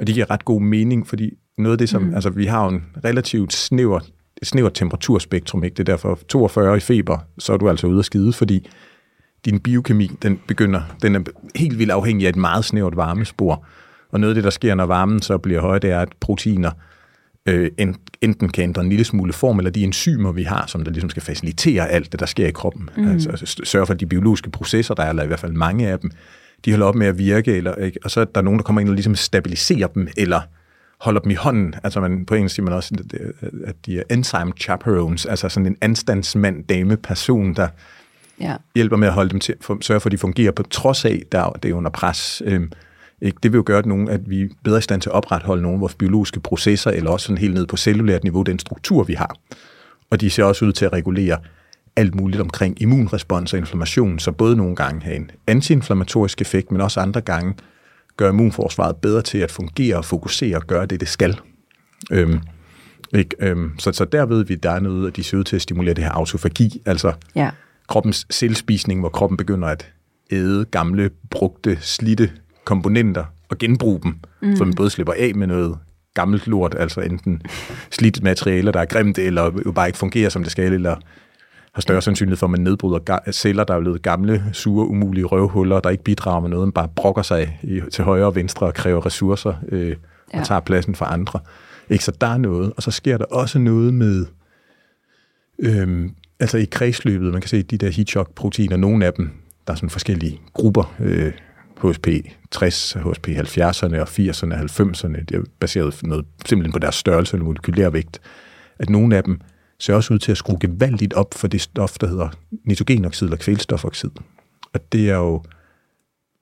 Og 0.00 0.06
det 0.06 0.14
giver 0.14 0.30
ret 0.30 0.44
god 0.44 0.60
mening, 0.62 1.06
fordi 1.06 1.30
noget 1.58 1.72
af 1.72 1.78
det, 1.78 1.88
som, 1.88 2.02
mm. 2.02 2.14
altså 2.14 2.30
vi 2.30 2.46
har 2.46 2.64
jo 2.64 2.70
en 2.70 2.84
relativt 3.04 3.52
snæver, 3.52 4.00
snævert 4.42 4.74
temperaturspektrum, 4.74 5.64
ikke? 5.64 5.74
det 5.74 5.88
er 5.88 5.92
derfor 5.92 6.18
42 6.28 6.76
i 6.76 6.80
feber, 6.80 7.18
så 7.38 7.52
er 7.52 7.56
du 7.56 7.68
altså 7.68 7.86
ude 7.86 7.98
at 7.98 8.04
skide, 8.04 8.32
fordi 8.32 8.68
din 9.44 9.60
biokemi, 9.60 10.10
den 10.22 10.40
begynder, 10.46 10.82
den 11.02 11.16
er 11.16 11.20
helt 11.56 11.78
vildt 11.78 11.92
afhængig 11.92 12.26
af 12.26 12.28
et 12.28 12.36
meget 12.36 12.64
snævert 12.64 12.96
varmespor. 12.96 13.64
Og 14.10 14.20
noget 14.20 14.30
af 14.30 14.34
det, 14.34 14.44
der 14.44 14.50
sker, 14.50 14.74
når 14.74 14.86
varmen 14.86 15.22
så 15.22 15.38
bliver 15.38 15.60
høj, 15.60 15.78
det 15.78 15.90
er, 15.90 16.00
at 16.00 16.08
proteiner 16.20 16.70
øh, 17.48 17.70
en- 17.78 17.96
enten 18.20 18.48
kan 18.48 18.64
ændre 18.64 18.82
en 18.82 18.88
lille 18.88 19.04
smule 19.04 19.32
form, 19.32 19.58
eller 19.58 19.70
de 19.70 19.84
enzymer, 19.84 20.32
vi 20.32 20.42
har, 20.42 20.66
som 20.66 20.84
der 20.84 20.90
ligesom 20.90 21.10
skal 21.10 21.22
facilitere 21.22 21.88
alt 21.88 22.12
det, 22.12 22.20
der 22.20 22.26
sker 22.26 22.46
i 22.46 22.50
kroppen. 22.50 22.90
Mm. 22.96 23.08
Altså, 23.08 23.30
altså 23.30 23.60
sørge 23.64 23.86
for, 23.86 23.94
at 23.94 24.00
de 24.00 24.06
biologiske 24.06 24.50
processer, 24.50 24.94
der 24.94 25.02
er, 25.02 25.10
eller 25.10 25.22
i 25.22 25.26
hvert 25.26 25.40
fald 25.40 25.52
mange 25.52 25.88
af 25.88 25.98
dem, 25.98 26.10
de 26.64 26.70
holder 26.70 26.86
op 26.86 26.94
med 26.94 27.06
at 27.06 27.18
virke, 27.18 27.56
eller, 27.56 27.74
ikke? 27.74 27.98
og 28.04 28.10
så 28.10 28.20
er 28.20 28.24
der 28.24 28.40
nogen, 28.40 28.58
der 28.58 28.64
kommer 28.64 28.80
ind 28.80 28.88
og 28.88 28.94
ligesom 28.94 29.14
stabiliserer 29.14 29.86
dem, 29.86 30.08
eller 30.16 30.40
holder 31.00 31.20
dem 31.20 31.30
i 31.30 31.34
hånden. 31.34 31.74
Altså 31.82 32.00
man, 32.00 32.26
på 32.26 32.34
engelsk 32.34 32.54
siger 32.54 32.64
man 32.64 32.74
også, 32.74 32.94
at 33.66 33.74
de 33.86 33.98
er 33.98 34.02
enzyme 34.10 34.52
chaperones, 34.60 35.26
altså 35.26 35.48
sådan 35.48 35.66
en 35.66 35.76
anstandsmand, 35.80 36.64
dame, 36.64 36.96
person, 36.96 37.54
der 37.54 37.68
Ja. 38.40 38.56
hjælper 38.74 38.96
med 38.96 39.08
at 39.08 39.14
holde 39.14 39.30
dem 39.30 39.40
til, 39.40 39.54
for, 39.60 39.78
sørge 39.80 40.00
for, 40.00 40.08
at 40.08 40.12
de 40.12 40.18
fungerer 40.18 40.52
på 40.52 40.62
trods 40.62 41.04
af, 41.04 41.22
der 41.32 41.50
det 41.50 41.70
er 41.70 41.74
under 41.74 41.90
pres. 41.90 42.42
Øhm, 42.44 42.72
ikke? 43.22 43.38
Det 43.42 43.52
vil 43.52 43.58
jo 43.58 43.62
gøre, 43.66 43.78
at, 43.78 43.86
nogen, 43.86 44.08
at 44.08 44.30
vi 44.30 44.42
er 44.42 44.48
bedre 44.64 44.78
i 44.78 44.82
stand 44.82 45.00
til 45.00 45.08
at 45.10 45.14
opretholde 45.14 45.62
nogle 45.62 45.76
af 45.76 45.80
vores 45.80 45.94
biologiske 45.94 46.40
processer, 46.40 46.90
eller 46.90 47.10
også 47.10 47.26
sådan 47.26 47.38
helt 47.38 47.54
ned 47.54 47.66
på 47.66 47.76
cellulært 47.76 48.24
niveau, 48.24 48.42
den 48.42 48.58
struktur, 48.58 49.02
vi 49.02 49.14
har. 49.14 49.36
Og 50.10 50.20
de 50.20 50.30
ser 50.30 50.44
også 50.44 50.64
ud 50.64 50.72
til 50.72 50.84
at 50.84 50.92
regulere 50.92 51.38
alt 52.00 52.14
muligt 52.14 52.40
omkring 52.40 52.82
immunrespons 52.82 53.52
og 53.52 53.58
inflammation, 53.58 54.18
så 54.18 54.32
både 54.32 54.56
nogle 54.56 54.76
gange 54.76 55.02
have 55.02 55.16
en 55.16 55.30
antiinflammatorisk 55.46 56.40
effekt, 56.40 56.72
men 56.72 56.80
også 56.80 57.00
andre 57.00 57.20
gange 57.20 57.54
gør 58.16 58.30
immunforsvaret 58.30 58.96
bedre 58.96 59.22
til 59.22 59.38
at 59.38 59.50
fungere 59.50 59.96
og 59.96 60.04
fokusere 60.04 60.56
og 60.56 60.66
gøre 60.66 60.86
det, 60.86 61.00
det 61.00 61.08
skal. 61.08 61.40
Øhm, 62.12 62.40
ikke? 63.14 63.36
Øhm, 63.40 63.78
så, 63.78 63.92
så 63.92 64.04
der 64.04 64.26
ved 64.26 64.44
vi, 64.44 64.54
at 64.54 64.62
der 64.62 64.70
er 64.70 64.80
noget, 64.80 65.06
at 65.06 65.16
de 65.16 65.24
ser 65.24 65.38
ud 65.38 65.44
til 65.44 65.56
at 65.56 65.62
stimulere 65.62 65.94
det 65.94 66.04
her 66.04 66.10
autofagi, 66.10 66.82
altså 66.86 67.12
Ja. 67.34 67.50
kroppens 67.88 68.26
selvspisning, 68.30 69.00
hvor 69.00 69.08
kroppen 69.08 69.36
begynder 69.36 69.68
at 69.68 69.92
æde 70.30 70.64
gamle, 70.64 71.10
brugte, 71.30 71.78
slitte 71.80 72.30
komponenter 72.64 73.24
og 73.48 73.58
genbruge 73.58 74.00
dem, 74.02 74.14
mm. 74.42 74.56
så 74.56 74.64
man 74.64 74.74
både 74.74 74.90
slipper 74.90 75.12
af 75.12 75.32
med 75.34 75.46
noget 75.46 75.78
gammelt 76.14 76.46
lort, 76.46 76.74
altså 76.78 77.00
enten 77.00 77.42
slidt 77.90 78.22
materiale, 78.22 78.72
der 78.72 78.80
er 78.80 78.84
grimt, 78.84 79.18
eller 79.18 79.50
jo 79.66 79.72
bare 79.72 79.86
ikke 79.86 79.98
fungerer, 79.98 80.28
som 80.28 80.42
det 80.42 80.52
skal, 80.52 80.72
eller 80.72 80.96
har 81.74 81.80
større 81.80 82.02
sandsynlighed 82.02 82.36
for, 82.36 82.46
at 82.46 82.50
man 82.50 82.60
nedbryder 82.60 83.18
celler, 83.32 83.64
der 83.64 83.74
er 83.74 83.80
blevet 83.80 84.02
gamle, 84.02 84.44
sure, 84.52 84.86
umulige 84.86 85.24
røvhuller, 85.24 85.80
der 85.80 85.90
ikke 85.90 86.04
bidrager 86.04 86.40
med 86.40 86.50
noget, 86.50 86.68
men 86.68 86.72
bare 86.72 86.88
brokker 86.96 87.22
sig 87.22 87.58
i, 87.62 87.80
til 87.92 88.04
højre 88.04 88.26
og 88.26 88.34
venstre 88.34 88.66
og 88.66 88.74
kræver 88.74 89.06
ressourcer 89.06 89.54
øh, 89.68 89.96
og 90.26 90.38
ja. 90.38 90.44
tager 90.44 90.60
pladsen 90.60 90.94
for 90.94 91.04
andre. 91.04 91.40
Ikke? 91.90 92.04
Så 92.04 92.12
der 92.20 92.26
er 92.26 92.38
noget. 92.38 92.72
Og 92.76 92.82
så 92.82 92.90
sker 92.90 93.18
der 93.18 93.24
også 93.24 93.58
noget 93.58 93.94
med, 93.94 94.26
øhm, 95.58 96.14
altså 96.40 96.58
i 96.58 96.64
kredsløbet, 96.64 97.32
man 97.32 97.40
kan 97.40 97.48
se 97.48 97.62
de 97.62 97.78
der 97.78 97.90
heat 97.90 98.08
shock 98.08 98.34
proteiner, 98.34 98.76
nogle 98.76 99.06
af 99.06 99.12
dem, 99.12 99.30
der 99.66 99.72
er 99.72 99.76
sådan 99.76 99.90
forskellige 99.90 100.40
grupper, 100.52 100.94
øh, 101.00 101.32
HSP 101.84 102.08
60, 102.50 102.92
HSP 102.92 103.28
70'erne 103.28 104.00
og 104.00 104.08
80'erne 104.08 104.54
og 104.54 104.60
90'erne, 104.60 105.24
det 105.24 105.32
er 105.32 105.42
baseret 105.60 106.02
noget, 106.02 106.26
simpelthen 106.46 106.72
på 106.72 106.78
deres 106.78 106.94
størrelse 106.94 107.36
eller 107.36 107.44
molekylær 107.44 107.90
vægt, 107.90 108.20
at 108.78 108.90
nogle 108.90 109.16
af 109.16 109.24
dem 109.24 109.40
ser 109.80 109.94
også 109.94 110.14
ud 110.14 110.18
til 110.18 110.30
at 110.30 110.38
skrue 110.38 110.58
gevaldigt 110.60 111.14
op 111.14 111.34
for 111.34 111.48
det 111.48 111.60
stof, 111.60 111.98
der 111.98 112.06
hedder 112.06 112.28
nitrogenoxid 112.64 113.26
eller 113.26 113.36
kvælstofoxid. 113.36 114.10
Og 114.72 114.92
det 114.92 115.10
er 115.10 115.16
jo 115.16 115.42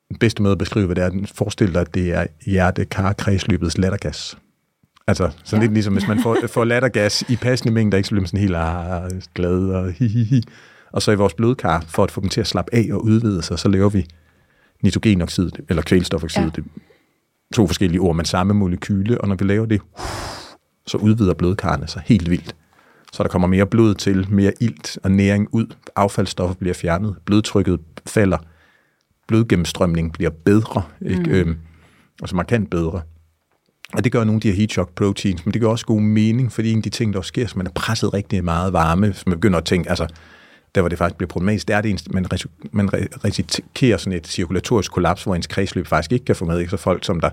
den 0.09 0.19
bedste 0.19 0.43
måde 0.43 0.53
at 0.53 0.59
beskrive, 0.59 0.87
hvad 0.87 0.97
det 0.97 1.05
er. 1.05 1.27
Forestil 1.35 1.75
dig, 1.75 1.81
at 1.81 1.95
det 1.95 2.13
er 2.13 2.27
hjerte-kar-kredsløbets 2.47 3.79
lattergas. 3.79 4.39
Altså, 5.07 5.31
så 5.45 5.57
ja. 5.57 5.63
lidt 5.63 5.73
ligesom, 5.73 5.93
hvis 5.93 6.09
man 6.09 6.23
får, 6.23 6.37
får 6.55 6.65
lattergas 6.65 7.25
i 7.29 7.37
passende 7.37 7.75
mængder, 7.75 7.99
ikke 7.99 8.07
så 8.07 8.11
bliver 8.11 8.23
man 8.23 8.29
sådan 8.29 8.41
helt 8.41 8.57
ah, 8.57 9.11
glad 9.35 9.69
og 9.69 9.93
hi, 9.93 10.09
hi, 10.09 10.25
hi. 10.25 10.43
Og 10.93 11.03
så 11.03 11.13
i 11.13 11.15
vores 11.15 11.35
blodkar, 11.35 11.85
for 11.89 12.05
at 12.05 12.11
få 12.11 12.21
dem 12.21 12.29
til 12.29 12.41
at 12.41 12.47
slappe 12.47 12.75
af 12.75 12.89
og 12.93 13.05
udvide 13.05 13.43
sig, 13.43 13.59
så 13.59 13.69
laver 13.69 13.89
vi 13.89 14.07
nitrogenoxid, 14.83 15.51
eller 15.69 15.83
kvælstofoxid. 15.83 16.43
Ja. 16.43 16.51
Det 16.57 16.65
to 17.55 17.67
forskellige 17.67 18.01
ord, 18.01 18.17
men 18.17 18.25
samme 18.25 18.55
molekyle. 18.55 19.21
Og 19.21 19.29
når 19.29 19.35
vi 19.35 19.45
laver 19.45 19.67
det, 19.67 19.81
så 20.87 20.99
udvider 20.99 21.35
blodkarrene 21.35 21.89
sig 21.89 22.03
helt 22.07 22.31
vildt. 22.31 22.55
Så 23.13 23.23
der 23.23 23.29
kommer 23.29 23.49
mere 23.49 23.67
blod 23.67 23.95
til, 23.95 24.27
mere 24.31 24.53
ilt 24.61 24.99
og 25.03 25.11
næring 25.11 25.49
ud. 25.53 25.67
Affaldsstoffer 25.97 26.55
bliver 26.55 26.75
fjernet. 26.75 27.17
Blodtrykket 27.25 27.81
falder. 28.07 28.39
Blodgennemstrømning 29.29 30.13
bliver 30.13 30.31
bedre. 30.31 30.83
Ikke? 31.07 31.23
Mm. 31.23 31.31
Øhm, 31.31 31.57
altså 32.23 32.37
markant 32.37 32.71
bedre. 32.71 33.03
Og 33.93 34.05
det 34.05 34.13
gør 34.13 34.25
nogle 34.25 34.37
af 34.37 34.41
de 34.41 34.49
her 34.49 34.57
heat 34.57 34.73
shock 34.73 34.95
proteins, 34.95 35.47
men 35.47 35.55
det 35.55 35.61
gør 35.61 35.69
også 35.69 35.87
god 35.87 36.01
mening, 36.01 36.53
fordi 36.53 36.71
en 36.71 36.77
af 36.77 36.83
de 36.83 36.91
ting, 36.91 37.13
der 37.13 37.19
også 37.19 37.29
sker, 37.29 37.47
så 37.47 37.59
man 37.59 37.67
er 37.67 37.71
presset 37.71 38.15
rigtig 38.15 38.45
meget 38.45 38.73
varme, 38.73 39.13
så 39.13 39.23
man 39.27 39.37
begynder 39.37 39.59
at 39.59 39.65
tænke, 39.65 39.91
altså, 39.91 40.07
der 40.75 40.81
hvor 40.81 40.89
det 40.89 40.99
faktisk 40.99 41.17
bliver 41.17 41.29
problematisk, 41.29 41.69
det 41.69 41.77
er 41.77 41.81
det, 41.81 42.15
man, 42.15 42.27
man 42.73 42.91
risikerer 43.25 43.97
sådan 43.97 44.13
et 44.13 44.27
cirkulatorisk 44.27 44.93
kollaps, 44.93 45.25
hvor 45.25 45.35
ens 45.35 45.47
kredsløb 45.47 45.87
faktisk 45.87 46.13
ikke 46.13 46.25
kan 46.25 46.37
få 46.37 46.45
med, 46.45 46.59
ikke? 46.59 46.71
så 46.71 46.77
folk, 46.77 47.05
som 47.05 47.21
der 47.21 47.31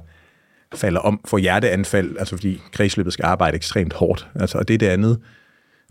falder 0.75 1.00
om, 1.00 1.20
får 1.25 1.38
hjerteanfald, 1.38 2.17
altså 2.20 2.38
fordi 2.38 2.62
kredsløbet 2.72 3.13
skal 3.13 3.25
arbejde 3.25 3.55
ekstremt 3.55 3.94
hårdt. 3.94 4.27
Altså, 4.36 4.58
og 4.58 4.67
det 4.67 4.74
er 4.74 4.77
det 4.77 4.88
andet, 4.88 5.20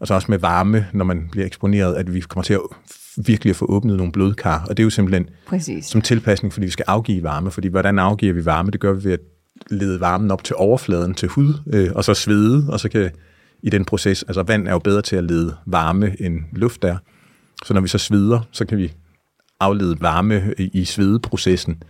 og 0.01 0.07
så 0.07 0.15
også 0.15 0.27
med 0.31 0.39
varme, 0.39 0.87
når 0.93 1.05
man 1.05 1.29
bliver 1.31 1.47
eksponeret, 1.47 1.95
at 1.95 2.15
vi 2.15 2.21
kommer 2.21 2.45
til 2.45 2.55
at 2.55 2.61
virkelig 3.27 3.51
at 3.51 3.57
få 3.57 3.67
åbnet 3.69 3.97
nogle 3.97 4.13
blodkar. 4.13 4.67
Og 4.69 4.77
det 4.77 4.83
er 4.83 4.85
jo 4.85 4.91
simpelthen 4.91 5.29
Præcis. 5.47 5.87
som 5.87 6.01
tilpasning, 6.03 6.53
fordi 6.53 6.67
vi 6.67 6.71
skal 6.71 6.85
afgive 6.89 7.23
varme. 7.23 7.51
Fordi 7.51 7.69
hvordan 7.69 7.99
afgiver 7.99 8.33
vi 8.33 8.45
varme? 8.45 8.71
Det 8.71 8.81
gør 8.81 8.93
vi 8.93 9.05
ved 9.05 9.13
at 9.13 9.21
lede 9.71 10.01
varmen 10.01 10.31
op 10.31 10.45
til 10.45 10.57
overfladen, 10.57 11.15
til 11.15 11.29
hud, 11.29 11.55
øh, 11.67 11.91
og 11.95 12.05
så 12.05 12.15
svede, 12.15 12.67
og 12.69 12.81
så 12.81 12.89
kan 12.89 13.11
i 13.63 13.71
den 13.71 13.85
proces, 13.85 14.23
altså 14.23 14.43
vand 14.43 14.69
er 14.69 14.73
jo 14.73 14.79
bedre 14.79 15.03
til 15.03 15.17
at 15.17 15.25
lede 15.25 15.57
varme 15.67 16.23
end 16.23 16.41
luft 16.53 16.85
er. 16.85 16.97
Så 17.65 17.75
når 17.75 17.81
vi 17.81 17.89
så 17.89 17.99
sveder, 17.99 18.41
så 18.53 18.67
kan 18.67 18.79
vi 18.79 18.93
aflede 19.61 19.97
varme 20.01 20.55
i, 20.59 20.71
i 20.73 20.85
svedeprocessen. 20.85 21.83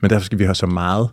Men 0.00 0.10
derfor 0.10 0.24
skal 0.24 0.38
vi 0.38 0.44
have 0.44 0.54
så 0.54 0.66
meget 0.66 1.08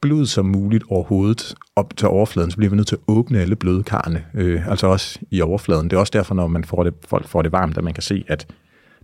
blod 0.00 0.26
som 0.26 0.46
muligt 0.46 0.84
overhovedet 0.88 1.54
op 1.76 1.96
til 1.96 2.08
overfladen, 2.08 2.50
så 2.50 2.56
bliver 2.56 2.70
vi 2.70 2.76
nødt 2.76 2.88
til 2.88 2.96
at 2.96 3.02
åbne 3.06 3.40
alle 3.40 3.56
blødkarne, 3.56 4.24
øh, 4.34 4.68
altså 4.68 4.86
også 4.86 5.18
i 5.30 5.40
overfladen. 5.40 5.90
Det 5.90 5.96
er 5.96 6.00
også 6.00 6.10
derfor, 6.10 6.34
når 6.34 6.46
man 6.46 6.64
får 6.64 6.82
det, 6.82 6.94
folk 7.08 7.28
får 7.28 7.42
det 7.42 7.52
varmt, 7.52 7.78
at 7.78 7.84
man 7.84 7.94
kan 7.94 8.02
se, 8.02 8.24
at 8.28 8.46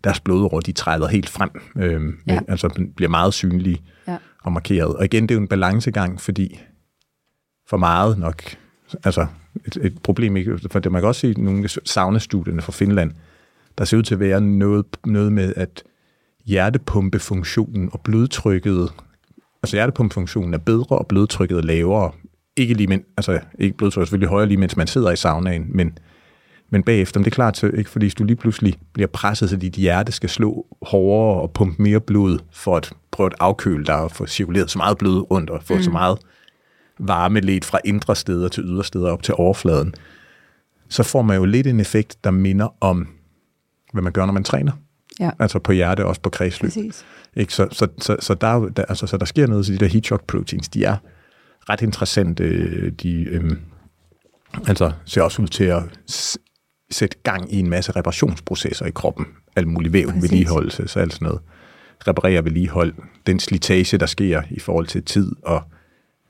deres 0.05 0.21
blodår, 0.21 0.61
de 0.61 0.73
træder 0.73 1.09
helt 1.09 1.29
frem, 1.29 1.51
øh, 1.77 2.13
ja. 2.27 2.41
altså 2.49 2.87
bliver 2.97 3.11
meget 3.11 3.35
synlige 3.35 3.83
ja. 4.09 4.17
og 4.45 4.53
markeret. 4.53 4.97
Og 4.97 5.05
igen, 5.05 5.23
det 5.23 5.31
er 5.31 5.35
jo 5.35 5.41
en 5.41 5.49
balancegang, 5.49 6.21
fordi 6.21 6.61
for 7.69 7.77
meget 7.77 8.19
nok, 8.19 8.43
altså 9.05 9.27
et, 9.67 9.77
et 9.83 10.03
problem, 10.03 10.37
ikke? 10.37 10.59
for 10.71 10.79
det 10.79 10.93
man 10.93 11.03
kan 11.03 11.09
også 11.09 11.21
se 11.21 11.35
nogle 11.37 11.69
saunastudierne 11.85 12.63
fra 12.63 12.73
Finland, 12.73 13.13
der 13.79 13.85
ser 13.85 13.97
ud 13.97 14.03
til 14.03 14.15
at 14.15 14.21
være 14.21 14.41
noget, 14.41 14.85
noget 15.07 15.33
med, 15.33 15.55
at 15.57 15.83
hjertepumpefunktionen 16.47 17.89
og 17.93 18.01
blodtrykket 18.01 18.93
altså 19.65 19.77
hjertepumpefunktionen 19.77 20.55
er 20.55 20.59
bedre, 20.59 20.99
og 20.99 21.07
blodtrykket 21.07 21.59
er 21.59 21.63
lavere. 21.63 22.13
Ikke 22.57 22.75
lige, 22.75 22.87
men, 22.87 23.03
altså 23.17 23.41
ikke 23.59 23.77
blodtrykket 23.77 24.09
selvfølgelig 24.09 24.29
højere 24.29 24.49
lige, 24.49 24.59
mens 24.59 24.77
man 24.77 24.87
sidder 24.87 25.11
i 25.11 25.17
saunaen, 25.17 25.67
men, 25.69 25.99
men 26.71 26.83
bagefter, 26.83 27.21
men 27.21 27.25
det 27.25 27.31
er 27.31 27.35
klart, 27.35 27.57
så, 27.57 27.67
ikke, 27.67 27.91
fordi 27.91 28.05
hvis 28.05 28.15
du 28.15 28.25
lige 28.25 28.37
pludselig 28.37 28.75
bliver 28.93 29.07
presset, 29.07 29.51
så 29.51 29.57
dit 29.57 29.75
hjerte 29.75 30.13
skal 30.13 30.29
slå 30.29 30.67
hårdere 30.83 31.41
og 31.41 31.53
pumpe 31.53 31.83
mere 31.83 32.01
blod, 32.01 32.39
for 32.53 32.77
at 32.77 32.93
prøve 33.11 33.27
at 33.27 33.35
afkøle 33.41 33.85
dig 33.85 33.97
og 33.97 34.11
få 34.11 34.27
cirkuleret 34.27 34.71
så 34.71 34.79
meget 34.79 34.99
blod 34.99 35.31
rundt, 35.31 35.51
og 35.51 35.63
få 35.63 35.75
mm. 35.75 35.83
så 35.83 35.91
meget 35.91 36.19
varme 36.99 37.41
ledt 37.41 37.65
fra 37.65 37.79
indre 37.85 38.17
steder 38.17 38.49
til 38.49 38.65
ydre 38.65 38.85
steder 38.85 39.11
op 39.11 39.23
til 39.23 39.35
overfladen, 39.39 39.95
så 40.89 41.03
får 41.03 41.23
man 41.23 41.37
jo 41.37 41.45
lidt 41.45 41.67
en 41.67 41.81
effekt, 41.81 42.25
der 42.25 42.31
minder 42.31 42.75
om, 42.81 43.09
hvad 43.93 44.03
man 44.03 44.13
gør, 44.13 44.27
når 44.27 44.33
man 44.33 44.45
træner. 44.45 44.73
Ja. 45.21 45.31
Altså 45.39 45.59
på 45.59 45.73
hjerte, 45.73 46.07
også 46.07 46.21
på 46.21 46.31
kredsløb. 46.31 46.69
Præcis. 46.71 47.05
Ikke? 47.37 47.55
Så, 47.55 47.69
så, 47.73 47.89
så, 47.99 48.17
så, 48.21 48.35
der, 48.35 48.69
der, 48.69 48.85
altså, 48.85 49.07
så 49.07 49.17
der 49.17 49.25
sker 49.25 49.47
noget, 49.47 49.67
så 49.67 49.73
de 49.73 49.79
der 49.79 49.87
heat 49.87 50.07
shock 50.07 50.27
proteins, 50.27 50.69
de 50.69 50.85
er 50.85 50.97
ret 51.69 51.83
interessante. 51.83 52.91
De 52.91 53.25
øhm, 53.25 53.59
altså, 54.67 54.93
ser 55.05 55.23
også 55.23 55.43
ud 55.43 55.49
til 55.49 55.65
at 55.65 55.83
sætte 56.91 57.17
gang 57.23 57.53
i 57.53 57.59
en 57.59 57.71
masse 57.71 57.93
reparationsprocesser 57.93 58.87
i 58.87 58.91
kroppen. 58.91 59.27
Alt 59.57 59.69
muligt 59.69 59.93
væv, 59.93 60.07
Præcis. 60.07 60.23
vedligeholdelse, 60.23 60.89
så 60.89 61.01
alt 61.01 61.13
sådan 61.13 61.27
noget. 61.27 61.41
Reparere 62.09 62.45
vedligehold. 62.45 62.95
Den 63.27 63.41
slitage, 63.41 63.99
der 63.99 64.07
sker 64.07 64.43
i 64.51 64.61
forhold 64.61 64.87
til 64.87 65.05
tid 65.05 65.33
og 65.43 65.63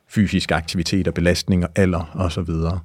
fysisk 0.08 0.52
aktivitet 0.52 1.08
og 1.08 1.14
belastning 1.14 1.64
og 1.64 1.70
alder 1.76 2.10
og 2.14 2.32
så 2.32 2.42
videre. 2.42 2.80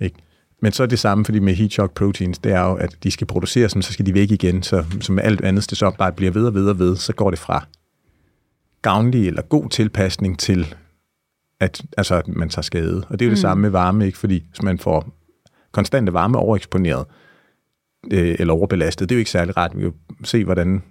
Ikke? 0.00 0.16
Men 0.62 0.72
så 0.72 0.82
er 0.82 0.86
det 0.86 0.98
samme, 0.98 1.24
fordi 1.24 1.38
med 1.38 1.54
heat 1.54 1.72
shock 1.72 1.94
proteins, 1.94 2.38
det 2.38 2.52
er 2.52 2.60
jo, 2.60 2.74
at 2.74 2.96
de 3.02 3.10
skal 3.10 3.26
produceres, 3.26 3.72
så 3.72 3.92
skal 3.92 4.06
de 4.06 4.14
væk 4.14 4.30
igen. 4.30 4.62
Så 4.62 4.84
som 5.00 5.18
alt 5.18 5.40
andet, 5.40 5.70
det 5.70 5.78
så 5.78 5.90
bare 5.98 6.12
bliver 6.12 6.32
ved 6.32 6.46
og 6.46 6.54
ved 6.54 6.68
og 6.68 6.78
ved, 6.78 6.96
så 6.96 7.12
går 7.12 7.30
det 7.30 7.38
fra 7.38 7.66
gavnlig 8.82 9.26
eller 9.26 9.42
god 9.42 9.68
tilpasning 9.68 10.38
til, 10.38 10.74
at, 11.60 11.82
altså, 11.96 12.14
at 12.14 12.28
man 12.28 12.48
tager 12.48 12.62
skade. 12.62 13.04
Og 13.08 13.18
det 13.18 13.24
er 13.24 13.26
jo 13.26 13.30
det 13.30 13.38
mm. 13.38 13.42
samme 13.42 13.62
med 13.62 13.70
varme, 13.70 14.06
ikke? 14.06 14.18
fordi 14.18 14.44
hvis 14.48 14.62
man 14.62 14.78
får 14.78 15.08
konstante 15.72 16.12
varme 16.12 16.38
overeksponeret, 16.38 17.06
øh, 18.12 18.36
eller 18.38 18.54
overbelastet, 18.54 19.08
det 19.08 19.14
er 19.14 19.16
jo 19.16 19.18
ikke 19.18 19.30
særlig 19.30 19.56
rart. 19.56 19.76
Vi 19.76 19.80
kan 19.80 19.88
jo 19.90 20.24
se, 20.24 20.44
hvordan 20.44 20.82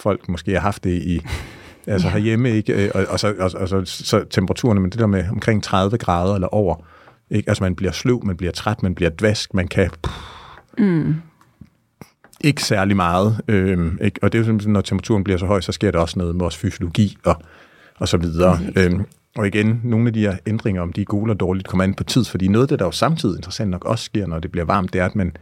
folk 0.00 0.28
måske 0.28 0.52
har 0.52 0.60
haft 0.60 0.84
det 0.84 1.02
i 1.02 1.20
altså 1.86 2.08
herhjemme, 2.08 2.50
ikke? 2.50 2.84
Øh, 2.84 2.90
og, 2.94 3.06
og, 3.08 3.20
så, 3.20 3.34
og, 3.38 3.50
og 3.54 3.68
så, 3.68 3.84
så 3.84 4.24
temperaturen, 4.24 4.82
men 4.82 4.90
det 4.90 4.98
der 4.98 5.06
med 5.06 5.24
omkring 5.30 5.62
30 5.62 5.98
grader 5.98 6.34
eller 6.34 6.48
over, 6.48 6.84
ikke? 7.30 7.48
Altså 7.48 7.64
man 7.64 7.74
bliver 7.74 7.92
sløv, 7.92 8.24
man 8.24 8.36
bliver 8.36 8.52
træt, 8.52 8.82
man 8.82 8.94
bliver 8.94 9.10
dvask, 9.10 9.54
man 9.54 9.68
kan... 9.68 9.90
Mm. 10.78 11.14
Ikke 12.40 12.62
særlig 12.62 12.96
meget. 12.96 13.40
Øhm, 13.48 13.98
ikke? 14.02 14.18
Og 14.22 14.32
det 14.32 14.38
er 14.38 14.40
jo 14.40 14.44
simpelthen, 14.44 14.72
når 14.72 14.80
temperaturen 14.80 15.24
bliver 15.24 15.38
så 15.38 15.46
høj, 15.46 15.60
så 15.60 15.72
sker 15.72 15.90
der 15.90 15.98
også 15.98 16.18
noget 16.18 16.34
med 16.34 16.40
vores 16.40 16.56
fysiologi 16.56 17.16
og, 17.24 17.36
og 17.98 18.08
så 18.08 18.16
videre. 18.16 18.58
Mm. 18.60 18.72
Øhm, 18.82 19.04
og 19.36 19.46
igen, 19.46 19.80
nogle 19.84 20.06
af 20.06 20.12
de 20.12 20.20
her 20.20 20.36
ændringer, 20.46 20.82
om 20.82 20.92
de 20.92 21.00
er 21.00 21.04
gode 21.04 21.22
eller 21.22 21.34
dårligt, 21.34 21.68
kommer 21.68 21.84
an 21.84 21.94
på 21.94 22.04
tid, 22.04 22.24
fordi 22.24 22.48
noget 22.48 22.64
af 22.64 22.68
det, 22.68 22.78
der 22.78 22.84
jo 22.84 22.90
samtidig 22.90 23.36
interessant 23.36 23.70
nok 23.70 23.84
også 23.84 24.04
sker, 24.04 24.26
når 24.26 24.38
det 24.38 24.52
bliver 24.52 24.64
varmt, 24.64 24.92
det 24.92 25.00
er, 25.00 25.06
at 25.06 25.16
man 25.16 25.36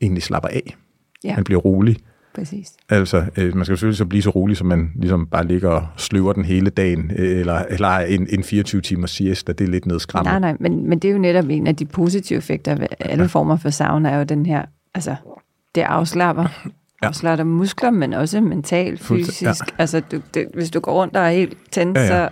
egentlig 0.00 0.22
slapper 0.22 0.48
af. 0.48 0.76
Ja. 1.24 1.34
Man 1.34 1.44
bliver 1.44 1.60
rolig. 1.60 1.96
Præcis. 2.34 2.72
Altså, 2.88 3.24
øh, 3.36 3.56
man 3.56 3.64
skal 3.64 3.76
selvfølgelig 3.76 3.98
så 3.98 4.04
blive 4.04 4.22
så 4.22 4.30
rolig, 4.30 4.56
som 4.56 4.66
man 4.66 4.92
ligesom 4.96 5.26
bare 5.26 5.46
ligger 5.46 5.68
og 5.68 5.86
sløver 5.96 6.32
den 6.32 6.44
hele 6.44 6.70
dagen, 6.70 7.10
øh, 7.16 7.40
eller, 7.40 7.54
eller 7.54 7.88
en, 7.88 8.26
en 8.30 8.44
24 8.44 8.80
timers 8.80 9.10
siesta, 9.10 9.52
det 9.52 9.64
er 9.64 9.68
lidt 9.68 9.86
nedskræmmende. 9.86 10.40
Nej, 10.40 10.52
nej, 10.52 10.56
men, 10.60 10.88
men 10.88 10.98
det 10.98 11.08
er 11.08 11.12
jo 11.12 11.18
netop 11.18 11.44
en 11.48 11.66
af 11.66 11.76
de 11.76 11.86
positive 11.86 12.36
effekter 12.38 12.74
ved 12.74 12.86
alle 13.00 13.22
ja. 13.22 13.26
former 13.26 13.56
for 13.56 13.70
sauna, 13.70 14.10
er 14.10 14.18
jo 14.18 14.24
den 14.24 14.46
her, 14.46 14.64
altså, 14.94 15.14
det 15.74 15.80
afslapper, 15.80 16.44
ja. 17.02 17.08
afslapper 17.08 17.44
muskler, 17.44 17.90
men 17.90 18.12
også 18.12 18.40
mentalt, 18.40 19.00
fysisk. 19.00 19.42
Ja. 19.42 19.52
Altså, 19.78 20.00
du, 20.00 20.20
det, 20.34 20.46
hvis 20.54 20.70
du 20.70 20.80
går 20.80 20.92
rundt 20.92 21.16
og 21.16 21.22
er 21.22 21.30
helt 21.30 21.58
tændt, 21.70 21.96
ja, 21.96 22.02
ja. 22.02 22.08
så... 22.08 22.28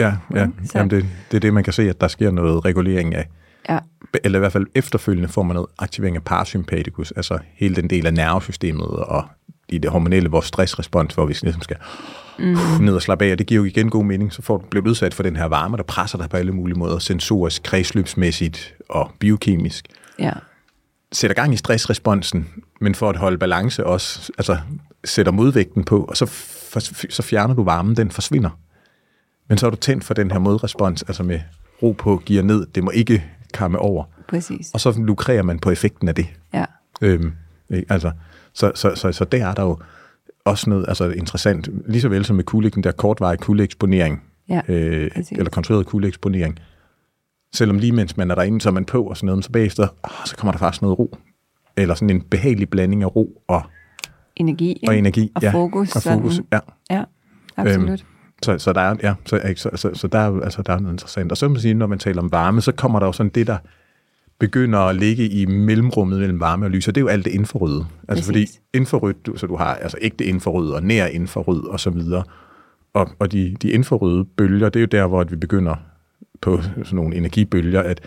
Ja, 0.00 0.12
ja. 0.34 0.46
Så. 0.64 0.78
Jamen, 0.78 0.90
det, 0.90 1.06
det 1.30 1.36
er 1.36 1.40
det, 1.40 1.54
man 1.54 1.64
kan 1.64 1.72
se, 1.72 1.82
at 1.82 2.00
der 2.00 2.08
sker 2.08 2.30
noget 2.30 2.64
regulering 2.64 3.14
af. 3.14 3.28
Ja. 3.68 3.78
Eller 4.24 4.38
i 4.38 4.40
hvert 4.40 4.52
fald 4.52 4.66
efterfølgende 4.74 5.28
får 5.28 5.42
man 5.42 5.54
noget 5.54 5.68
aktivering 5.78 6.16
af 6.16 6.22
parasympaticus, 6.22 7.10
altså 7.10 7.38
hele 7.54 7.74
den 7.74 7.90
del 7.90 8.06
af 8.06 8.14
nervesystemet 8.14 8.86
og 8.86 9.24
i 9.68 9.78
det 9.78 9.90
hormonelle, 9.90 10.30
vores 10.30 10.46
stressrespons, 10.46 11.14
hvor 11.14 11.26
vi 11.26 11.36
ligesom 11.42 11.62
skal 11.62 11.76
mm. 12.38 12.56
ned 12.80 12.94
og 12.94 13.02
slappe 13.02 13.24
af, 13.24 13.32
og 13.32 13.38
det 13.38 13.46
giver 13.46 13.60
jo 13.60 13.64
igen 13.64 13.90
god 13.90 14.04
mening, 14.04 14.32
så 14.32 14.42
får 14.42 14.56
du 14.58 14.66
blevet 14.70 14.88
udsat 14.88 15.14
for 15.14 15.22
den 15.22 15.36
her 15.36 15.44
varme, 15.44 15.76
der 15.76 15.82
presser 15.82 16.18
dig 16.18 16.30
på 16.30 16.36
alle 16.36 16.52
mulige 16.52 16.78
måder, 16.78 16.98
sensorisk, 16.98 17.62
kredsløbsmæssigt 17.62 18.74
og 18.88 19.12
biokemisk. 19.18 19.86
Ja. 20.18 20.32
Sætter 21.12 21.34
gang 21.34 21.54
i 21.54 21.56
stressresponsen, 21.56 22.48
men 22.80 22.94
for 22.94 23.10
at 23.10 23.16
holde 23.16 23.38
balance 23.38 23.86
også, 23.86 24.32
altså 24.38 24.58
sætter 25.04 25.32
modvægten 25.32 25.84
på, 25.84 26.04
og 26.04 26.16
så, 26.16 26.26
for, 26.26 26.80
så 27.10 27.22
fjerner 27.22 27.54
du 27.54 27.64
varmen, 27.64 27.96
den 27.96 28.10
forsvinder. 28.10 28.50
Men 29.48 29.58
så 29.58 29.66
er 29.66 29.70
du 29.70 29.76
tændt 29.76 30.04
for 30.04 30.14
den 30.14 30.30
her 30.30 30.38
modrespons, 30.38 31.02
altså 31.02 31.22
med 31.22 31.40
ro 31.82 31.92
på, 31.92 32.22
gear 32.26 32.42
ned, 32.42 32.66
det 32.66 32.84
må 32.84 32.90
ikke 32.90 33.24
kamme 33.56 33.78
over. 33.78 34.04
Præcis. 34.28 34.70
Og 34.74 34.80
så 34.80 34.94
lukrerer 35.00 35.42
man 35.42 35.58
på 35.58 35.70
effekten 35.70 36.08
af 36.08 36.14
det. 36.14 36.26
Ja. 36.54 36.64
Øhm, 37.02 37.32
ikke? 37.70 37.86
altså, 37.92 38.10
så, 38.52 38.72
så, 38.74 38.92
så, 38.94 39.12
så 39.12 39.24
der 39.24 39.46
er 39.46 39.54
der 39.54 39.62
jo 39.62 39.78
også 40.44 40.70
noget 40.70 40.84
altså 40.88 41.08
interessant, 41.10 41.68
lige 41.88 42.00
så 42.00 42.08
vel 42.08 42.24
som 42.24 42.36
med 42.36 42.44
kugle, 42.44 42.70
den 42.70 42.82
der 42.82 42.92
kortvarige 42.92 43.38
kuldeeksponering, 43.38 44.22
Ja, 44.48 44.60
øh, 44.68 45.10
præcis. 45.10 45.38
eller 45.38 45.50
kontrolleret 45.50 45.86
kuldeeksponering. 45.86 46.58
Selvom 47.54 47.78
lige 47.78 47.92
mens 47.92 48.16
man 48.16 48.30
er 48.30 48.34
derinde, 48.34 48.60
så 48.60 48.68
er 48.68 48.72
man 48.72 48.84
på 48.84 49.02
og 49.02 49.16
sådan 49.16 49.26
noget, 49.26 49.44
så 49.44 49.50
bagefter, 49.50 49.82
åh, 50.04 50.26
så 50.26 50.36
kommer 50.36 50.52
der 50.52 50.58
faktisk 50.58 50.82
noget 50.82 50.98
ro. 50.98 51.16
Eller 51.76 51.94
sådan 51.94 52.10
en 52.10 52.20
behagelig 52.22 52.70
blanding 52.70 53.02
af 53.02 53.16
ro 53.16 53.42
og, 53.48 53.62
Energi. 54.36 54.84
og 54.88 54.96
energi. 54.98 55.32
Og 55.34 55.42
ja, 55.42 55.52
fokus. 55.52 55.96
Og 55.96 56.02
fokus, 56.02 56.34
sådan. 56.34 56.46
ja. 56.52 56.60
Ja, 56.96 57.04
absolut. 57.56 57.88
Øhm. 57.90 57.98
Så, 58.46 58.58
så 58.58 58.72
der 58.72 58.80
er, 58.80 58.96
ja, 59.02 59.14
så, 59.26 59.40
så, 59.56 59.70
så, 59.74 59.90
så 59.94 60.06
der, 60.08 60.18
er, 60.18 60.40
altså, 60.40 60.62
der 60.62 60.72
er 60.72 60.78
noget 60.78 60.94
interessant. 60.94 61.30
Og 61.32 61.36
så 61.38 61.48
man 61.48 61.60
sige, 61.60 61.74
når 61.74 61.86
man 61.86 61.98
taler 61.98 62.22
om 62.22 62.32
varme, 62.32 62.60
så 62.60 62.72
kommer 62.72 62.98
der 62.98 63.06
jo 63.06 63.12
sådan 63.12 63.30
det, 63.34 63.46
der 63.46 63.58
begynder 64.38 64.78
at 64.78 64.96
ligge 64.96 65.28
i 65.28 65.46
mellemrummet 65.46 66.18
mellem 66.20 66.40
varme 66.40 66.66
og 66.66 66.70
lys, 66.70 66.88
og 66.88 66.94
det 66.94 67.00
er 67.00 67.02
jo 67.02 67.08
alt 67.08 67.24
det 67.24 67.30
infrarøde. 67.32 67.86
Altså 68.08 68.08
Præcis. 68.08 68.26
fordi 68.26 68.46
infrarødt, 68.78 69.26
du- 69.26 69.36
så 69.36 69.46
du 69.46 69.56
har 69.56 69.74
altså 69.74 69.96
ægte 70.00 70.24
infrarød 70.24 70.70
og 70.70 70.82
nær 70.82 71.06
infrarød 71.06 71.64
og 71.68 71.80
så 71.80 71.90
videre. 71.90 72.22
Og, 72.94 73.08
og 73.18 73.32
de, 73.32 73.56
de 73.62 73.70
infrarøde 73.70 74.24
bølger, 74.24 74.68
det 74.68 74.80
er 74.80 74.80
jo 74.80 74.86
der, 75.02 75.06
hvor 75.06 75.24
vi 75.24 75.36
begynder 75.36 75.74
på 76.40 76.62
sådan 76.62 76.84
nogle 76.92 77.16
energibølger, 77.16 77.82
at 77.82 78.00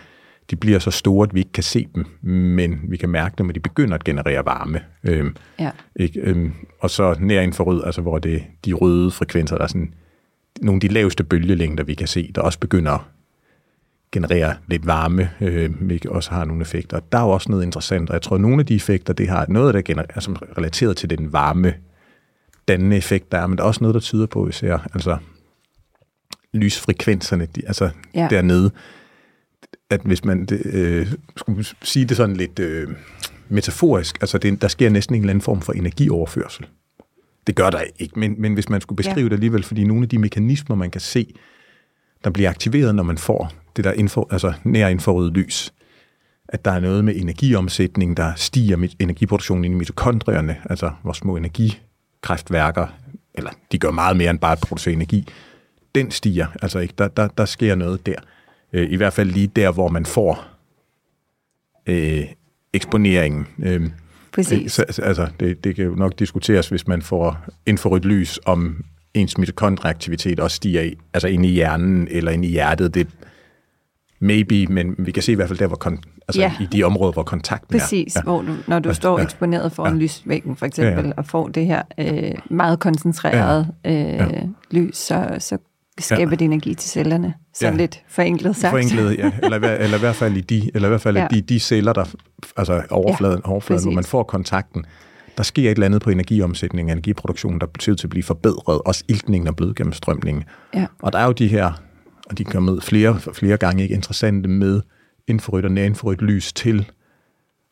de 0.52 0.56
bliver 0.56 0.80
så 0.80 0.92
store, 0.92 1.24
at 1.28 1.34
vi 1.36 1.40
ikke 1.40 1.52
kan 1.52 1.64
se 1.64 1.88
dem, 1.96 2.06
men 2.32 2.80
vi 2.90 2.98
kan 2.98 3.10
mærke 3.10 3.36
dem, 3.38 3.50
at 3.50 3.56
de 3.56 3.60
begynder 3.60 3.96
at 3.96 4.04
generere 4.04 4.46
varme. 4.46 4.82
Øhm, 5.04 5.36
Ja. 5.60 5.72
ikke? 5.96 6.20
Øhm, 6.22 6.52
og 6.80 6.90
så 6.90 7.16
nær 7.20 7.42
infrarød, 7.42 7.84
altså 7.86 8.02
hvor 8.02 8.20
det 8.20 8.44
de 8.66 8.74
røde 8.74 9.12
frekvenser, 9.12 9.56
der 9.58 9.64
er 9.64 9.68
sådan 9.68 9.94
nogle 10.62 10.78
af 10.78 10.82
de 10.82 10.88
laveste 10.88 11.24
bølgelængder, 11.24 11.84
vi 11.84 11.94
kan 11.94 12.08
se, 12.08 12.32
der 12.36 12.42
også 12.42 12.60
begynder 12.60 12.92
at 12.92 13.02
generere 14.12 14.56
lidt 14.68 14.88
varme, 14.88 15.30
øh, 15.42 15.76
hvilket 15.82 16.12
også 16.12 16.32
har 16.32 16.46
nogle 16.46 16.62
effekter. 16.62 17.00
Der 17.12 17.18
er 17.18 17.24
jo 17.24 17.30
også 17.30 17.52
noget 17.52 17.64
interessant, 17.64 18.10
og 18.10 18.14
jeg 18.14 18.22
tror, 18.22 18.36
at 18.36 18.42
nogle 18.42 18.60
af 18.60 18.66
de 18.66 18.76
effekter, 18.76 19.14
det 19.14 19.30
har 19.30 19.46
noget, 19.50 19.74
der 19.74 19.82
gener- 19.82 20.06
er 20.10 20.20
som 20.20 20.36
relateret 20.58 20.98
til 20.98 21.10
den 21.10 21.34
varme 21.34 21.74
dannende 22.68 22.98
effekt, 22.98 23.32
der 23.32 23.38
er, 23.38 23.48
men 23.48 23.58
der 23.58 23.64
er 23.64 23.68
også 23.68 23.84
noget, 23.84 23.94
der 23.94 24.00
tyder 24.00 24.26
på, 24.26 24.48
især 24.48 24.88
altså 24.94 25.18
lysfrekvenserne, 26.54 27.46
de, 27.46 27.62
altså 27.68 27.90
ja. 28.16 28.28
dernede, 28.30 28.72
at 29.90 30.02
hvis 30.02 30.26
man 30.26 30.46
det, 30.46 30.62
øh, 30.66 31.08
skulle 31.38 31.66
sige 31.82 32.06
det 32.06 32.18
sådan 32.18 32.36
lidt 32.36 32.60
øh, 32.60 32.88
metaforisk, 33.50 34.18
altså 34.22 34.38
det, 34.38 34.62
der 34.62 34.68
sker 34.68 34.90
næsten 34.90 35.16
en 35.16 35.22
eller 35.22 35.30
anden 35.30 35.42
form 35.42 35.62
for 35.62 35.74
energioverførsel. 35.74 36.66
Det 37.48 37.56
gør 37.56 37.70
der 37.70 37.82
ikke, 38.00 38.20
men, 38.20 38.36
men 38.42 38.54
hvis 38.54 38.70
man 38.70 38.82
skulle 38.82 38.98
beskrive 38.98 39.18
Ja. 39.18 39.24
det 39.26 39.34
alligevel, 39.34 39.64
fordi 39.64 39.84
nogle 39.84 40.04
af 40.04 40.10
de 40.10 40.18
mekanismer, 40.18 40.76
man 40.76 40.92
kan 40.92 41.02
se, 41.02 41.34
der 42.24 42.30
bliver 42.30 42.50
aktiveret, 42.50 42.96
når 42.96 43.04
man 43.04 43.18
får 43.18 43.52
det 43.76 43.84
der 43.84 43.92
info, 43.94 44.28
altså 44.32 44.54
nær 44.64 44.88
infrarøde 44.88 45.32
lys, 45.32 45.74
at 46.50 46.66
der 46.66 46.72
er 46.72 46.80
noget 46.80 47.06
med 47.06 47.16
energiomsætning, 47.16 48.18
der 48.18 48.34
stiger 48.36 48.78
mit- 48.78 48.96
energiproduktionen 49.00 49.66
i 49.72 49.76
mitokondrierne, 49.76 50.58
altså 50.70 50.92
vores 51.04 51.18
små 51.18 51.36
energikræftværker, 51.38 52.88
eller 53.34 53.52
de 53.72 53.78
gør 53.80 53.92
meget 53.92 54.18
mere 54.18 54.30
end 54.30 54.40
bare 54.40 54.52
at 54.52 54.60
producere 54.60 54.94
energi, 54.94 55.28
den 55.96 56.12
stiger, 56.12 56.48
altså 56.62 56.80
ikke, 56.80 56.94
der, 56.98 57.08
der, 57.08 57.28
der 57.28 57.46
sker 57.46 57.76
noget 57.76 58.06
der. 58.06 58.16
Øh, 58.74 58.92
I 58.92 58.96
hvert 58.96 59.14
fald 59.14 59.30
lige 59.32 59.48
der, 59.48 59.72
hvor 59.72 59.88
man 59.90 60.06
får 60.06 60.46
øh, 61.88 62.24
eksponeringen. 62.74 63.48
Øh, 63.60 63.90
Præcis. 64.40 64.72
så, 64.72 64.86
så- 64.90 65.02
altså, 65.02 65.28
det, 65.40 65.64
det 65.64 65.76
kan 65.76 65.86
jo 65.86 65.96
nok 65.96 66.20
diskuteres, 66.20 66.70
hvis 66.70 66.88
man 66.88 67.02
får 67.02 67.38
infrarødt 67.66 68.06
lys, 68.06 68.40
om 68.46 68.84
ens 69.14 69.38
mitokondrieaktivitet 69.38 70.40
også 70.40 70.56
stiger 70.56 70.82
i, 70.82 70.96
altså 71.14 71.28
ind 71.28 71.46
i 71.46 71.50
hjernen 71.50 72.08
eller 72.12 72.32
ind 72.32 72.46
i 72.46 72.48
hjertet. 72.48 72.94
Det 72.94 73.08
maybe, 74.20 74.66
men 74.66 74.96
vi 74.98 75.12
kan 75.12 75.24
se 75.24 75.32
i 75.32 75.36
hvert 75.36 75.48
fald 75.48 75.60
der, 75.60 75.68
hvor 75.68 75.76
kon, 75.76 76.00
altså 76.28 76.42
Ja. 76.42 76.54
i 76.62 76.66
de 76.66 76.84
områder, 76.84 77.12
hvor 77.14 77.24
kontakten 77.24 77.80
Præcis, 77.80 78.16
er. 78.16 78.20
ja. 78.20 78.24
hvor 78.24 78.42
du, 78.42 78.56
når 78.68 78.80
du 78.80 78.90
Ja, 78.90 78.94
står 78.94 79.18
ja. 79.20 79.24
eksponeret 79.24 79.72
foran 79.72 79.94
Ja. 79.98 80.00
lysvæggen 80.04 80.56
for 80.56 80.66
eksempel, 80.66 81.04
Ja, 81.04 81.08
ja. 81.08 81.14
og 81.18 81.26
får 81.26 81.48
det 81.48 81.66
her 81.66 81.82
øh, 81.98 82.32
meget 82.50 82.80
koncentreret 82.80 83.68
øh, 83.86 84.22
lys, 84.72 84.98
så, 84.98 85.36
så 85.40 85.58
skaber 86.04 86.36
det 86.36 86.46
energi 86.46 86.74
til 86.74 86.90
cellerne. 86.90 87.34
Sådan 87.54 87.74
Ja. 87.74 87.78
lidt 87.78 88.04
forenklet 88.08 88.56
sagt. 88.56 88.72
Forenklet, 88.72 89.18
ja. 89.18 89.32
Eller, 89.44 89.58
eller 89.58 89.98
i 89.98 90.00
hvert 90.00 90.16
fald 90.16 90.38
i 90.38 90.42
de, 90.42 90.72
eller 90.74 90.88
i 90.88 90.90
hvert 90.90 91.02
fald 91.02 91.18
Ja. 91.18 91.22
ja. 91.22 91.28
de, 91.36 91.42
de 91.42 91.60
celler, 91.60 91.94
der, 91.94 92.06
altså 92.58 92.82
overfladen, 92.90 93.42
ja, 93.46 93.52
overfladen 93.52 93.84
hvor 93.84 93.92
man 93.92 94.04
får 94.04 94.24
kontakten, 94.24 94.86
der 95.38 95.44
sker 95.44 95.64
et 95.72 95.76
eller 95.76 95.86
andet 95.86 96.02
på 96.02 96.10
energiomsætningen, 96.10 96.92
energiproduktionen, 96.98 97.60
der 97.62 97.68
betyder 97.68 97.96
til 97.96 98.06
at 98.08 98.10
blive 98.10 98.24
forbedret, 98.24 98.82
også 98.86 99.04
iltningen 99.08 99.48
og 99.48 99.56
blodgennemstrømningen. 99.56 100.44
Ja. 100.76 100.86
Og 101.02 101.14
der 101.14 101.20
er 101.20 101.26
jo 101.26 101.32
de 101.32 101.48
her, 101.48 101.72
og 102.30 102.38
de 102.38 102.44
kommer 102.44 102.72
med 102.74 102.82
flere, 102.82 103.20
flere 103.34 103.58
gange, 103.58 103.84
ikke 103.84 103.96
interessante 103.96 104.50
med 104.50 104.82
infrarødt 105.28 105.66
og 105.66 105.72
nærinfrarødt 105.72 106.22
lys 106.22 106.54
til 106.54 106.92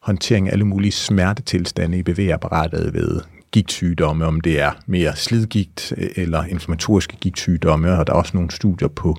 håndtering 0.02 0.48
af 0.48 0.52
alle 0.52 0.66
mulige 0.66 0.92
smertetilstande 0.92 1.98
i 1.98 2.04
bevægeapparatet 2.04 2.94
ved 2.94 3.22
gigtsygdomme, 3.52 4.26
om 4.26 4.42
det 4.42 4.62
er 4.62 4.72
mere 4.86 5.16
slidgigt 5.16 5.94
øh, 5.98 6.10
eller 6.16 6.44
inflammatoriske 6.44 7.18
gigtsygdomme, 7.22 7.98
og 8.00 8.08
der 8.08 8.14
er 8.14 8.18
også 8.18 8.32
nogle 8.34 8.52
studier 8.52 8.88
på 8.88 9.18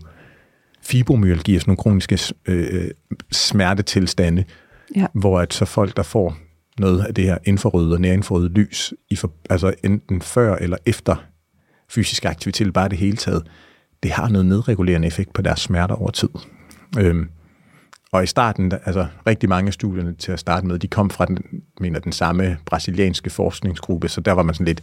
fibromyalgi 0.83 1.59
sådan 1.59 1.71
nogle 1.71 1.77
kroniske 1.77 2.19
øh, 2.47 2.91
smertetilstande, 3.33 4.45
Ja. 4.97 5.07
hvor 5.12 5.41
at 5.41 5.55
så 5.55 5.64
folk, 5.64 5.97
der 5.97 6.03
får 6.03 6.37
noget 6.79 7.05
af 7.05 7.14
det 7.14 7.25
her 7.25 7.38
infrarøde 7.45 7.93
og 7.95 8.01
nærinfrarøde 8.01 8.49
lys, 8.49 8.95
i 9.11 9.17
for, 9.17 9.33
altså 9.51 9.75
enten 9.85 10.23
før 10.23 10.57
eller 10.57 10.77
efter 10.87 11.17
fysisk 11.91 12.25
aktivitet, 12.25 12.73
bare 12.73 12.88
det 12.88 12.99
hele 12.99 13.17
taget, 13.17 13.43
det 14.03 14.11
har 14.11 14.29
noget 14.29 14.47
nedregulerende 14.47 15.07
effekt 15.07 15.33
på 15.33 15.43
deres 15.43 15.61
smerter 15.61 15.95
over 15.95 16.11
tid. 16.11 16.29
Øhm, 16.99 17.29
og 18.12 18.23
i 18.23 18.27
starten, 18.27 18.73
altså 18.73 19.07
rigtig 19.27 19.49
mange 19.49 19.66
af 19.66 19.73
studierne 19.73 20.14
til 20.14 20.33
at 20.33 20.38
starte 20.38 20.66
med, 20.66 20.79
de 20.79 20.88
kom 20.88 21.11
fra 21.11 21.27
den, 21.27 21.38
mener, 21.81 22.01
den 22.01 22.12
samme 22.12 22.59
brasilianske 22.66 23.31
forskningsgruppe, 23.31 24.09
så 24.09 24.21
der 24.21 24.33
var 24.33 24.42
man 24.42 24.55
sådan 24.55 24.66
lidt, 24.66 24.81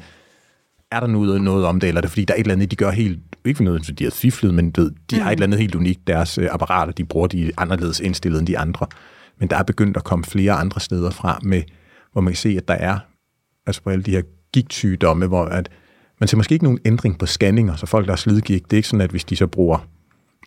er 0.91 0.99
der 0.99 1.07
noget, 1.07 1.41
noget 1.41 1.65
om 1.65 1.79
det, 1.79 1.88
eller 1.88 1.99
er 1.99 2.01
det 2.01 2.11
fordi, 2.11 2.25
der 2.25 2.33
er 2.33 2.38
et 2.38 2.41
eller 2.41 2.53
andet, 2.53 2.71
de 2.71 2.75
gør 2.75 2.91
helt, 2.91 3.19
ikke 3.45 3.57
for 3.57 3.63
noget, 3.63 3.99
de 3.99 4.03
har 4.03 4.11
fiflet, 4.11 4.53
men 4.53 4.73
ved, 4.75 4.91
de 5.09 5.19
har 5.19 5.29
et 5.29 5.33
eller 5.33 5.47
andet 5.47 5.59
helt 5.59 5.75
unikt, 5.75 6.07
deres 6.07 6.38
øh, 6.38 6.47
apparater, 6.51 6.93
de 6.93 7.05
bruger 7.05 7.27
de 7.27 7.47
er 7.47 7.51
anderledes 7.57 7.99
indstillet 7.99 8.39
end 8.39 8.47
de 8.47 8.57
andre. 8.57 8.88
Men 9.39 9.49
der 9.49 9.57
er 9.57 9.63
begyndt 9.63 9.97
at 9.97 10.03
komme 10.03 10.25
flere 10.25 10.53
andre 10.53 10.79
steder 10.79 11.09
fra, 11.09 11.39
med, 11.43 11.63
hvor 12.11 12.21
man 12.21 12.33
kan 12.33 12.38
se, 12.38 12.49
at 12.57 12.67
der 12.67 12.73
er, 12.73 12.99
altså 13.65 13.81
på 13.81 13.89
alle 13.89 14.03
de 14.03 14.11
her 14.11 14.21
gigtsygdomme, 14.53 15.27
hvor 15.27 15.45
at, 15.45 15.69
man 16.19 16.27
ser 16.27 16.38
måske 16.38 16.53
ikke 16.53 16.65
nogen 16.65 16.79
ændring 16.85 17.19
på 17.19 17.25
scanninger, 17.25 17.75
så 17.75 17.85
folk, 17.85 18.05
der 18.05 18.11
har 18.11 18.17
slidgigt, 18.17 18.65
det 18.65 18.73
er 18.73 18.77
ikke 18.77 18.88
sådan, 18.88 19.01
at 19.01 19.09
hvis 19.09 19.25
de 19.25 19.35
så 19.35 19.47
bruger 19.47 19.88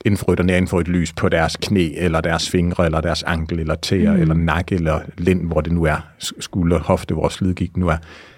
infrarødt 0.04 0.40
og 0.40 0.46
nærinfrarødt 0.46 0.88
lys 0.88 1.12
på 1.12 1.28
deres 1.28 1.56
knæ, 1.56 1.90
eller 1.96 2.20
deres 2.20 2.50
fingre, 2.50 2.84
eller 2.84 3.00
deres 3.00 3.22
ankel, 3.22 3.58
eller 3.60 3.74
tæer, 3.74 4.12
mm. 4.14 4.20
eller 4.20 4.34
nakke, 4.34 4.74
eller 4.74 5.00
lænd, 5.18 5.46
hvor 5.46 5.60
det 5.60 5.72
nu 5.72 5.84
er, 5.84 6.06
sk- 6.24 6.40
skulder, 6.40 6.78
hofte, 6.78 7.14
hvor 7.14 7.28
slidgigt 7.28 7.76
nu 7.76 7.88
er. 7.88 7.96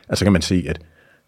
Altså 0.09 0.25
kan 0.25 0.33
man 0.33 0.42
se, 0.42 0.64
at 0.68 0.79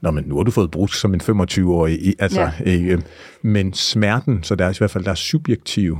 Nå, 0.02 0.10
men 0.10 0.24
nu 0.26 0.36
har 0.36 0.42
du 0.42 0.50
fået 0.50 0.70
brugt 0.70 0.94
som 0.94 1.14
en 1.14 1.20
25-årig. 1.20 1.94
i- 2.06 2.14
Altså, 2.18 2.40
Ja. 2.40 2.50
ikke? 2.70 3.02
Men 3.42 3.72
smerten, 3.72 4.42
så 4.42 4.54
der 4.54 4.64
er 4.66 4.70
i 4.70 4.74
hvert 4.78 4.90
fald 4.90 5.04
der 5.04 5.10
er 5.10 5.14
subjektiv 5.14 5.98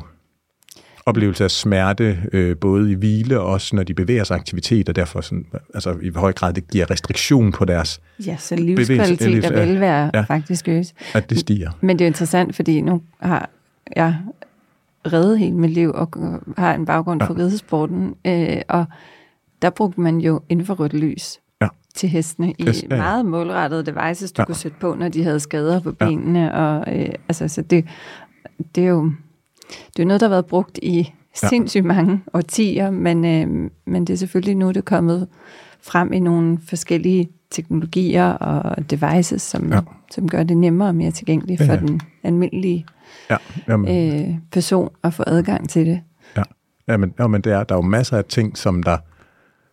oplevelse 1.07 1.45
af 1.45 1.51
smerte, 1.51 2.19
øh, 2.33 2.57
både 2.57 2.91
i 2.91 2.95
hvile 2.95 3.41
og 3.41 3.47
også 3.47 3.77
når 3.77 3.83
de 3.83 3.95
bevæger 3.95 4.25
sig 4.25 4.37
aktivitet, 4.37 4.89
og 4.89 4.97
derfor 4.97 5.21
sådan, 5.21 5.47
altså, 5.75 5.97
i 6.03 6.11
høj 6.15 6.33
grad 6.33 6.53
det 6.53 6.71
giver 6.71 6.91
restriktion 6.91 7.53
på 7.53 7.65
deres, 7.65 8.01
Ja, 8.27 8.37
så 8.39 8.57
livskvalitet 8.57 9.45
og 9.45 9.55
velvære 9.55 10.11
Ja. 10.15 10.21
faktisk 10.21 10.69
øges. 10.69 10.95
at 11.15 11.31
det 11.31 11.39
stiger. 11.39 11.71
Men 11.81 11.99
det 11.99 12.05
er 12.05 12.07
interessant, 12.09 12.57
fordi 12.57 12.81
nu 12.81 13.03
har 13.21 13.51
jeg 13.97 14.17
reddet 15.13 15.39
hele 15.39 15.57
mit 15.57 15.71
liv 15.71 15.91
og 15.95 16.09
har 16.57 16.75
en 16.75 16.85
baggrund 16.85 17.23
Ja. 17.23 17.27
for 17.29 17.39
ridesporten, 17.39 18.15
øh, 18.27 18.57
og 18.69 18.85
der 19.63 19.71
brugte 19.71 20.01
man 20.01 20.19
jo 20.19 20.41
infrarødt 20.49 20.95
lys 20.95 21.41
Ja. 21.61 21.69
til 21.95 22.09
hestene 22.09 22.53
i 22.59 22.63
Hest, 22.65 22.85
ja, 22.91 22.97
ja. 22.97 23.03
meget 23.03 23.27
målrettede 23.27 23.83
devices, 23.87 24.33
du 24.33 24.41
Ja. 24.43 24.47
kunne 24.47 24.55
sætte 24.55 24.77
på, 24.81 24.95
når 24.95 25.09
de 25.09 25.23
havde 25.25 25.41
skader 25.41 25.81
på 25.81 25.95
Ja. 26.01 26.07
benene. 26.07 26.55
Og, 26.55 26.99
øh, 27.01 27.09
altså, 27.29 27.49
så 27.49 27.63
det, 27.63 27.85
det 28.75 28.85
er 28.85 28.89
jo 28.89 29.13
det 29.97 30.03
er 30.03 30.07
noget, 30.07 30.21
der 30.21 30.27
har 30.27 30.35
været 30.35 30.47
brugt 30.47 30.79
i 30.83 31.13
Ja. 31.43 31.49
sindssygt 31.49 31.85
mange 31.85 32.21
årtier, 32.35 32.91
men, 32.91 33.25
øh, 33.25 33.71
men 33.87 34.05
det 34.05 34.13
er 34.13 34.17
selvfølgelig 34.17 34.57
nu, 34.57 34.69
det 34.69 34.77
er 34.77 34.81
kommet 34.81 35.29
frem 35.83 36.13
i 36.13 36.21
nogle 36.21 36.59
forskellige 36.69 37.29
teknologier 37.51 38.25
og 38.33 38.91
devices, 38.91 39.43
som, 39.43 39.69
ja. 39.69 39.75
Ja. 39.75 39.81
som 40.11 40.29
gør 40.29 40.43
det 40.43 40.57
nemmere 40.57 40.89
og 40.89 40.95
mere 40.95 41.11
tilgængeligt 41.11 41.61
Ja, 41.61 41.67
for 41.67 41.73
ja. 41.73 41.79
den 41.81 42.01
almindelige 42.23 42.87
Ja, 43.31 43.37
jamen, 43.69 44.13
øh, 44.13 44.35
person 44.53 44.89
at 45.05 45.15
få 45.15 45.25
adgang 45.27 45.71
til 45.71 45.87
det. 45.87 46.01
Ja, 46.37 46.43
ja 46.89 46.97
men, 46.97 47.15
ja, 47.19 47.27
men 47.27 47.41
det 47.41 47.53
er, 47.53 47.65
der 47.65 47.75
er 47.75 47.79
jo 47.79 47.83
masser 47.83 48.17
af 48.17 48.25
ting, 48.25 48.59
som 48.59 48.83
der 48.83 48.97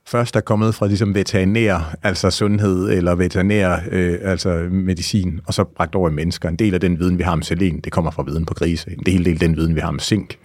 først 0.08 0.36
er 0.36 0.42
kommet 0.42 0.76
fra 0.76 0.88
ligesom 0.88 1.16
veterinær, 1.16 1.96
altså 2.04 2.30
sundhed, 2.30 2.90
eller 2.90 3.16
veterinær, 3.16 3.78
øh, 3.92 4.18
altså 4.22 4.68
medicin, 4.72 5.40
og 5.46 5.54
så 5.54 5.64
bragt 5.64 5.96
over 5.96 6.10
i 6.10 6.14
mennesker. 6.14 6.50
En 6.50 6.56
del 6.56 6.74
af 6.74 6.80
den 6.80 7.00
viden, 7.00 7.18
vi 7.18 7.24
har 7.24 7.32
om 7.32 7.42
selen, 7.42 7.80
det 7.80 7.92
kommer 7.92 8.12
fra 8.12 8.24
viden 8.24 8.46
på 8.46 8.54
grise. 8.54 8.92
En 8.92 9.04
del 9.06 9.28
af 9.28 9.36
den 9.36 9.56
viden, 9.56 9.76
vi 9.76 9.80
har 9.80 9.88
om 9.88 10.00
zink, 10.00 10.36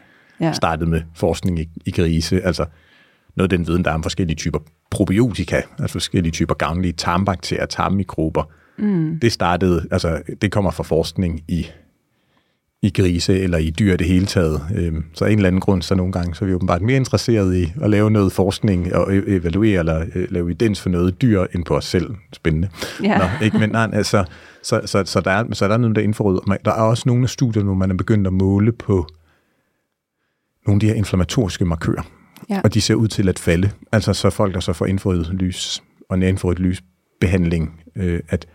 ja. 0.40 0.52
startede 0.52 0.90
med 0.90 1.02
forskning 1.14 1.58
i, 1.58 1.68
i 1.86 1.90
grise. 1.90 2.40
Altså 2.42 2.66
noget 3.36 3.52
af 3.52 3.58
den 3.58 3.66
viden, 3.66 3.84
der 3.84 3.90
er 3.90 3.94
om 3.94 4.02
forskellige 4.02 4.36
typer 4.36 4.58
probiotika, 4.90 5.62
altså 5.78 5.92
forskellige 5.92 6.32
typer 6.32 6.54
gavnlige 6.54 6.92
tarmbakterier, 6.92 7.66
tarmmikrober. 7.66 8.50
Mm. 8.78 9.18
Det 9.22 9.32
startede, 9.32 9.86
altså 9.90 10.22
det 10.42 10.52
kommer 10.52 10.70
fra 10.70 10.82
forskning 10.82 11.40
i 11.48 11.66
i 12.84 12.90
grise 12.90 13.40
eller 13.40 13.58
i 13.58 13.70
dyr 13.70 13.96
det 13.96 14.06
hele 14.06 14.26
taget. 14.26 14.60
Øhm, 14.74 15.04
så 15.14 15.24
af 15.24 15.30
en 15.30 15.38
eller 15.38 15.46
anden 15.46 15.60
grund, 15.60 15.82
så 15.82 15.94
nogle 15.94 16.12
gange, 16.12 16.34
så 16.34 16.44
er 16.44 16.46
vi 16.46 16.54
åbenbart 16.54 16.82
mere 16.82 16.96
interesseret 16.96 17.56
i 17.56 17.72
at 17.82 17.90
lave 17.90 18.10
noget 18.10 18.32
forskning 18.32 18.94
og 18.94 19.06
e- 19.06 19.30
evaluere 19.30 19.78
eller 19.78 20.06
øh, 20.14 20.26
lave 20.30 20.44
evidens 20.44 20.80
for 20.80 20.88
noget 20.90 21.22
dyr 21.22 21.44
end 21.54 21.64
på 21.64 21.76
os 21.76 21.84
selv. 21.84 22.14
Spændende. 22.32 22.68
Ja. 23.02 23.18
Nå, 23.18 23.24
ikke? 23.44 23.58
Men 23.58 23.70
nej, 23.70 23.90
altså, 23.92 24.24
så, 24.62 24.80
så, 24.84 25.02
så, 25.06 25.20
der 25.20 25.30
er, 25.30 25.44
så 25.52 25.68
der 25.68 25.74
er 25.74 25.78
noget, 25.78 25.96
der 25.96 26.02
indforråd. 26.02 26.58
Der 26.64 26.70
er 26.70 26.82
også 26.82 27.02
nogle 27.06 27.22
af 27.22 27.28
studierne, 27.28 27.64
hvor 27.64 27.74
man 27.74 27.90
er 27.90 27.94
begyndt 27.94 28.26
at 28.26 28.32
måle 28.32 28.72
på 28.72 29.06
nogle 30.66 30.76
af 30.76 30.80
de 30.80 30.86
her 30.86 30.94
inflammatoriske 30.94 31.64
markører. 31.64 32.02
Ja. 32.50 32.60
Og 32.64 32.74
de 32.74 32.80
ser 32.80 32.94
ud 32.94 33.08
til 33.08 33.28
at 33.28 33.38
falde. 33.38 33.70
Altså 33.92 34.14
så 34.14 34.30
folk, 34.30 34.54
der 34.54 34.60
så 34.60 34.72
får 34.72 34.86
infrarødt 34.86 35.34
lys 35.34 35.82
og 36.08 36.18
nær-infrarødt 36.18 36.58
lysbehandling, 36.58 37.80
øh, 37.96 38.20
at, 38.28 38.46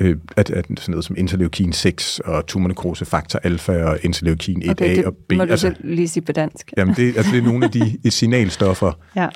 øh, 0.00 0.16
at, 0.36 0.50
at 0.50 0.66
sådan 0.66 0.80
noget 0.92 1.04
som 1.04 1.16
interleukin 1.18 1.72
6 1.72 2.20
og 2.24 2.46
tumornekrose 2.46 3.04
faktor 3.04 3.38
alfa 3.42 3.84
og 3.84 3.98
interleukin 4.02 4.62
1A 4.62 4.70
Okay, 4.70 4.96
det 4.96 5.04
og 5.04 5.14
B. 5.28 5.32
må 5.32 5.44
du 5.44 5.50
altså, 5.50 5.74
lige 5.80 6.08
sige 6.08 6.22
på 6.24 6.32
dansk. 6.32 6.72
jamen 6.76 6.94
det, 6.94 7.16
altså, 7.16 7.32
det 7.32 7.38
er 7.38 7.42
nogle 7.44 7.64
af 7.64 7.70
de 7.70 7.98
signalstoffer, 8.10 8.92
Ja. 9.16 9.28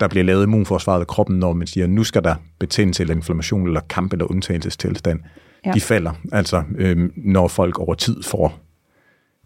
der 0.00 0.08
bliver 0.08 0.24
lavet 0.24 0.42
immunforsvaret 0.44 1.00
af 1.00 1.06
kroppen, 1.06 1.38
når 1.38 1.52
man 1.52 1.66
siger, 1.66 1.86
nu 1.86 2.04
skal 2.04 2.24
der 2.24 2.34
betændelse 2.58 3.02
eller 3.02 3.14
inflammation 3.14 3.66
eller 3.66 3.80
kamp 3.80 4.12
eller 4.12 4.30
undtagelsestilstand. 4.30 5.20
Ja. 5.66 5.72
De 5.72 5.80
falder, 5.80 6.12
altså 6.32 6.62
øh, 6.78 7.10
når 7.16 7.48
folk 7.48 7.78
over 7.78 7.94
tid 7.94 8.22
får 8.22 8.60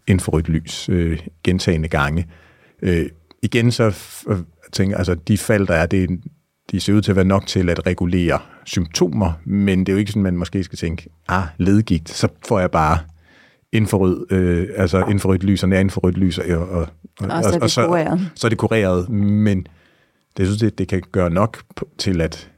infrarødt 0.07 0.49
lys 0.49 0.89
øh, 0.89 1.19
gentagende 1.43 1.87
gange. 1.87 2.27
Øh, 2.81 3.05
igen 3.43 3.71
så 3.71 3.95
øh, 4.29 4.37
tænker 4.71 4.97
altså 4.97 5.15
de 5.15 5.37
fald, 5.37 5.67
der 5.67 5.73
er, 5.73 5.85
det, 5.85 6.03
er- 6.03 6.17
de 6.71 6.79
ser 6.79 6.93
ud 6.93 7.01
til 7.01 7.11
at 7.11 7.15
være 7.15 7.25
nok 7.25 7.47
til 7.47 7.69
at 7.69 7.85
regulere 7.87 8.39
symptomer, 8.65 9.31
men 9.45 9.79
det 9.79 9.89
er 9.89 9.93
jo 9.93 9.99
ikke 9.99 10.11
sådan, 10.11 10.23
man 10.23 10.37
måske 10.37 10.63
skal 10.63 10.77
tænke, 10.77 11.09
ah, 11.27 11.43
ledgigt, 11.57 12.09
så 12.09 12.27
får 12.47 12.59
jeg 12.59 12.71
bare 12.71 12.97
infrarød, 13.71 14.25
øh, 14.31 14.67
altså 14.75 15.05
infrarødt 15.05 15.43
lys 15.43 15.63
og 15.63 15.69
nær 15.69 15.79
infrarødt 15.79 16.17
lys, 16.17 16.37
og, 16.37 16.45
og, 16.57 16.67
og, 16.69 16.87
Og 17.19 17.43
så 17.43 17.49
er 17.49 17.59
det 17.59 17.87
kureret. 17.87 18.31
så 18.35 18.47
er 18.47 18.49
det 18.49 18.57
kureret, 18.57 19.09
men 19.09 19.67
det 20.37 20.47
synes 20.47 20.61
jeg, 20.61 20.77
det 20.77 20.87
kan 20.87 21.01
gøre 21.11 21.29
nok 21.29 21.63
til, 21.97 22.21
at 22.21 22.49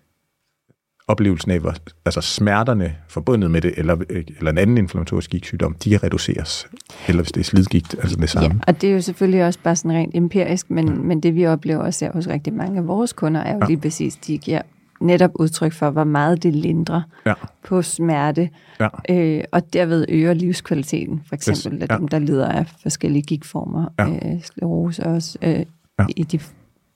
oplevelsen 1.12 1.52
af, 1.52 1.60
hvor, 1.60 1.74
altså 2.06 2.22
smerterne 2.22 2.96
forbundet 3.10 3.52
med 3.52 3.62
det, 3.62 3.74
eller, 3.78 3.98
eller 4.38 4.52
en 4.52 4.58
anden 4.58 4.78
inflammatorisk 4.78 5.30
gigtsygdom, 5.30 5.74
de 5.74 5.98
reduceres. 5.98 6.68
Eller 7.08 7.22
hvis 7.22 7.32
det 7.32 7.40
er 7.40 7.46
slidgigt, 7.46 7.96
altså 8.02 8.16
det 8.16 8.30
samme. 8.30 8.48
Ja, 8.48 8.60
og 8.74 8.82
det 8.82 8.90
er 8.90 8.94
jo 8.94 9.02
selvfølgelig 9.02 9.46
også 9.46 9.60
bare 9.64 9.76
sådan 9.76 9.92
rent 9.98 10.16
empirisk, 10.16 10.70
men, 10.70 10.88
ja. 10.88 10.94
men 10.94 11.20
det 11.20 11.36
vi 11.36 11.46
oplever 11.46 11.84
og 11.84 11.94
ser 11.94 12.12
hos 12.12 12.28
rigtig 12.28 12.54
mange 12.54 12.78
af 12.80 12.88
vores 12.88 13.14
kunder, 13.14 13.42
er 13.42 13.54
jo 13.54 13.60
ja. 13.62 13.68
Lige 13.68 13.78
præcis, 13.78 14.16
de 14.16 14.38
giver 14.38 14.62
netop 15.02 15.32
udtryk 15.36 15.74
for, 15.74 15.90
hvor 15.90 16.04
meget 16.04 16.44
det 16.44 16.56
lindrer 16.56 17.02
Ja, 17.26 17.34
på 17.68 17.82
smerte, 17.82 18.50
ja, 18.80 18.88
øh, 19.10 19.44
og 19.52 19.74
derved 19.74 20.06
øger 20.10 20.34
livskvaliteten, 20.34 21.22
for 21.28 21.36
eksempel 21.36 21.74
Yes, 21.78 21.84
af 21.90 21.94
ja. 21.94 21.98
dem, 21.98 22.08
der 22.08 22.20
lider 22.20 22.48
af 22.48 22.66
forskellige 22.82 23.22
gigtformer, 23.24 23.86
Ja. 24.00 24.08
øh, 24.10 24.42
sklerose 24.44 25.04
også, 25.04 25.38
øh, 25.42 25.66
Ja. 26.00 26.06
i 26.18 26.24
de 26.24 26.40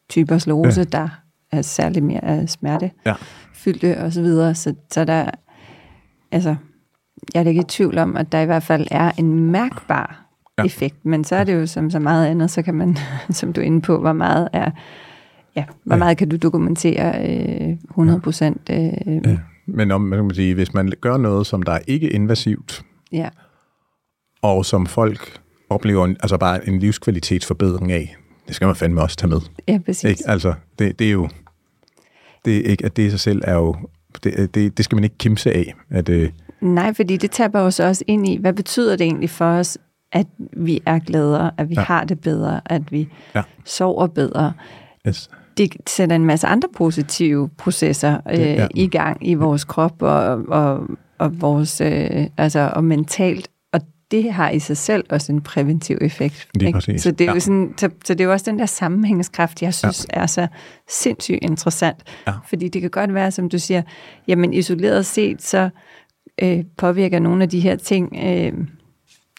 typer 0.10 0.38
sklerose, 0.38 0.80
ja. 0.80 0.84
der 0.84 1.08
er 1.51 1.62
særlig 1.62 2.04
mere 2.04 2.23
af 2.25 2.49
smerte 2.49 2.91
ja. 3.06 3.13
Fyldte 3.56 3.98
og 3.98 4.13
så 4.13 4.22
videre, 4.22 4.56
så, 4.56 4.76
så 4.91 5.06
der, 5.06 5.30
altså, 6.32 6.56
jeg 7.34 7.44
er 7.44 7.48
ikke 7.50 7.62
i 7.62 7.65
tvivl 7.68 7.98
om, 7.98 8.18
at 8.18 8.32
der 8.32 8.39
i 8.39 8.46
hvert 8.46 8.63
fald 8.63 8.88
er 8.91 9.12
en 9.18 9.39
mærkbar 9.52 10.26
ja. 10.58 10.63
effekt, 10.63 11.06
men 11.06 11.24
så 11.24 11.36
er 11.36 11.44
det 11.44 11.54
jo 11.54 11.65
som 11.68 11.89
så 11.89 12.00
meget 12.00 12.28
andet, 12.28 12.52
så 12.52 12.62
kan 12.62 12.74
man, 12.74 12.98
som 13.30 13.54
du 13.54 13.62
er 13.62 13.65
inde 13.65 13.82
på, 13.82 14.00
hvor 14.00 14.13
meget 14.13 14.50
er, 14.54 14.72
ja, 15.56 15.63
hvor 15.84 15.96
Ja. 15.96 16.00
meget 16.00 16.18
kan 16.18 16.30
du 16.30 16.36
dokumentere 16.38 17.30
øh, 17.70 17.78
100 17.89 18.20
procent, 18.20 18.62
øh, 18.70 18.78
ja. 19.26 19.38
Men 19.68 19.91
om, 19.91 20.02
man 20.02 20.28
kan 20.30 20.36
sige, 20.36 20.54
hvis 20.54 20.74
man 20.74 20.91
gør 21.02 21.18
noget, 21.18 21.48
som 21.48 21.63
der 21.63 21.72
er 21.72 21.80
ikke 21.88 22.10
invasivt, 22.10 22.84
ja, 23.12 23.30
og 24.41 24.65
som 24.65 24.86
folk 24.86 25.39
oplever 25.70 26.06
en, 26.06 26.18
altså 26.20 26.38
bare 26.38 26.68
en 26.68 26.80
livskvalitetsforbedring 26.80 27.91
af, 27.91 28.15
det 28.48 28.56
skal 28.56 28.65
man 28.65 28.76
fandme 28.76 29.02
også 29.02 29.18
tage 29.18 29.30
med. 29.30 29.39
ja, 29.68 29.80
præcis. 29.86 30.04
Ikke? 30.10 30.24
Altså, 30.30 30.54
det, 30.80 31.00
det 31.00 31.08
er 31.08 31.12
jo, 31.12 31.30
det, 32.45 32.51
ikke, 32.65 32.86
at 32.86 32.95
det 32.95 33.03
i 33.03 33.10
sig 33.10 33.19
selv 33.19 33.41
er 33.43 33.53
jo, 33.53 33.75
det, 34.23 34.55
det, 34.55 34.77
det 34.77 34.86
skal 34.86 34.95
man 34.95 35.03
ikke 35.03 35.17
kimse 35.17 35.51
af. 35.53 35.73
At, 35.89 36.10
øh, 36.10 36.29
Nej, 36.62 36.93
fordi 36.93 37.17
det 37.17 37.31
taber 37.31 37.60
jo 37.60 37.71
så 37.71 37.84
også 37.88 38.03
ind 38.08 38.27
i, 38.27 38.38
hvad 38.38 38.53
betyder 38.53 38.95
det 38.95 39.05
egentlig 39.05 39.29
for 39.29 39.45
os, 39.45 39.77
at 40.12 40.27
vi 40.58 40.81
er 40.86 40.99
gladere, 40.99 41.51
at 41.58 41.69
vi 41.69 41.73
Ja. 41.77 41.81
har 41.81 42.03
det 42.03 42.19
bedre, 42.19 42.62
at 42.65 42.91
vi 42.91 43.08
Ja. 43.36 43.41
sover 43.65 44.08
bedre. 44.08 44.53
yes. 45.08 45.29
det 45.58 45.75
sætter 45.88 46.15
en 46.15 46.25
masse 46.25 46.47
andre 46.47 46.69
positive 46.77 47.49
processer 47.58 48.17
øh, 48.31 48.38
Det- 48.38 48.55
ja. 48.55 48.67
i 48.75 48.88
gang 48.88 49.27
i 49.29 49.34
vores 49.34 49.63
krop 49.63 50.01
og, 50.01 50.25
og, 50.47 50.88
og 51.17 51.41
vores 51.41 51.81
øh, 51.81 52.27
altså 52.38 52.71
og 52.75 52.84
mentalt 52.84 53.47
det 54.23 54.34
har 54.34 54.49
i 54.49 54.60
sig 54.60 54.78
selv 54.78 55.04
også 55.10 55.32
en 55.32 55.41
præventiv 55.41 55.97
effekt. 56.01 56.47
Lige 56.54 56.67
ikke? 56.67 56.78
præcis. 56.78 57.01
Så 57.01 57.12
det 57.12 57.21
er 57.21 57.25
Ja. 57.25 57.34
jo 57.34 57.39
sådan, 57.39 57.73
så, 57.78 57.89
så 58.06 58.13
det 58.13 58.21
er 58.21 58.25
jo 58.25 58.32
også 58.32 58.51
den 58.51 58.60
der 58.60 58.65
sammenhængskraft, 58.65 59.62
jeg 59.62 59.73
synes 59.73 60.08
ja. 60.15 60.21
er 60.21 60.25
så 60.25 60.47
sindssygt 60.89 61.39
interessant. 61.41 61.97
Ja. 62.28 62.32
Fordi 62.49 62.67
det 62.67 62.82
kan 62.82 62.89
godt 62.89 63.13
være, 63.13 63.32
som 63.32 63.49
du 63.49 63.60
siger, 63.60 63.82
jamen 64.28 64.54
isoleret 64.54 65.06
set, 65.06 65.41
så 65.41 65.69
øh, 66.41 66.63
påvirker 66.78 67.19
nogle 67.19 67.43
af 67.43 67.49
de 67.49 67.60
her 67.60 67.75
ting 67.75 68.15
øh, 68.25 68.54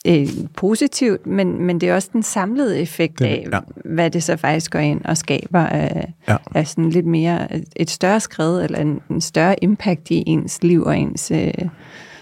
øh, 0.09 0.29
positivt, 0.57 1.27
men, 1.27 1.63
men 1.65 1.81
det 1.81 1.89
er 1.89 1.95
også 1.95 2.09
den 2.13 2.23
samlede 2.23 2.79
effekt 2.79 3.19
Det- 3.19 3.25
af, 3.25 3.47
ja. 3.53 3.59
hvad 3.85 4.11
det 4.11 4.23
så 4.23 4.37
faktisk 4.37 4.71
går 4.71 4.79
ind 4.79 5.05
og 5.05 5.17
skaber 5.17 5.61
af, 5.61 6.13
Ja. 6.29 6.37
af 6.55 6.67
sådan 6.67 6.91
lidt 6.91 7.07
mere 7.07 7.49
et 7.77 7.91
større 7.91 8.21
skred, 8.21 8.63
eller 8.65 8.79
en, 8.79 9.01
en 9.11 9.21
større 9.21 9.65
impact 9.65 10.11
i 10.11 10.23
ens 10.27 10.63
liv 10.63 10.83
og 10.83 10.99
ens 10.99 11.31
øh, 11.31 11.53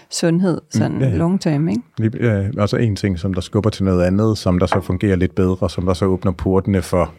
sundhed, 0.09 0.61
sådan 0.69 0.91
Mm, 0.91 0.99
ja, 0.99 1.05
ja, 1.05 1.11
ja. 1.11 1.17
long 1.17 1.41
term, 1.41 1.69
ikke? 1.69 1.81
Lige, 1.97 2.11
ja, 2.21 2.49
og 2.57 2.69
så 2.69 2.77
en 2.77 2.95
ting, 2.95 3.19
som 3.19 3.33
der 3.33 3.41
skubber 3.41 3.69
til 3.69 3.83
noget 3.83 4.03
andet, 4.03 4.37
som 4.37 4.59
der 4.59 4.65
så 4.65 4.81
fungerer 4.81 5.15
lidt 5.15 5.35
bedre, 5.35 5.69
som 5.69 5.85
der 5.85 5.93
så 5.93 6.05
åbner 6.05 6.31
portene 6.31 6.81
for 6.81 7.13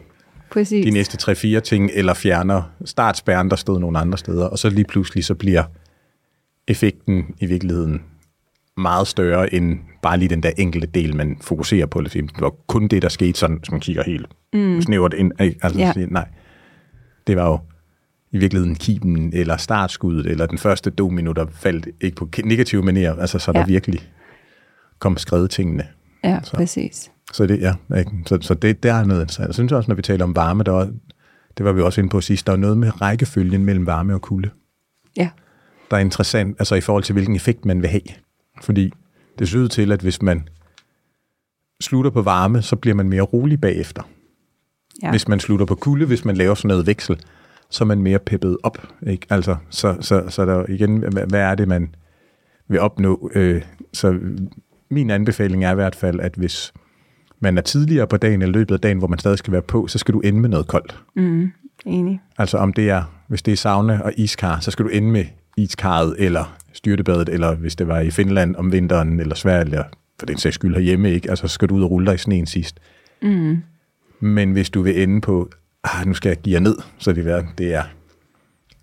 Præcis. 0.51 0.85
de 0.85 0.91
næste 0.91 1.31
3-4 1.31 1.59
ting, 1.59 1.89
eller 1.93 2.13
fjerner 2.13 2.61
startspærren, 2.85 3.49
der 3.49 3.55
stod 3.55 3.79
nogle 3.79 3.99
andre 3.99 4.17
steder, 4.17 4.45
og 4.45 4.59
så 4.59 4.69
lige 4.69 4.85
pludselig 4.85 5.25
så 5.25 5.35
bliver 5.35 5.63
effekten 6.67 7.25
i 7.39 7.45
virkeligheden 7.45 8.01
meget 8.77 9.07
større 9.07 9.53
end 9.53 9.79
bare 10.01 10.17
lige 10.17 10.29
den 10.29 10.43
der 10.43 10.51
enkelte 10.57 10.87
del, 10.87 11.15
man 11.15 11.37
fokuserer 11.41 11.85
på. 11.85 12.01
Det 12.01 12.31
var 12.39 12.53
kun 12.67 12.87
det, 12.87 13.01
der 13.01 13.09
skete, 13.09 13.39
sådan, 13.39 13.57
hvis 13.57 13.71
man 13.71 13.79
kigger 13.79 14.03
helt 14.03 14.27
mm. 14.53 14.81
snævert 14.81 15.13
ind. 15.13 15.31
Altså, 15.39 15.79
ja. 15.79 15.93
nej, 15.95 16.27
det 17.27 17.35
var 17.35 17.47
jo 17.47 17.59
i 18.31 18.37
virkeligheden 18.37 18.75
kimen, 18.75 19.33
eller 19.33 19.57
startskuddet, 19.57 20.25
eller 20.25 20.45
den 20.45 20.57
første 20.57 20.89
domino, 20.89 21.31
der 21.31 21.45
faldt 21.51 21.87
ikke 22.01 22.15
på 22.15 22.29
negative 22.45 22.83
manier, 22.83 23.15
altså 23.15 23.39
så 23.39 23.51
ja. 23.55 23.59
Der 23.59 23.65
virkelig 23.65 24.09
kom 24.99 25.17
skrevet 25.17 25.49
tingene. 25.49 25.87
Ja, 26.23 26.39
Så. 26.43 26.51
præcis. 26.51 27.11
Så 27.33 27.45
det, 27.45 27.61
ja, 27.61 27.73
ikke? 27.97 28.11
Så, 28.25 28.37
så 28.41 28.53
det, 28.53 28.83
der 28.83 28.93
er 28.93 29.05
noget 29.05 29.21
interessant. 29.21 29.47
Jeg 29.47 29.53
synes 29.53 29.71
også, 29.71 29.91
når 29.91 29.95
vi 29.95 30.01
taler 30.01 30.23
om 30.23 30.35
varme, 30.35 30.63
der 30.63 30.71
var, 30.71 30.89
det 31.57 31.65
var 31.65 31.71
vi 31.71 31.81
også 31.81 32.01
inde 32.01 32.09
på 32.09 32.21
sidst, 32.21 32.47
der 32.47 32.53
er 32.53 32.57
noget 32.57 32.77
med 32.77 33.01
rækkefølgen 33.01 33.65
mellem 33.65 33.85
varme 33.85 34.13
og 34.13 34.21
kulde, 34.21 34.49
Ja, 35.17 35.29
der 35.91 35.97
er 35.97 36.01
interessant, 36.01 36.55
altså 36.59 36.75
i 36.75 36.81
forhold 36.81 37.03
til, 37.03 37.13
hvilken 37.13 37.35
effekt 37.35 37.65
man 37.65 37.81
vil 37.81 37.89
have. 37.89 38.01
Fordi 38.61 38.91
det 39.39 39.49
ser 39.49 39.59
ud 39.59 39.67
til, 39.67 39.91
at 39.91 40.01
hvis 40.01 40.21
man 40.21 40.47
slutter 41.81 42.11
på 42.11 42.21
varme, 42.21 42.61
så 42.61 42.75
bliver 42.75 42.95
man 42.95 43.09
mere 43.09 43.21
rolig 43.21 43.61
bagefter. 43.61 44.03
Ja. 45.03 45.09
Hvis 45.09 45.27
man 45.27 45.39
slutter 45.39 45.65
på 45.65 45.75
kulde, 45.75 46.05
hvis 46.05 46.25
man 46.25 46.37
laver 46.37 46.55
sådan 46.55 46.67
noget 46.67 46.87
veksel, 46.87 47.19
så 47.69 47.83
er 47.83 47.85
man 47.85 48.01
mere 48.01 48.19
peppet 48.19 48.57
op. 48.63 48.87
Ikke? 49.07 49.27
Altså, 49.29 49.55
så, 49.69 49.95
så, 49.99 50.23
så 50.29 50.45
der 50.45 50.65
igen, 50.69 50.97
hvad, 51.27 51.41
er 51.41 51.55
det, 51.55 51.67
man 51.67 51.95
vil 52.67 52.79
opnå? 52.79 53.31
Øh, 53.35 53.61
så 53.93 54.19
min 54.89 55.09
anbefaling 55.09 55.63
er 55.63 55.71
i 55.71 55.75
hvert 55.75 55.95
fald, 55.95 56.19
at 56.19 56.33
hvis 56.35 56.73
man 57.39 57.57
er 57.57 57.61
tidligere 57.61 58.07
på 58.07 58.17
dagen 58.17 58.41
eller 58.41 58.53
løbet 58.53 58.75
af 58.75 58.81
dagen, 58.81 58.97
hvor 58.97 59.07
man 59.07 59.19
stadig 59.19 59.37
skal 59.37 59.53
være 59.53 59.61
på, 59.61 59.87
så 59.87 59.97
skal 59.97 60.13
du 60.13 60.19
ende 60.19 60.39
med 60.39 60.49
noget 60.49 60.67
koldt. 60.67 60.99
Mm, 61.15 61.51
enig. 61.85 62.21
Altså 62.37 62.57
om 62.57 62.73
det 62.73 62.89
er, 62.89 63.03
hvis 63.27 63.41
det 63.41 63.51
er 63.51 63.55
sauna 63.55 63.99
og 64.03 64.13
iskar, 64.17 64.59
så 64.59 64.71
skal 64.71 64.85
du 64.85 64.89
ende 64.89 65.11
med 65.11 65.25
iskarret 65.57 66.15
eller 66.17 66.57
styrtebadet, 66.73 67.29
eller 67.29 67.55
hvis 67.55 67.75
det 67.75 67.87
var 67.87 67.99
i 67.99 68.11
Finland 68.11 68.55
om 68.55 68.71
vinteren, 68.71 69.19
eller 69.19 69.35
Sverige, 69.35 69.61
eller 69.61 69.83
for 70.19 70.25
den 70.25 70.37
sags 70.37 70.55
skyld 70.55 70.73
herhjemme, 70.75 71.11
ikke? 71.11 71.29
Altså 71.29 71.47
så 71.47 71.53
skal 71.53 71.69
du 71.69 71.75
ud 71.75 71.83
og 71.83 71.91
rulle 71.91 72.05
dig 72.05 72.15
i 72.15 72.17
sneen 72.17 72.45
sidst. 72.45 72.79
Mm, 73.21 73.57
Men 74.19 74.51
hvis 74.51 74.69
du 74.69 74.81
vil 74.81 75.03
ende 75.03 75.21
på, 75.21 75.49
ah, 75.95 76.07
nu 76.07 76.13
skal 76.13 76.29
jeg 76.29 76.37
give 76.37 76.53
jer 76.53 76.59
ned, 76.59 76.77
så 76.97 77.13
det, 77.13 77.27
er, 77.27 77.43
det 77.57 77.73
er 77.73 77.83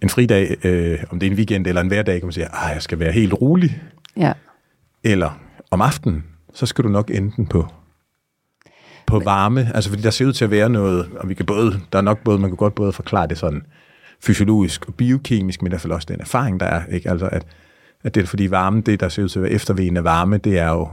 en 0.02 0.08
fridag, 0.08 0.56
øh, 0.64 0.98
om 1.10 1.18
det 1.18 1.26
er 1.26 1.30
en 1.30 1.36
weekend 1.36 1.66
eller 1.66 1.80
en 1.80 1.88
hverdag, 1.88 2.20
kan 2.20 2.26
man 2.26 2.32
sige, 2.32 2.46
ah, 2.46 2.74
jeg 2.74 2.82
skal 2.82 2.98
være 2.98 3.12
helt 3.12 3.32
rolig, 3.32 3.82
ja. 4.16 4.32
eller 5.04 5.40
om 5.70 5.80
aftenen, 5.80 6.24
så 6.54 6.66
skal 6.66 6.84
du 6.84 6.88
nok 6.88 7.10
ende 7.10 7.32
den 7.36 7.46
på, 7.46 7.66
på 9.06 9.18
varme. 9.18 9.70
Altså 9.74 9.90
fordi 9.90 10.02
der 10.02 10.10
ser 10.10 10.26
ud 10.26 10.32
til 10.32 10.44
at 10.44 10.50
være 10.50 10.68
noget, 10.68 11.10
og 11.16 11.28
vi 11.28 11.34
kan 11.34 11.46
både, 11.46 11.80
der 11.92 11.98
er 11.98 12.02
nok 12.02 12.18
både, 12.24 12.38
man 12.38 12.50
kan 12.50 12.56
godt 12.56 12.74
både 12.74 12.92
forklare 12.92 13.26
det 13.26 13.38
sådan 13.38 13.62
fysiologisk 14.20 14.88
og 14.88 14.94
biokemisk, 14.94 15.62
men 15.62 15.66
i 15.66 15.70
hvert 15.70 15.80
fald 15.80 15.92
også 15.92 16.06
den 16.10 16.20
erfaring, 16.20 16.60
der 16.60 16.66
er, 16.66 16.86
ikke? 16.86 17.10
Altså 17.10 17.26
at, 17.26 17.46
at 18.04 18.14
det 18.14 18.22
er 18.22 18.26
fordi 18.26 18.50
varme, 18.50 18.80
det 18.80 19.00
der 19.00 19.08
ser 19.08 19.22
ud 19.22 19.28
til 19.28 19.38
at 19.38 19.42
være 19.42 19.52
eftervejen 19.52 19.96
af 19.96 20.04
varme, 20.04 20.38
det 20.38 20.58
er 20.58 20.68
jo 20.68 20.88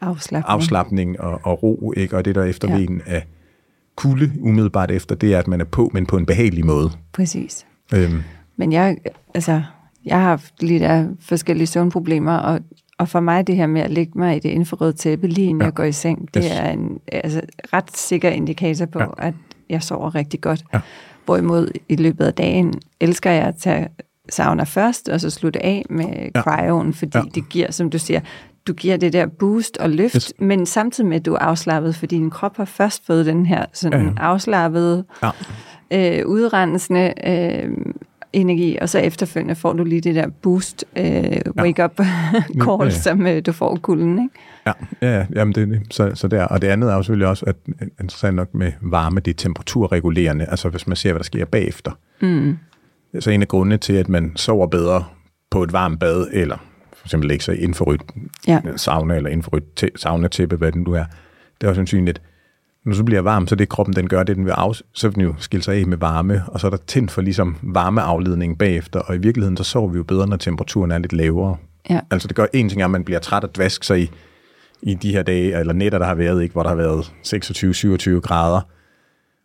Afslappning. 0.00 0.52
afslappning 0.54 1.20
og, 1.20 1.40
og 1.42 1.62
ro, 1.62 1.92
ikke? 1.96 2.16
og 2.16 2.24
det 2.24 2.34
der 2.34 2.42
er 2.42 2.46
eftervejen 2.46 3.02
ja. 3.06 3.12
af 3.12 3.26
kulde 4.00 4.32
umiddelbart 4.40 4.90
efter, 4.90 5.14
det 5.14 5.34
er, 5.34 5.38
at 5.38 5.48
man 5.48 5.60
er 5.60 5.64
på, 5.64 5.90
men 5.94 6.06
på 6.06 6.16
en 6.16 6.26
behagelig 6.26 6.66
måde. 6.66 6.90
Præcis. 7.12 7.66
Øhm, 7.94 8.22
Men 8.56 8.72
jeg, 8.72 8.96
altså, 9.34 9.62
jeg 10.04 10.16
har 10.16 10.24
haft 10.28 10.62
lidt 10.62 10.82
af 10.82 11.06
forskellige 11.20 11.66
søvnproblemer, 11.66 12.36
og, 12.36 12.60
og 12.98 13.08
for 13.08 13.20
mig 13.20 13.46
det 13.46 13.56
her 13.56 13.66
med 13.66 13.80
at 13.82 13.90
lægge 13.90 14.12
mig 14.18 14.36
i 14.36 14.38
det 14.38 14.48
infrarøde 14.48 14.92
tæppe, 14.92 15.26
lige 15.26 15.46
inden 15.48 15.60
Ja. 15.60 15.64
jeg 15.66 15.74
går 15.74 15.84
i 15.84 15.92
seng, 15.92 16.28
det 16.34 16.44
Yes. 16.44 16.52
er 16.52 16.70
en 16.70 16.98
altså, 17.12 17.40
ret 17.72 17.96
sikker 17.96 18.30
indikator 18.30 18.86
på, 18.86 18.98
Ja. 18.98 19.06
at 19.18 19.34
jeg 19.70 19.82
sover 19.82 20.14
rigtig 20.14 20.40
godt. 20.40 20.64
Ja. 20.74 20.80
Hvorimod 21.24 21.68
i 21.88 21.96
løbet 21.96 22.24
af 22.24 22.34
dagen 22.34 22.74
elsker 23.00 23.30
jeg 23.30 23.44
at 23.44 23.56
tage 23.56 23.88
sauna 24.28 24.62
først, 24.62 25.08
og 25.08 25.20
så 25.20 25.30
slutte 25.30 25.64
af 25.64 25.84
med 25.90 26.06
Ja. 26.34 26.42
cryoen, 26.42 26.94
fordi 26.94 27.18
ja. 27.18 27.22
det 27.34 27.48
giver, 27.48 27.72
som 27.72 27.90
du 27.90 27.98
siger, 27.98 28.20
du 28.66 28.72
giver 28.72 28.96
det 28.96 29.12
der 29.12 29.26
boost 29.26 29.76
og 29.76 29.90
løft, 29.90 30.14
Yes. 30.14 30.32
men 30.38 30.66
samtidig 30.66 31.08
med, 31.08 31.16
at 31.16 31.26
du 31.26 31.34
er 31.34 31.38
afslappet, 31.38 31.94
fordi 31.96 32.16
din 32.16 32.30
krop 32.30 32.56
har 32.56 32.64
først 32.64 33.06
fået 33.06 33.26
den 33.26 33.46
her 33.46 33.64
sådan 33.72 33.98
Ja, 34.00 34.04
ja. 34.06 34.10
ja. 34.16 34.22
afslappede, 34.22 35.04
Ja. 35.22 36.20
øh, 36.20 36.26
udrensende 36.26 37.12
øh, 37.26 37.70
energi, 38.32 38.78
og 38.80 38.88
så 38.88 38.98
efterfølgende 38.98 39.54
får 39.54 39.72
du 39.72 39.84
lige 39.84 40.00
det 40.00 40.14
der 40.14 40.28
boost, 40.42 40.84
øh, 40.96 41.22
wake-up 41.58 41.96
call, 42.64 42.78
Ja, 42.80 42.84
ja. 42.84 42.90
som 42.90 43.26
øh, 43.26 43.42
du 43.46 43.52
får 43.52 43.76
kulden, 43.82 44.18
ikke? 44.22 44.34
Ja, 44.66 44.72
ja, 45.02 45.18
ja 45.18 45.26
jamen 45.34 45.54
det, 45.54 45.82
så, 45.90 46.10
så 46.14 46.28
der. 46.28 46.44
Og 46.44 46.62
det 46.62 46.68
andet 46.68 46.90
er 46.90 46.94
jo 46.96 47.02
selvfølgelig 47.02 47.28
også, 47.28 47.44
at 47.46 47.56
interessant 48.00 48.36
nok 48.36 48.54
med 48.54 48.72
varme, 48.80 49.20
det 49.20 49.30
er 49.30 49.34
temperaturregulerende, 49.36 50.44
altså 50.44 50.68
hvis 50.68 50.86
man 50.86 50.96
ser, 50.96 51.12
hvad 51.12 51.18
der 51.18 51.24
sker 51.24 51.44
bagefter. 51.44 51.90
Mm. 52.22 52.56
Så 53.20 53.30
en 53.30 53.42
af 53.42 53.48
grundene 53.48 53.76
til, 53.76 53.92
at 53.92 54.08
man 54.08 54.32
sover 54.36 54.66
bedre 54.66 55.04
på 55.50 55.62
et 55.62 55.72
varmt 55.72 56.00
bad, 56.00 56.28
eller 56.32 56.56
eksempel 57.10 57.28
lægge 57.28 57.44
sig 57.44 57.56
inden 57.58 57.74
for 57.74 57.92
et 57.92 58.00
Ja. 58.46 58.60
sauna, 58.76 59.14
eller 59.16 59.30
inden 59.30 59.42
for 59.42 59.56
et 59.56 59.64
tæ- 59.82 59.96
saunatæppe, 59.96 60.56
hvad 60.56 60.72
det 60.72 60.82
nu 60.86 60.92
er, 60.92 61.04
det 61.60 61.66
er 61.66 61.68
jo 61.68 61.74
sandsynligt, 61.74 62.22
når 62.84 62.94
så 62.94 63.04
bliver 63.04 63.20
varm, 63.20 63.46
så 63.46 63.54
det 63.54 63.68
kroppen 63.68 63.96
den 63.96 64.08
gør, 64.08 64.22
det 64.22 64.36
den 64.36 64.44
vil 64.44 64.50
af, 64.56 64.82
så 64.92 65.08
vil 65.08 65.14
den 65.14 65.22
jo 65.22 65.34
skille 65.38 65.64
sig 65.64 65.74
af 65.76 65.86
med 65.86 65.96
varme, 65.96 66.44
og 66.46 66.60
så 66.60 66.66
er 66.66 66.70
der 66.70 66.78
tændt 66.86 67.10
for 67.10 67.22
ligesom 67.22 67.56
varmeafledning 67.62 68.58
bagefter, 68.58 69.00
og 69.00 69.14
i 69.14 69.18
virkeligheden 69.18 69.56
så 69.56 69.64
sover 69.64 69.88
vi 69.88 69.96
jo 69.96 70.02
bedre, 70.04 70.26
når 70.26 70.36
temperaturen 70.36 70.90
er 70.90 70.98
lidt 70.98 71.12
lavere. 71.12 71.56
Ja. 71.90 72.00
Altså 72.10 72.28
det 72.28 72.36
gør 72.36 72.46
en 72.52 72.68
ting, 72.68 72.80
er, 72.80 72.84
at 72.84 72.90
man 72.90 73.04
bliver 73.04 73.20
træt 73.20 73.44
og 73.44 73.54
dvask 73.54 73.84
sig 73.84 74.00
i, 74.02 74.10
i 74.82 74.94
de 74.94 75.12
her 75.12 75.22
dage, 75.22 75.58
eller 75.58 75.72
nætter, 75.72 75.98
der 75.98 76.06
har 76.06 76.14
været, 76.14 76.42
ikke, 76.42 76.52
hvor 76.52 76.62
der 76.62 76.70
har 76.70 76.76
været 76.76 77.12
26-27 78.16 78.20
grader. 78.20 78.60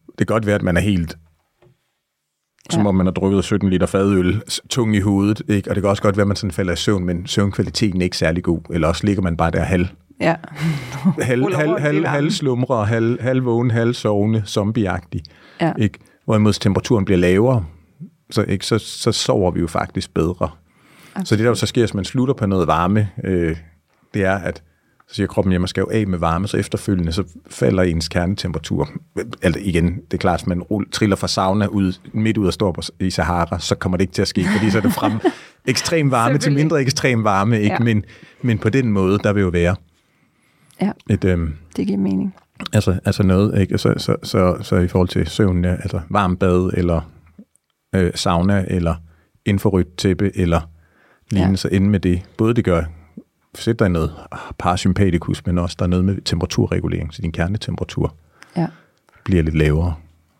Det 0.08 0.28
kan 0.28 0.34
godt 0.34 0.45
være, 0.45 0.56
at 0.56 0.63
man 0.63 0.78
er 0.78 0.82
helt 0.82 1.17
som 2.69 2.82
Ja. 2.82 2.88
om 2.88 2.95
man 2.95 3.06
har 3.06 3.13
drukket 3.13 3.43
17 3.43 3.69
liter 3.69 3.86
fadøl, 3.88 4.41
tung 4.69 4.95
i 4.95 4.99
hovedet, 4.99 5.41
ikke? 5.47 5.69
og 5.69 5.75
det 5.75 5.84
kan 5.84 5.89
også 5.89 6.04
godt 6.04 6.17
være, 6.17 6.23
at 6.23 6.28
man 6.28 6.36
sådan 6.38 6.51
falder 6.51 6.73
i 6.73 6.75
søvn, 6.75 7.06
men 7.06 7.28
søvnkvaliteten 7.28 8.01
er 8.01 8.04
ikke 8.06 8.17
særlig 8.17 8.43
god, 8.43 8.60
eller 8.69 8.88
også 8.88 9.06
ligger 9.06 9.21
man 9.23 9.38
bare 9.38 9.51
der 9.51 9.63
halv, 9.63 9.88
Ja. 10.21 10.36
halv, 11.21 11.56
halv, 11.56 11.80
halv, 11.80 12.06
halv 12.06 12.32
slumre, 12.32 12.86
halv, 12.86 13.21
halv 13.21 13.45
vågen, 13.45 13.71
halv 13.71 13.93
sovende, 13.93 14.43
zombieagtig. 14.45 15.21
Ja. 15.62 15.73
Ikke? 15.80 15.99
Hvorimod 16.25 16.54
temperaturen 16.54 17.06
bliver 17.06 17.17
lavere, 17.17 17.65
så, 18.32 18.43
ikke, 18.47 18.65
så, 18.65 18.78
så 18.78 19.12
sover 19.12 19.51
vi 19.51 19.60
jo 19.60 19.67
faktisk 19.67 20.13
bedre. 20.13 20.49
Så 21.25 21.36
det 21.36 21.43
der 21.43 21.49
jo 21.49 21.56
så 21.56 21.65
sker, 21.65 21.82
hvis 21.82 21.93
man 21.93 22.06
slutter 22.06 22.34
på 22.34 22.45
noget 22.45 22.67
varme, 22.67 23.10
øh, 23.23 23.56
det 24.13 24.25
er, 24.25 24.36
at 24.36 24.63
så 25.08 25.15
siger 25.15 25.28
kroppen, 25.28 25.54
at 25.54 25.62
man 25.62 25.68
skal 25.68 25.82
jo 25.82 25.89
af 25.91 26.08
med 26.08 26.20
varme, 26.20 26.48
så 26.48 26.58
efterfølgende 26.58 27.12
så 27.12 27.24
falder 27.50 27.84
ens 27.84 28.08
kernetemperatur. 28.08 28.89
Altså 29.41 29.60
igen, 29.63 29.96
det 29.96 30.13
er 30.13 30.18
klart, 30.18 30.41
at 30.41 30.48
man 30.48 30.63
triller 30.91 31.15
fra 31.15 31.28
sauna 31.28 31.65
ud, 31.65 32.00
midt 32.13 32.38
ud 32.38 32.48
og 32.48 32.54
står 32.54 32.72
på, 32.72 32.82
i 33.00 33.10
Sahara, 33.10 33.60
så 33.60 33.76
kommer 33.76 33.98
det 33.98 34.02
ikke 34.02 34.13
til 34.13 34.22
at 34.22 34.28
ske, 34.28 34.46
fordi 34.58 34.72
så 34.72 34.78
er 34.78 34.82
det 34.82 34.94
frem 34.94 35.13
ekstrem 35.68 36.12
varme 36.12 36.38
til 36.38 36.54
mindre 36.54 36.82
ekstrem 36.82 37.24
varme, 37.24 37.60
ikke? 37.60 37.74
Ja. 37.74 37.80
Men, 37.80 38.04
men 38.41 38.58
på 38.58 38.70
den 38.70 38.91
måde, 38.91 39.20
der 39.24 39.34
vil 39.34 39.41
jo 39.41 39.50
være 39.50 39.76
ja, 40.82 40.91
et, 41.10 41.24
øhm, 41.24 41.54
det 41.76 41.88
giver 41.88 42.00
mening. 42.00 42.36
Altså, 42.74 43.00
altså 43.06 43.24
noget, 43.24 43.62
ikke? 43.62 43.78
Så, 43.78 43.94
så, 43.98 44.15
så, 44.24 44.58
så 44.62 44.76
i 44.76 44.88
forhold 44.88 45.08
til 45.08 45.28
søvn, 45.28 45.65
altså 45.65 46.00
varmt 46.10 46.39
bad, 46.39 46.72
eller 46.74 47.12
øh, 47.96 48.12
sauna, 48.15 48.65
eller 48.68 48.96
infrarødt 49.46 49.98
tæppe, 49.98 50.38
eller 50.38 50.62
lignende, 51.32 51.52
ja. 51.52 51.56
Så 51.56 51.68
inde 51.68 51.89
med 51.89 52.00
det. 52.00 52.22
Både 52.38 52.54
det 52.54 52.65
gør, 52.65 52.84
sæt 53.56 53.80
dig 53.80 53.89
noget 53.89 54.15
ah, 54.32 54.39
parasympatikus, 54.60 55.46
men 55.46 55.58
også 55.58 55.76
der 55.80 55.86
er 55.86 55.89
noget 55.89 56.06
med 56.06 56.22
temperaturregulering, 56.22 57.13
så 57.13 57.22
din 57.22 57.32
kernetemperatur 57.32 58.15
Ja. 58.58 58.68
bliver 59.24 59.44
lidt 59.44 59.56
lavere. 59.56 59.96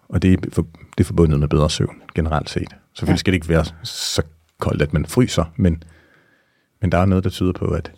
Og 0.10 0.22
det 0.22 0.34
er, 0.34 0.38
for, 0.52 0.62
det 0.98 1.04
er 1.04 1.06
forbundet 1.06 1.40
med 1.40 1.48
bedre 1.48 1.70
søvn, 1.70 2.02
generelt 2.16 2.50
set. 2.50 2.76
Selvfølgelig 2.94 3.14
Ja. 3.14 3.18
skal 3.18 3.32
det 3.34 3.36
ikke 3.38 3.50
være 3.50 3.66
så 3.84 4.22
koldt, 4.60 4.82
at 4.82 4.94
man 4.94 5.06
fryser, 5.06 5.46
men, 5.56 5.84
men 6.82 6.92
der 6.92 6.98
er 6.98 7.06
noget, 7.06 7.24
der 7.24 7.30
tyder 7.30 7.52
på, 7.54 7.66
at 7.66 7.92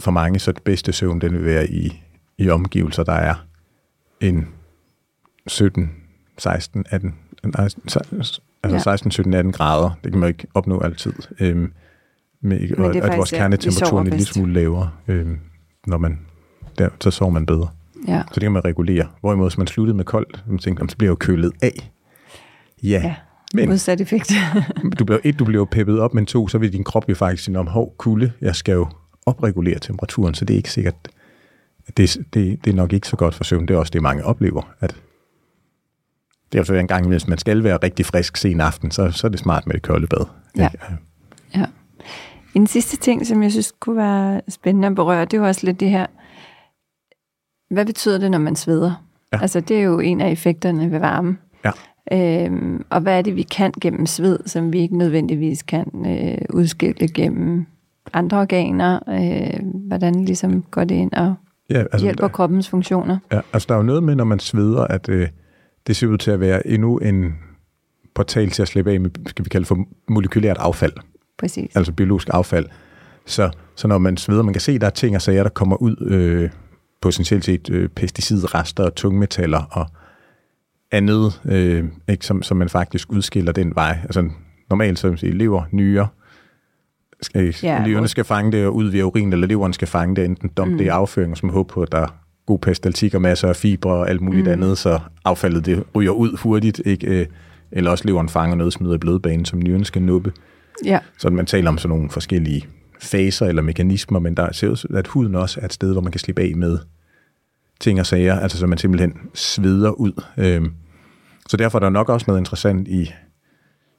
for 0.00 0.10
mange, 0.10 0.38
så 0.38 0.52
det 0.52 0.62
bedste 0.62 0.92
søvn, 0.92 1.20
den 1.20 1.32
vil 1.32 1.44
være 1.44 1.70
i, 1.70 2.02
i 2.38 2.48
omgivelser, 2.50 3.04
der 3.04 3.12
er 3.12 3.34
en 4.20 4.48
17, 5.46 5.92
16, 6.38 6.84
18, 6.90 7.14
nej, 7.44 7.64
altså 7.64 8.40
Ja. 8.64 8.78
16, 8.78 9.10
17, 9.10 9.34
18 9.34 9.52
grader. 9.52 9.90
Det 10.04 10.12
kan 10.12 10.20
man 10.20 10.28
ikke 10.28 10.46
opnå 10.54 10.80
altid. 10.80 11.12
Øhm, 11.40 11.72
med, 12.40 12.78
og, 12.78 12.96
at 12.96 13.02
faktisk, 13.02 13.16
vores 13.16 13.32
ja, 13.32 13.36
vi 13.36 13.40
kernetemperatur 13.40 13.86
sover 13.86 14.00
er 14.00 14.04
en 14.04 14.10
lille 14.10 14.26
smule 14.26 14.52
lavere, 14.52 14.90
øhm, 15.08 15.38
når 15.86 15.98
man, 15.98 16.18
der, 16.78 16.88
så 17.00 17.10
sover 17.10 17.32
man 17.32 17.46
bedre. 17.46 17.68
Ja. 18.08 18.22
Så 18.28 18.34
det 18.34 18.42
kan 18.42 18.52
man 18.52 18.64
regulere. 18.64 19.06
Hvorimod, 19.20 19.48
hvis 19.48 19.58
man 19.58 19.66
sluttede 19.66 19.96
med 19.96 20.04
koldt, 20.04 20.36
så 20.36 20.64
tænkte 20.64 20.82
man, 20.82 20.88
så 20.88 20.96
bliver 20.96 21.10
jo 21.10 21.14
kølet 21.14 21.52
af. 21.62 21.90
Ja, 22.82 22.88
ja. 22.88 23.14
men 23.54 23.68
Modsat 23.68 24.00
effekt. 24.00 24.32
du 24.98 25.04
bliver, 25.04 25.18
et, 25.24 25.38
du 25.38 25.44
bliver 25.44 25.60
jo 25.60 25.68
peppet 25.70 26.00
op, 26.00 26.14
men 26.14 26.26
to, 26.26 26.48
så 26.48 26.58
vil 26.58 26.72
din 26.72 26.84
krop 26.84 27.08
jo 27.08 27.14
faktisk 27.14 27.44
sige, 27.44 27.58
om 27.58 27.66
hov, 27.66 27.94
kulde, 27.96 28.32
jeg 28.40 28.56
skal 28.56 28.72
jo 28.72 28.86
opregulere 29.26 29.78
temperaturen, 29.78 30.34
så 30.34 30.44
det 30.44 30.54
er 30.54 30.58
ikke 30.58 30.70
sikkert, 30.70 30.94
det, 31.96 32.16
det, 32.34 32.64
det 32.64 32.70
er 32.70 32.74
nok 32.74 32.92
ikke 32.92 33.08
så 33.08 33.16
godt 33.16 33.34
for 33.34 33.44
søvn. 33.44 33.68
Det 33.68 33.74
er 33.74 33.78
også 33.78 33.90
det, 33.90 34.02
mange 34.02 34.24
oplever, 34.24 34.74
at 34.80 34.96
det 36.52 36.70
er 36.70 36.80
en 36.80 36.86
gang, 36.86 37.08
hvis 37.08 37.28
man 37.28 37.38
skal 37.38 37.64
være 37.64 37.78
rigtig 37.82 38.06
frisk 38.06 38.36
sen 38.36 38.60
aften, 38.60 38.90
så, 38.90 39.10
så 39.10 39.26
er 39.26 39.28
det 39.28 39.40
smart 39.40 39.66
med 39.66 39.74
det 39.74 39.82
kolde 39.82 40.06
bad. 40.06 40.26
Ja. 40.56 40.68
Ikke? 40.68 40.84
Ja. 41.54 41.66
En 42.56 42.66
sidste 42.66 42.96
ting, 42.96 43.26
som 43.26 43.42
jeg 43.42 43.52
synes 43.52 43.74
kunne 43.80 43.96
være 43.96 44.40
spændende 44.48 44.88
at 44.88 44.94
berøre, 44.94 45.24
det 45.24 45.34
er 45.34 45.38
jo 45.38 45.46
også 45.46 45.66
lidt 45.66 45.80
det 45.80 45.90
her, 45.90 46.06
hvad 47.74 47.86
betyder 47.86 48.18
det, 48.18 48.30
når 48.30 48.38
man 48.38 48.56
sveder? 48.56 49.06
Ja. 49.32 49.38
Altså, 49.42 49.60
det 49.60 49.76
er 49.76 49.82
jo 49.82 50.00
en 50.00 50.20
af 50.20 50.30
effekterne 50.30 50.90
ved 50.90 50.98
varme. 50.98 51.36
Ja. 51.64 51.70
Øhm, 52.12 52.84
og 52.90 53.00
hvad 53.00 53.18
er 53.18 53.22
det, 53.22 53.36
vi 53.36 53.42
kan 53.42 53.72
gennem 53.80 54.06
sved, 54.06 54.38
som 54.46 54.72
vi 54.72 54.78
ikke 54.78 54.98
nødvendigvis 54.98 55.62
kan 55.62 55.86
øh, 56.06 56.38
udskille 56.50 57.08
gennem 57.08 57.66
andre 58.12 58.40
organer? 58.40 58.98
Øh, 59.08 59.60
hvordan 59.86 60.24
ligesom 60.24 60.62
går 60.62 60.84
det 60.84 60.94
ind 60.94 61.12
og 61.12 61.34
Ja, 61.70 61.78
altså, 61.78 62.06
hjælper 62.06 62.28
kroppens 62.28 62.68
funktioner? 62.68 63.18
Ja, 63.32 63.40
altså 63.52 63.66
der 63.68 63.74
er 63.74 63.78
jo 63.78 63.84
noget 63.84 64.02
med, 64.02 64.14
når 64.14 64.24
man 64.24 64.38
sveder, 64.38 64.84
at 64.84 65.08
øh, 65.08 65.28
det 65.86 65.96
ser 65.96 66.06
ud 66.06 66.18
til 66.18 66.30
at 66.30 66.40
være 66.40 66.66
endnu 66.66 66.98
en 66.98 67.34
portal 68.14 68.50
til 68.50 68.62
at 68.62 68.68
slippe 68.68 68.92
af 68.92 69.00
med, 69.00 69.10
skal 69.26 69.44
vi 69.44 69.48
kalde 69.48 69.66
for 69.66 69.84
molekylært 70.08 70.56
affald. 70.60 70.92
Præcis. 71.38 71.76
altså 71.76 71.92
biologisk 71.92 72.28
affald. 72.32 72.66
Så, 73.26 73.50
så 73.76 73.88
når 73.88 73.98
man 73.98 74.16
sveder, 74.16 74.42
man 74.42 74.54
kan 74.54 74.60
se, 74.60 74.72
at 74.72 74.80
der 74.80 74.86
er 74.86 74.90
ting 74.90 75.16
og 75.16 75.22
sager, 75.22 75.42
der 75.42 75.50
kommer 75.50 75.76
ud, 75.76 75.96
øh, 76.00 76.50
potentielt 77.00 77.44
set 77.44 77.70
øh, 77.70 77.88
pesticidrester 77.88 78.84
og 78.84 78.94
tungmetaller 78.94 79.62
og 79.70 79.86
andet, 80.92 81.40
øh, 81.44 81.84
ikke, 82.08 82.26
som, 82.26 82.42
som 82.42 82.56
man 82.56 82.68
faktisk 82.68 83.12
udskiller 83.12 83.52
den 83.52 83.74
vej. 83.74 83.98
Altså 84.02 84.28
normalt, 84.70 84.98
så 84.98 85.08
man 85.08 85.18
sige, 85.18 85.32
lever, 85.32 85.62
nyre, 85.72 86.08
skal, 87.22 87.54
Ja, 87.62 87.82
leverne 87.86 88.08
skal 88.08 88.24
fange 88.24 88.52
det 88.52 88.66
og 88.66 88.74
ud 88.74 88.90
via 88.90 89.02
urin, 89.02 89.32
eller 89.32 89.46
leveren 89.46 89.72
skal 89.72 89.88
fange 89.88 90.16
det, 90.16 90.24
enten 90.24 90.48
dumpe 90.48 90.72
mm. 90.72 90.78
det 90.78 90.84
i 90.84 90.88
afføring, 90.88 91.36
som 91.36 91.48
håber 91.48 91.74
på, 91.74 91.82
at 91.82 91.92
der 91.92 91.98
er 91.98 92.06
god 92.46 92.58
pestaltik 92.58 93.14
og 93.14 93.22
masser 93.22 93.48
af 93.48 93.56
fibre 93.56 93.90
og 93.90 94.10
alt 94.10 94.20
muligt 94.20 94.46
mm. 94.46 94.52
andet, 94.52 94.78
så 94.78 95.00
affaldet 95.24 95.66
det 95.66 95.84
ryger 95.94 96.10
ud 96.10 96.36
hurtigt, 96.42 96.82
ikke? 96.84 97.06
Øh, 97.06 97.26
eller 97.72 97.90
også 97.90 98.04
leveren 98.06 98.28
fanger 98.28 98.56
noget, 98.56 98.72
smider 98.72 98.94
i 98.94 98.98
blødbanen, 98.98 99.44
som 99.44 99.58
nyren 99.58 99.84
skal 99.84 100.02
nuppe. 100.02 100.32
Ja, 100.84 100.98
Så 101.18 101.30
man 101.30 101.46
taler 101.46 101.68
om 101.68 101.78
sådan 101.78 101.96
nogle 101.96 102.10
forskellige 102.10 102.66
faser 103.00 103.46
eller 103.46 103.62
mekanismer, 103.62 104.18
men 104.18 104.34
der 104.34 104.52
ser 104.52 104.68
ud 104.68 104.96
at 104.96 105.06
huden 105.06 105.34
også 105.34 105.60
er 105.60 105.64
et 105.64 105.72
sted, 105.72 105.92
hvor 105.92 106.00
man 106.00 106.12
kan 106.12 106.18
slippe 106.18 106.42
af 106.42 106.52
med 106.56 106.78
ting 107.80 108.00
og 108.00 108.06
sager, 108.06 108.40
altså 108.40 108.58
så 108.58 108.66
man 108.66 108.78
simpelthen 108.78 109.14
sveder 109.34 109.90
ud. 109.90 110.22
Øhm, 110.36 110.72
så 111.48 111.56
derfor 111.56 111.78
er 111.78 111.80
der 111.80 111.90
nok 111.90 112.08
også 112.08 112.24
noget 112.28 112.40
interessant 112.40 112.88
i, 112.88 113.12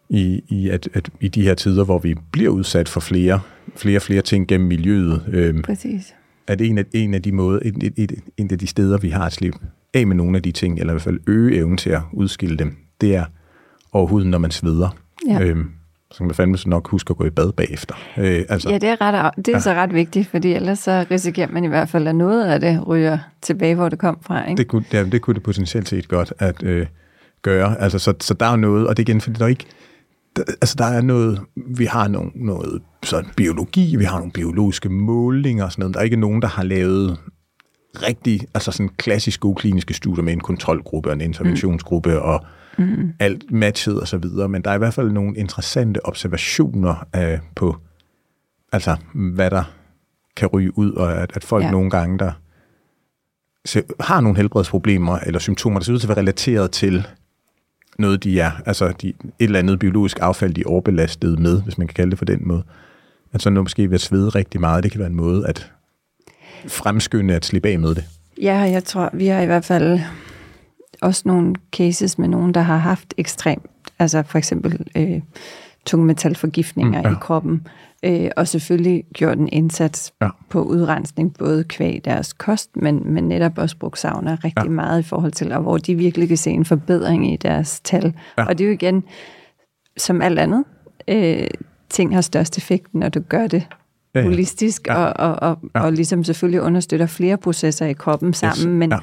i, 0.10 0.42
i, 0.50 0.70
at, 0.70 0.90
at 0.94 1.10
i 1.22 1.28
de 1.28 1.42
her 1.42 1.54
tider, 1.54 1.84
hvor 1.84 2.00
vi 2.00 2.16
bliver 2.32 2.50
udsat 2.50 2.90
for 2.90 3.00
flere, 3.00 3.40
flere, 3.76 4.00
flere 4.00 4.22
ting 4.22 4.48
gennem 4.48 4.68
miljøet, 4.68 5.24
øhm, 5.28 5.62
præcis. 5.62 6.16
at 6.48 6.62
en 6.62 6.78
af, 6.78 6.86
en 6.94 7.14
af 7.14 7.22
de 7.22 7.32
måder, 7.32 7.60
en, 7.60 7.82
en, 7.86 7.94
en, 7.98 8.10
en 8.38 8.52
af 8.52 8.60
de 8.60 8.68
steder, 8.68 8.98
vi 8.98 9.10
har 9.10 9.26
at 9.26 9.34
slippe 9.34 9.60
af 9.94 10.08
med 10.08 10.16
nogle 10.16 10.38
af 10.38 10.44
de 10.44 10.52
ting, 10.52 10.80
eller 10.80 10.94
i 10.94 10.96
hvert 10.96 11.04
fald 11.04 11.20
øge 11.28 11.58
evnen 11.58 11.78
til 11.78 11.90
at 11.90 12.02
udskille 12.14 12.58
dem, 12.58 12.76
det 13.02 13.16
er 13.16 13.26
over 13.92 14.08
huden, 14.08 14.30
når 14.30 14.38
man 14.38 14.52
sveder. 14.52 14.98
Ja. 15.28 15.42
Øhm, 15.42 15.72
så 16.12 16.18
kan 16.18 16.28
man 16.28 16.36
fandme 16.36 16.58
nok 16.66 16.88
huske 16.88 17.12
at 17.12 17.18
gå 17.18 17.26
i 17.26 17.30
bad 17.30 17.52
bagefter. 17.52 17.96
Øh, 18.18 18.46
altså, 18.50 18.70
Ja, 18.70 18.78
det 18.78 18.90
er, 18.90 19.02
ret, 19.02 19.32
det 19.38 19.48
er 19.48 19.52
ja. 19.52 19.60
så 19.60 19.74
ret 19.74 19.94
vigtigt, 19.94 20.28
fordi 20.28 20.54
ellers 20.54 20.80
så 20.80 21.06
risikerer 21.12 21.48
man 21.52 21.64
i 21.64 21.68
hvert 21.68 21.90
fald, 21.90 22.08
at 22.08 22.16
noget 22.16 22.46
af 22.46 22.60
det 22.60 22.88
ryger 22.88 23.18
tilbage, 23.42 23.76
hvor 23.76 23.90
det 23.90 24.00
kom 24.00 24.20
fra. 24.22 24.50
Ikke? 24.50 24.58
det, 24.58 24.68
kunne, 24.68 24.86
ja, 24.94 25.04
det 25.04 25.22
kunne 25.22 25.34
det 25.34 25.44
potentielt 25.44 25.90
set 25.90 26.08
godt 26.08 26.34
at 26.40 26.64
øh, 26.64 26.88
gøre. 27.42 27.82
Altså, 27.82 28.00
så, 28.00 28.14
så 28.20 28.34
der 28.34 28.46
er 28.46 28.56
noget, 28.56 28.88
og 28.88 28.98
det 28.98 29.04
er 29.04 29.10
igen, 29.10 29.22
fordi 29.22 29.40
der 29.40 29.46
er 29.46 29.50
ikke, 29.50 29.66
der, 30.36 30.44
altså 30.48 30.76
der 30.78 30.86
er 30.86 31.02
noget, 31.02 31.42
vi 31.56 31.86
har 31.86 32.08
nogle, 32.08 32.32
noget 32.36 32.82
sådan 33.04 33.30
biologi, 33.36 33.96
vi 33.96 34.04
har 34.04 34.18
nogle 34.18 34.32
biologiske 34.32 34.90
målinger 34.90 35.66
og 35.66 35.72
sådan 35.72 35.82
noget. 35.82 35.94
Der 35.94 36.00
er 36.00 36.04
ikke 36.04 36.16
nogen, 36.16 36.42
der 36.42 36.48
har 36.48 36.64
lavet 36.64 37.18
rigtig, 38.02 38.42
altså 38.54 38.72
sådan 38.72 38.90
klassisk 38.98 39.40
gode 39.40 39.56
kliniske 39.56 39.94
studier 39.94 40.24
med 40.24 40.34
en 40.34 40.40
kontrolgruppe 40.40 41.10
og 41.10 41.14
en 41.14 41.22
interventionsgruppe 41.22 42.10
mm. 42.10 42.22
og 42.22 42.46
mm. 42.78 43.14
alt 43.20 43.52
matchet 43.52 44.00
og 44.00 44.08
så 44.08 44.18
videre, 44.18 44.50
men 44.50 44.62
der 44.62 44.72
er 44.72 44.76
i 44.76 44.78
hvert 44.78 44.94
fald 44.94 45.12
nogle 45.12 45.38
interessante 45.38 46.06
observationer 46.06 47.08
øh, 47.16 47.40
på, 47.56 47.78
altså 48.72 48.96
hvad 49.14 49.50
der 49.52 49.64
kan 50.36 50.48
ryge 50.48 50.78
ud, 50.78 50.92
og 50.92 51.22
at, 51.22 51.32
at 51.36 51.44
folk 51.44 51.64
Ja. 51.64 51.72
nogle 51.72 51.90
gange, 51.90 52.20
der 52.20 52.32
se- 53.66 53.84
har 54.00 54.22
nogle 54.22 54.38
helbredsproblemer 54.38 55.18
eller 55.20 55.40
symptomer, 55.40 55.80
der 55.80 55.84
ser 55.86 55.94
ud 55.94 56.00
til 56.00 56.06
at 56.06 56.10
være 56.10 56.18
relateret 56.18 56.72
til 56.72 57.08
noget, 58.00 58.24
de 58.24 58.40
er, 58.40 58.52
altså 58.66 58.94
de, 59.02 59.08
et 59.10 59.16
eller 59.40 59.60
andet 59.60 59.80
biologisk 59.80 60.18
affald, 60.22 60.54
de 60.54 60.62
er 60.62 60.70
overbelastet 60.70 61.40
med, 61.40 61.62
hvis 61.62 61.78
man 61.78 61.88
kan 61.88 61.94
kalde 61.94 62.10
det 62.12 62.20
på 62.20 62.26
den 62.26 62.40
måde. 62.48 62.64
At 63.34 63.42
så 63.42 63.50
noget 63.50 63.64
måske 63.66 63.90
ved 63.90 63.96
at 63.96 64.02
svede 64.02 64.30
rigtig 64.30 64.60
meget, 64.60 64.84
det 64.84 64.92
kan 64.92 65.00
være 65.00 65.10
en 65.10 65.16
måde 65.16 65.48
at 65.48 65.72
fremskynde 66.68 67.36
at 67.36 67.46
slippe 67.46 67.70
af 67.70 67.80
med 67.80 67.96
det. 67.96 68.06
Ja, 68.42 68.58
jeg 68.58 68.84
tror, 68.84 69.10
vi 69.14 69.28
har 69.28 69.42
i 69.42 69.46
hvert 69.46 69.66
fald 69.66 70.00
også 71.02 71.22
nogle 71.26 71.56
cases 71.72 72.18
med 72.18 72.28
nogen, 72.28 72.54
der 72.54 72.62
har 72.62 72.78
haft 72.78 73.14
ekstremt, 73.18 73.66
altså 74.00 74.24
for 74.24 74.38
eksempel 74.38 74.80
øh, 74.98 75.22
tungmetalforgiftninger 75.86 77.00
Mm, 77.02 77.08
ja. 77.08 77.12
i 77.12 77.16
kroppen, 77.22 77.68
øh, 78.06 78.30
og 78.38 78.48
selvfølgelig 78.48 79.04
gjort 79.14 79.38
en 79.38 79.50
indsats 79.52 80.14
Ja. 80.22 80.30
på 80.50 80.62
udrensning, 80.64 81.34
både 81.38 81.64
kvæg 81.64 82.02
deres 82.06 82.34
kost, 82.34 82.70
men, 82.76 83.14
men 83.14 83.24
netop 83.24 83.58
også 83.58 83.78
brugt 83.78 84.00
sauna 84.00 84.38
rigtig 84.44 84.64
Ja. 84.64 84.70
meget 84.70 85.00
i 85.00 85.04
forhold 85.04 85.32
til, 85.32 85.52
og 85.52 85.62
hvor 85.62 85.78
de 85.78 85.96
virkelig 85.96 86.28
kan 86.28 86.38
se 86.38 86.50
en 86.52 86.66
forbedring 86.66 87.34
i 87.34 87.38
deres 87.38 87.80
tal. 87.80 88.14
Ja. 88.38 88.44
Og 88.46 88.58
det 88.58 88.64
er 88.64 88.68
jo 88.68 88.74
igen, 88.74 89.04
som 89.98 90.22
alt 90.22 90.40
andet, 90.40 90.64
øh, 91.08 91.48
ting 91.90 92.14
har 92.16 92.22
størst 92.22 92.58
effekt, 92.58 92.94
når 92.96 93.10
du 93.10 93.20
gør 93.30 93.48
det 93.48 93.68
Ja, 94.16 94.20
ja. 94.20 94.26
holistisk, 94.28 94.88
Ja. 94.88 94.96
og, 94.96 95.14
og, 95.30 95.50
og, 95.50 95.60
Ja. 95.76 95.82
og 95.82 95.94
ligesom 95.94 96.24
selvfølgelig 96.24 96.62
understøtter 96.62 97.06
flere 97.06 97.38
processer 97.38 97.86
i 97.86 97.94
kroppen 97.94 98.34
sammen, 98.34 98.78
men, 98.78 98.92
Ja. 98.92 98.98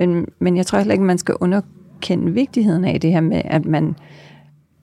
Men, 0.00 0.26
men 0.38 0.56
jeg 0.56 0.66
tror 0.66 0.78
heller 0.78 0.92
ikke, 0.92 1.04
man 1.04 1.18
skal 1.18 1.34
underkende 1.40 2.32
vigtigheden 2.32 2.84
af 2.84 3.00
det 3.00 3.12
her 3.12 3.20
med, 3.20 3.42
at 3.44 3.64
man, 3.64 3.96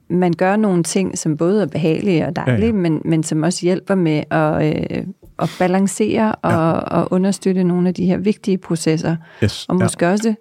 man 0.10 0.34
gør 0.34 0.56
nogle 0.56 0.84
ting, 0.84 1.18
som 1.18 1.38
både 1.38 1.62
er 1.62 1.66
behagelige 1.66 2.26
og 2.28 2.36
dejlige, 2.36 2.60
Ja, 2.60 2.66
ja. 2.66 2.72
Men, 2.72 3.02
men 3.06 3.24
som 3.24 3.44
også 3.44 3.66
hjælper 3.66 3.96
med 3.96 4.24
at, 4.32 4.66
øh, 4.66 5.04
at 5.40 5.50
balancere 5.60 6.36
og, 6.36 6.52
ja. 6.52 6.58
og 6.78 7.12
understøtte 7.12 7.64
nogle 7.64 7.88
af 7.88 7.94
de 7.94 8.06
her 8.06 8.18
vigtige 8.18 8.58
processer. 8.58 9.16
Yes. 9.44 9.66
Og 9.70 9.76
måske 9.76 10.06
ja. 10.06 10.12
også 10.12 10.34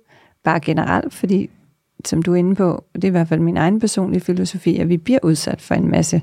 bare 0.44 0.60
generelt, 0.60 1.14
fordi 1.14 1.50
som 2.04 2.22
du 2.22 2.32
er 2.32 2.36
inde 2.36 2.54
på, 2.54 2.84
det 2.94 3.04
er 3.04 3.08
i 3.08 3.10
hvert 3.10 3.28
fald 3.28 3.40
min 3.40 3.56
egen 3.56 3.80
personlige 3.80 4.20
filosofi, 4.20 4.78
at 4.78 4.88
vi 4.88 4.96
bliver 4.96 5.18
udsat 5.22 5.60
for 5.60 5.74
en 5.74 5.90
masse 5.90 6.22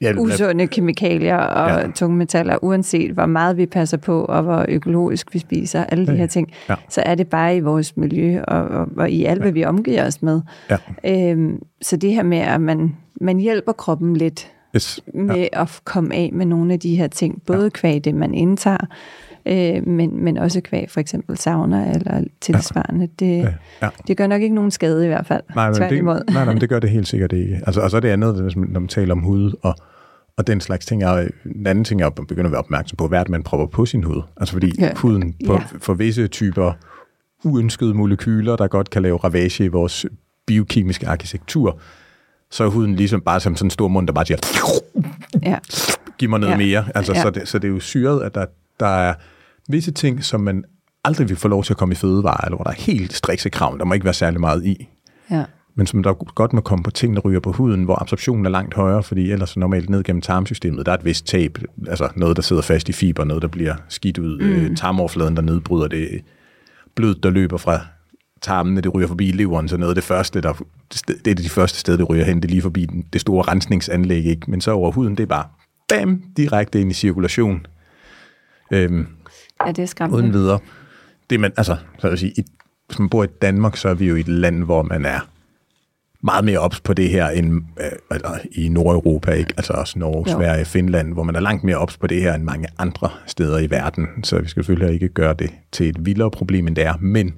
ja, 0.00 0.12
usunde 0.18 0.66
kemikalier 0.66 1.36
og 1.36 1.80
Ja. 1.80 1.90
tungmetaller, 1.94 2.56
uanset 2.64 3.10
hvor 3.10 3.26
meget 3.26 3.56
vi 3.56 3.66
passer 3.66 3.96
på, 3.96 4.24
og 4.24 4.42
hvor 4.42 4.64
økologisk 4.68 5.34
vi 5.34 5.38
spiser, 5.38 5.84
alle 5.84 6.06
de 6.06 6.16
her 6.16 6.26
ting, 6.26 6.52
Ja. 6.68 6.74
så 6.88 7.02
er 7.06 7.14
det 7.14 7.26
bare 7.28 7.56
i 7.56 7.60
vores 7.60 7.96
miljø 7.96 8.40
og, 8.48 8.62
og, 8.68 8.88
og 8.96 9.10
i 9.10 9.24
alt, 9.24 9.40
hvad 9.42 9.52
vi 9.52 9.64
omgiver 9.64 10.06
os 10.06 10.22
med. 10.22 10.40
Ja. 10.70 10.76
Øhm, 11.30 11.62
så 11.82 11.96
det 11.96 12.14
her 12.14 12.22
med, 12.22 12.38
at 12.38 12.60
man, 12.60 12.96
man 13.20 13.38
hjælper 13.38 13.72
kroppen 13.72 14.16
lidt 14.16 14.50
Yes. 14.76 15.00
med 15.14 15.36
ja. 15.36 15.46
at 15.62 15.80
komme 15.84 16.14
af 16.14 16.30
med 16.32 16.46
nogle 16.46 16.72
af 16.72 16.80
de 16.80 16.96
her 16.96 17.06
ting, 17.06 17.42
både 17.46 17.62
ja. 17.62 17.68
kvæg 17.68 18.04
det, 18.04 18.14
man 18.14 18.34
indtager, 18.34 18.86
øh, 19.46 19.86
men, 19.88 20.24
men 20.24 20.38
også 20.38 20.60
kvæg 20.60 20.90
for 20.90 21.00
eksempel 21.00 21.36
sauna 21.38 21.90
eller 21.94 22.24
tilsvarende. 22.40 23.08
Det, 23.18 23.38
Ja. 23.38 23.48
Ja. 23.82 23.88
det 24.06 24.16
gør 24.16 24.26
nok 24.26 24.42
ikke 24.42 24.54
nogen 24.54 24.70
skade 24.70 25.04
i 25.04 25.08
hvert 25.08 25.26
fald. 25.26 25.42
Nej, 25.54 25.66
men 25.70 25.74
det, 25.90 26.04
nej, 26.04 26.22
nej, 26.32 26.44
men 26.44 26.60
det 26.60 26.68
gør 26.72 26.78
det 26.78 26.90
helt 26.90 27.08
sikkert 27.08 27.32
ikke. 27.32 27.60
Altså, 27.66 27.80
og 27.80 27.90
så 27.90 27.96
er 27.96 28.00
det 28.00 28.08
andet, 28.08 28.56
når 28.56 28.80
man 28.80 28.88
taler 28.88 29.14
om 29.14 29.20
hud 29.20 29.52
og, 29.62 29.74
og 30.40 30.46
den 30.46 30.60
slags 30.60 30.86
ting. 30.86 31.02
Er, 31.02 31.28
en 31.56 31.66
anden 31.66 31.84
ting, 31.84 32.00
jeg 32.00 32.14
begynder 32.14 32.44
at 32.44 32.52
være 32.52 32.58
opmærksom 32.58 32.96
på, 32.96 33.08
hvad 33.08 33.18
er 33.18 33.22
det, 33.24 33.30
man 33.30 33.42
propper 33.42 33.66
på 33.66 33.86
sin 33.86 34.02
hud? 34.04 34.22
Altså 34.36 34.52
fordi 34.52 34.72
Ja. 34.78 34.94
huden 34.94 35.34
på, 35.46 35.52
ja. 35.52 35.60
for 35.78 35.94
visse 35.94 36.26
typer 36.28 36.72
uønskede 37.44 37.94
molekyler, 37.94 38.56
der 38.56 38.68
godt 38.68 38.90
kan 38.90 39.02
lave 39.02 39.16
ravage 39.16 39.64
i 39.64 39.68
vores 39.68 40.06
biokemiske 40.46 41.08
arkitektur, 41.08 41.78
så 42.50 42.64
er 42.64 42.68
huden 42.68 42.96
ligesom 42.96 43.20
bare 43.20 43.40
som 43.40 43.56
sådan 43.56 43.66
en 43.66 43.70
stor 43.70 43.88
mund, 43.88 44.06
der 44.06 44.12
bare 44.12 44.26
siger, 44.26 44.38
Ja. 45.42 45.58
giv 46.18 46.28
mig 46.30 46.40
noget 46.40 46.52
Ja. 46.52 46.56
mere. 46.58 46.84
Altså, 46.94 47.12
Ja. 47.12 47.22
så, 47.22 47.30
det, 47.30 47.48
så 47.48 47.58
det 47.58 47.68
er 47.68 47.72
jo 47.72 47.80
syret, 47.80 48.22
at 48.22 48.34
der, 48.34 48.46
der 48.80 48.86
er 48.86 49.14
visse 49.68 49.90
ting, 49.92 50.24
som 50.24 50.40
man 50.40 50.64
aldrig 51.04 51.28
vil 51.28 51.36
få 51.36 51.48
lov 51.48 51.64
til 51.64 51.72
at 51.72 51.76
komme 51.76 51.92
i 51.92 51.96
fødevarer, 51.96 52.44
eller 52.44 52.56
hvor 52.56 52.64
der 52.64 52.70
er 52.70 52.74
helt 52.74 53.12
strikse 53.12 53.50
krav, 53.50 53.76
der 53.78 53.84
må 53.84 53.94
ikke 53.94 54.04
være 54.04 54.14
særlig 54.14 54.40
meget 54.40 54.64
i 54.66 54.88
ja. 55.30 55.44
Men 55.74 55.86
som 55.86 56.02
der 56.02 56.12
godt 56.12 56.52
må 56.52 56.60
komme 56.60 56.82
på 56.82 56.90
ting, 56.90 57.16
der 57.16 57.22
ryger 57.22 57.40
på 57.40 57.52
huden, 57.52 57.84
hvor 57.84 58.02
absorptionen 58.02 58.46
er 58.46 58.50
langt 58.50 58.74
højere, 58.74 59.02
fordi 59.02 59.32
ellers 59.32 59.56
normalt 59.56 59.90
ned 59.90 60.02
gennem 60.02 60.22
tarmsystemet, 60.22 60.86
der 60.86 60.92
er 60.92 60.96
et 60.96 61.04
vist 61.04 61.26
tab, 61.26 61.58
altså 61.88 62.08
noget, 62.16 62.36
der 62.36 62.42
sidder 62.42 62.62
fast 62.62 62.88
i 62.88 62.92
fiber, 62.92 63.24
noget, 63.24 63.42
der 63.42 63.48
bliver 63.48 63.74
skidt 63.88 64.18
ud, 64.18 64.38
mm. 64.38 64.50
øh, 64.50 64.76
tarmoverfladen, 64.76 65.36
der 65.36 65.42
nedbryder 65.42 65.88
det, 65.88 66.24
blod, 66.94 67.14
der 67.14 67.30
løber 67.30 67.56
fra 67.56 67.80
tarmene, 68.42 68.80
det 68.80 68.94
ryger 68.94 69.08
forbi 69.08 69.30
leveren, 69.30 69.68
så 69.68 69.76
noget 69.76 69.90
af 69.90 69.94
det 69.94 70.04
første, 70.04 70.40
der, 70.40 70.62
det 71.24 71.26
er 71.26 71.34
de 71.34 71.48
første 71.48 71.78
steder, 71.78 71.98
det 71.98 72.10
ryger 72.10 72.24
hen, 72.24 72.36
det 72.36 72.44
er 72.44 72.48
lige 72.48 72.62
forbi 72.62 72.86
den, 72.86 73.04
det 73.12 73.20
store 73.20 73.42
rensningsanlæg, 73.42 74.26
ikke? 74.26 74.50
men 74.50 74.60
så 74.60 74.70
over 74.70 74.92
huden, 74.92 75.16
det 75.16 75.22
er 75.22 75.26
bare 75.26 75.44
bam, 75.88 76.22
direkte 76.36 76.80
ind 76.80 76.90
i 76.90 76.94
cirkulation, 76.94 77.66
øhm, 78.72 79.06
ja, 79.66 79.72
det 79.72 79.82
er 79.82 79.86
skræmmende. 79.86 80.22
uden 80.22 80.32
videre. 80.32 80.58
Det 81.30 81.40
man, 81.40 81.52
altså, 81.56 81.76
så 81.98 82.08
vil 82.08 82.18
sige, 82.18 82.32
i, 82.36 82.44
hvis 82.86 82.98
man 82.98 83.08
bor 83.08 83.24
i 83.24 83.26
Danmark, 83.26 83.76
så 83.76 83.88
er 83.88 83.94
vi 83.94 84.08
jo 84.08 84.16
i 84.16 84.20
et 84.20 84.28
land, 84.28 84.64
hvor 84.64 84.82
man 84.82 85.04
er 85.04 85.20
meget 86.22 86.44
mere 86.44 86.58
ops 86.58 86.80
på 86.80 86.94
det 86.94 87.08
her 87.08 87.28
end 87.28 87.62
øh, 87.80 88.20
i 88.52 88.68
Nordeuropa, 88.68 89.30
ikke? 89.30 89.54
Altså 89.56 89.72
også 89.72 89.98
Norge, 89.98 90.30
Jo. 90.30 90.36
Sverige, 90.36 90.64
Finland, 90.64 91.12
hvor 91.12 91.22
man 91.22 91.36
er 91.36 91.40
langt 91.40 91.64
mere 91.64 91.76
ops 91.76 91.96
på 91.96 92.06
det 92.06 92.22
her 92.22 92.34
end 92.34 92.42
mange 92.42 92.68
andre 92.78 93.10
steder 93.26 93.58
i 93.58 93.70
verden. 93.70 94.06
Så 94.22 94.38
vi 94.38 94.48
skal 94.48 94.64
selvfølgelig 94.64 94.94
ikke 94.94 95.08
gøre 95.08 95.34
det 95.34 95.50
til 95.72 95.88
et 95.88 96.06
vildere 96.06 96.30
problem, 96.30 96.66
end 96.66 96.76
det 96.76 96.84
er, 96.84 96.94
men 97.00 97.34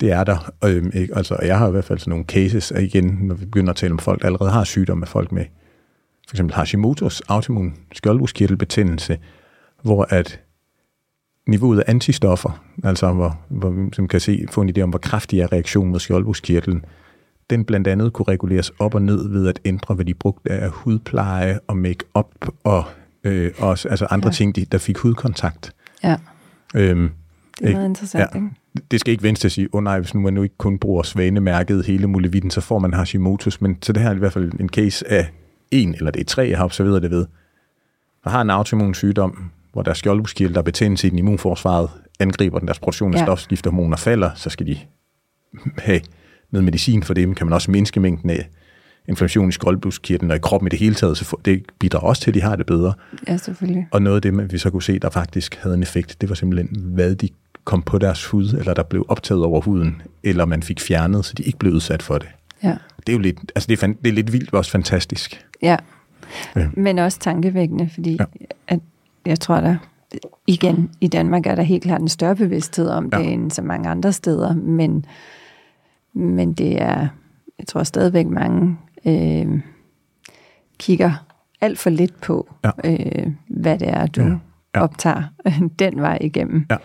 det 0.00 0.12
er 0.12 0.24
der. 0.24 0.52
Øhm, 0.64 0.90
ikke? 0.94 1.16
Altså, 1.16 1.36
jeg 1.42 1.58
har 1.58 1.68
i 1.68 1.70
hvert 1.70 1.84
fald 1.84 1.98
sådan 1.98 2.10
nogle 2.10 2.24
cases, 2.24 2.70
og 2.70 2.82
igen, 2.82 3.18
når 3.20 3.34
vi 3.34 3.44
begynder 3.44 3.70
at 3.70 3.76
tale 3.76 3.92
om 3.92 3.98
folk, 3.98 4.20
der 4.20 4.26
allerede 4.26 4.50
har 4.50 4.64
sygdomme 4.64 5.00
med 5.00 5.08
folk 5.08 5.32
med 5.32 5.44
for 6.28 6.34
eksempel 6.34 6.54
Hashimoto's 6.56 7.20
autoimmun 7.28 7.74
skjoldbruskkirtelbetændelse, 7.92 9.18
hvor 9.82 10.06
at 10.10 10.40
niveauet 11.48 11.78
af 11.78 11.84
antistoffer, 11.86 12.64
altså 12.84 13.12
hvor, 13.12 13.40
hvor 13.48 13.70
vi 13.70 13.88
som 13.92 14.08
kan 14.08 14.20
se, 14.20 14.46
få 14.50 14.60
en 14.60 14.70
idé 14.76 14.80
om, 14.80 14.90
hvor 14.90 14.98
kraftig 14.98 15.40
er 15.40 15.52
reaktionen 15.52 15.90
mod 15.90 16.00
skjoldbruskkirtlen, 16.00 16.84
den 17.50 17.64
blandt 17.64 17.86
andet 17.88 18.12
kunne 18.12 18.26
reguleres 18.28 18.72
op 18.78 18.94
og 18.94 19.02
ned 19.02 19.28
ved 19.28 19.48
at 19.48 19.60
ændre, 19.64 19.94
hvad 19.94 20.04
de 20.04 20.14
brugte 20.14 20.50
af 20.50 20.70
hudpleje 20.70 21.58
og 21.66 21.76
make-up 21.76 22.26
og 22.64 22.84
øh, 23.24 23.50
også, 23.58 23.88
altså 23.88 24.06
andre 24.10 24.28
Ja. 24.28 24.32
ting, 24.32 24.56
de, 24.56 24.64
der 24.72 24.78
fik 24.78 24.98
hudkontakt. 24.98 25.72
Ja, 26.04 26.16
Øhm, 26.74 27.10
det 27.58 27.68
er 27.68 27.72
meget 27.72 27.86
interessant. 27.88 28.28
Ja. 28.34 28.38
Ikke? 28.38 28.50
det 28.90 29.00
skal 29.00 29.12
ikke 29.12 29.22
vente 29.22 29.40
til 29.40 29.48
at 29.48 29.52
sige, 29.52 29.68
åh 29.72 29.78
oh, 29.78 29.84
nej, 29.84 30.00
hvis 30.00 30.14
nu 30.14 30.20
man 30.20 30.34
nu 30.34 30.42
ikke 30.42 30.54
kun 30.58 30.78
bruger 30.78 31.02
svanemærket 31.02 31.84
hele 31.86 32.06
muligheden, 32.06 32.50
så 32.50 32.60
får 32.60 32.78
man 32.78 32.94
Hashimoto's. 32.94 33.56
Men 33.60 33.78
så 33.82 33.92
det 33.92 34.02
her 34.02 34.10
er 34.10 34.14
i 34.14 34.18
hvert 34.18 34.32
fald 34.32 34.52
en 34.60 34.68
case 34.68 35.10
af 35.10 35.30
en, 35.70 35.94
eller 35.94 36.10
det 36.10 36.20
er 36.20 36.24
tre, 36.24 36.48
jeg 36.48 36.58
har 36.58 36.64
observeret 36.64 37.02
det 37.02 37.10
ved, 37.10 37.26
der 38.24 38.30
har 38.30 38.40
en 38.42 38.50
autoimmun 38.50 38.94
sygdom, 38.94 39.50
hvor 39.72 39.82
der 39.82 39.90
er 39.90 39.94
der 40.54 40.58
er 40.58 40.62
betændelse 40.62 41.06
i 41.06 41.10
den 41.10 41.18
immunforsvaret, 41.18 41.90
angriber 42.20 42.58
den, 42.58 42.68
deres 42.68 42.78
produktion 42.78 43.14
af 43.14 43.18
Ja. 43.18 43.24
stofskiftehormoner 43.24 43.96
falder, 43.96 44.30
så 44.34 44.50
skal 44.50 44.66
de 44.66 44.78
have 45.78 46.00
noget 46.50 46.64
medicin 46.64 47.02
for 47.02 47.14
det, 47.14 47.28
men 47.28 47.34
kan 47.34 47.46
man 47.46 47.52
også 47.52 47.70
mindske 47.70 48.00
mængden 48.00 48.30
af 48.30 48.48
inflammation 49.08 49.48
i 49.48 49.52
skjoldbruskkirtlen 49.52 50.30
og 50.30 50.36
i 50.36 50.40
kroppen 50.40 50.66
i 50.66 50.70
det 50.70 50.78
hele 50.78 50.94
taget, 50.94 51.16
så 51.16 51.36
det 51.44 51.62
bidrager 51.78 52.06
også 52.06 52.22
til, 52.22 52.30
at 52.30 52.34
de 52.34 52.40
har 52.40 52.56
det 52.56 52.66
bedre. 52.66 52.92
Ja, 53.28 53.36
selvfølgelig. 53.36 53.88
Og 53.90 54.02
noget 54.02 54.16
af 54.16 54.22
det, 54.22 54.52
vi 54.52 54.58
så 54.58 54.70
kunne 54.70 54.82
se, 54.82 54.98
der 54.98 55.10
faktisk 55.10 55.54
havde 55.54 55.74
en 55.74 55.82
effekt, 55.82 56.20
det 56.20 56.28
var 56.28 56.34
simpelthen, 56.34 56.80
hvad 56.94 57.14
de 57.14 57.28
kom 57.64 57.82
på 57.82 57.98
deres 57.98 58.26
hud, 58.26 58.48
eller 58.58 58.74
der 58.74 58.82
blev 58.82 59.04
optaget 59.08 59.44
over 59.44 59.60
huden, 59.60 60.02
eller 60.22 60.44
man 60.44 60.62
fik 60.62 60.80
fjernet, 60.80 61.24
så 61.24 61.34
de 61.34 61.42
ikke 61.42 61.58
blev 61.58 61.72
udsat 61.72 62.02
for 62.02 62.18
det. 62.18 62.28
Ja. 62.62 62.76
Det 62.96 63.08
er 63.08 63.12
jo 63.12 63.18
lidt, 63.18 63.52
altså 63.54 63.66
det 63.66 63.82
er, 63.82 63.86
det 63.86 64.08
er 64.08 64.12
lidt 64.12 64.32
vildt, 64.32 64.52
men 64.52 64.58
også 64.58 64.70
fantastisk. 64.70 65.44
Ja. 65.62 65.76
Ja. 66.56 66.68
Men 66.74 66.98
også 66.98 67.18
tankevækkende, 67.18 67.90
fordi. 67.94 68.16
Ja. 68.20 68.24
at 68.68 68.80
jeg 69.26 69.40
tror, 69.40 69.60
der 69.60 69.76
igen, 70.46 70.90
i 71.00 71.08
Danmark 71.08 71.46
er 71.46 71.54
der 71.54 71.62
helt 71.62 71.82
klart 71.82 72.00
en 72.00 72.08
større 72.08 72.36
bevidsthed 72.36 72.88
om 72.88 73.10
Ja. 73.12 73.18
det 73.18 73.32
end 73.32 73.50
så 73.50 73.62
mange 73.62 73.88
andre 73.88 74.12
steder, 74.12 74.54
men, 74.54 75.04
men 76.14 76.52
det 76.52 76.82
er, 76.82 77.08
jeg 77.58 77.66
tror 77.68 77.82
stadigvæk 77.82 78.26
mange 78.26 78.78
øh, 79.06 79.60
kigger 80.78 81.26
alt 81.60 81.78
for 81.78 81.90
lidt 81.90 82.20
på, 82.20 82.54
Ja. 82.64 82.70
øh, 82.84 83.26
hvad 83.48 83.78
det 83.78 83.88
er, 83.88 84.06
du 84.06 84.20
Ja. 84.22 84.28
ja. 84.74 84.80
Optager 84.82 85.22
den 85.78 86.00
vej 86.00 86.18
igennem, 86.20 86.66
Ja. 86.70 86.76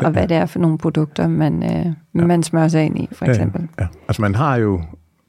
og 0.00 0.10
hvad 0.10 0.28
det 0.28 0.36
er 0.36 0.46
for 0.46 0.58
nogle 0.58 0.78
produkter, 0.78 1.28
man, 1.28 1.62
øh, 1.62 1.70
ja. 2.14 2.26
man 2.26 2.42
smører 2.42 2.68
sig 2.68 2.84
ind 2.84 2.98
i, 2.98 3.08
for 3.12 3.24
eksempel. 3.26 3.60
Ja, 3.78 3.82
ja. 3.82 3.88
Altså 4.08 4.22
man 4.22 4.34
har 4.34 4.56
jo, 4.56 4.76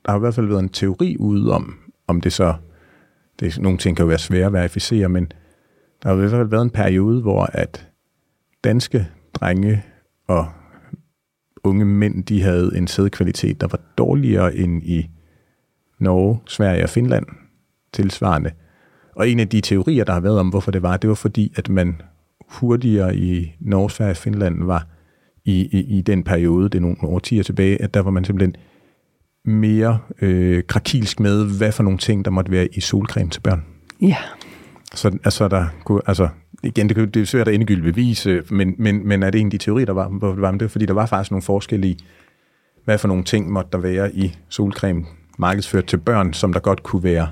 der 0.06 0.12
har 0.12 0.16
i 0.16 0.20
hvert 0.20 0.36
fald 0.36 0.48
været 0.48 0.60
en 0.64 0.70
teori 0.70 1.18
ude 1.20 1.54
om, 1.54 1.76
om 2.08 2.22
det 2.22 2.34
så, 2.34 2.54
det, 3.40 3.60
nogle 3.62 3.78
ting 3.78 3.98
kan 3.98 4.04
jo 4.04 4.08
være 4.08 4.18
svære 4.18 4.46
at 4.46 4.54
verificere, 4.54 5.10
men 5.10 5.32
der 6.04 6.10
har 6.10 6.16
i 6.16 6.20
hvert 6.20 6.32
fald 6.32 6.48
været 6.48 6.62
en 6.62 6.70
periode, 6.70 7.22
hvor 7.22 7.50
at 7.54 7.88
danske 8.64 9.08
drenge 9.34 9.84
og 10.28 10.48
unge 11.66 11.86
mænd, 11.86 12.24
de 12.24 12.42
havde 12.42 12.72
en 12.78 12.88
sædkvalitet, 12.88 13.62
der 13.62 13.68
var 13.68 13.80
dårligere 13.98 14.56
end 14.56 14.84
i 14.84 15.10
Norge, 16.00 16.40
Sverige 16.48 16.84
og 16.84 16.90
Finland 16.90 17.26
tilsvarende. 17.94 18.52
Og 19.16 19.30
en 19.30 19.40
af 19.40 19.50
de 19.50 19.62
teorier, 19.62 20.04
der 20.04 20.14
har 20.14 20.20
været 20.20 20.40
om, 20.40 20.50
hvorfor 20.50 20.72
det 20.72 20.82
var, 20.82 20.98
det 20.98 21.08
var 21.08 21.16
fordi, 21.16 21.54
at 21.56 21.70
man 21.70 22.02
hurtigere 22.50 23.16
i 23.16 23.56
Norge, 23.60 23.92
Sverige 23.92 24.12
og 24.12 24.18
Finland 24.18 24.64
var 24.64 24.88
i, 25.46 25.70
i, 25.72 25.98
i 25.98 26.02
den 26.02 26.24
periode, 26.24 26.64
det 26.70 26.76
er 26.76 26.82
nogle 26.82 26.98
årtier 27.04 27.44
tilbage, 27.44 27.82
at 27.82 27.94
der 27.94 28.00
var 28.00 28.12
man 28.12 28.26
simpelthen 28.26 28.56
mere 29.46 30.00
øh, 30.22 30.64
krakilsk 30.68 31.20
med, 31.20 31.58
hvad 31.58 31.72
for 31.72 31.84
nogle 31.84 32.00
ting, 32.00 32.26
der 32.26 32.32
måtte 32.32 32.52
være 32.52 32.68
i 32.74 32.80
solcreme 32.80 33.30
til 33.30 33.42
børn. 33.42 33.64
Ja, 34.02 34.18
Så 34.94 35.18
altså, 35.24 35.48
der 35.48 35.66
kunne, 35.86 36.02
altså, 36.06 36.30
igen, 36.66 36.90
det, 36.90 37.14
det 37.14 37.22
er 37.22 37.26
svært 37.26 37.48
at 37.48 37.54
endegyldigt 37.54 37.84
bevise, 37.84 38.30
øh, 38.30 38.54
men, 38.54 38.76
men, 38.78 39.08
men 39.08 39.24
er 39.24 39.30
det 39.30 39.42
en 39.42 39.48
af 39.48 39.52
de 39.52 39.58
teorier, 39.58 39.86
der 39.86 39.94
var, 39.94 40.10
var 40.12 40.32
det 40.32 40.42
var 40.42 40.52
det? 40.52 40.72
Fordi 40.72 40.86
der 40.86 40.94
var 40.94 41.06
faktisk 41.06 41.32
nogle 41.32 41.42
forskelle 41.42 41.88
i, 41.88 42.06
hvad 42.86 42.98
for 42.98 43.08
nogle 43.08 43.24
ting 43.24 43.52
måtte 43.52 43.70
der 43.72 43.78
være 43.78 44.16
i 44.16 44.38
solcreme 44.50 45.06
markedsført 45.38 45.86
til 45.86 45.98
børn, 45.98 46.34
som 46.34 46.54
der 46.54 46.60
godt 46.60 46.84
kunne 46.84 47.04
være 47.04 47.28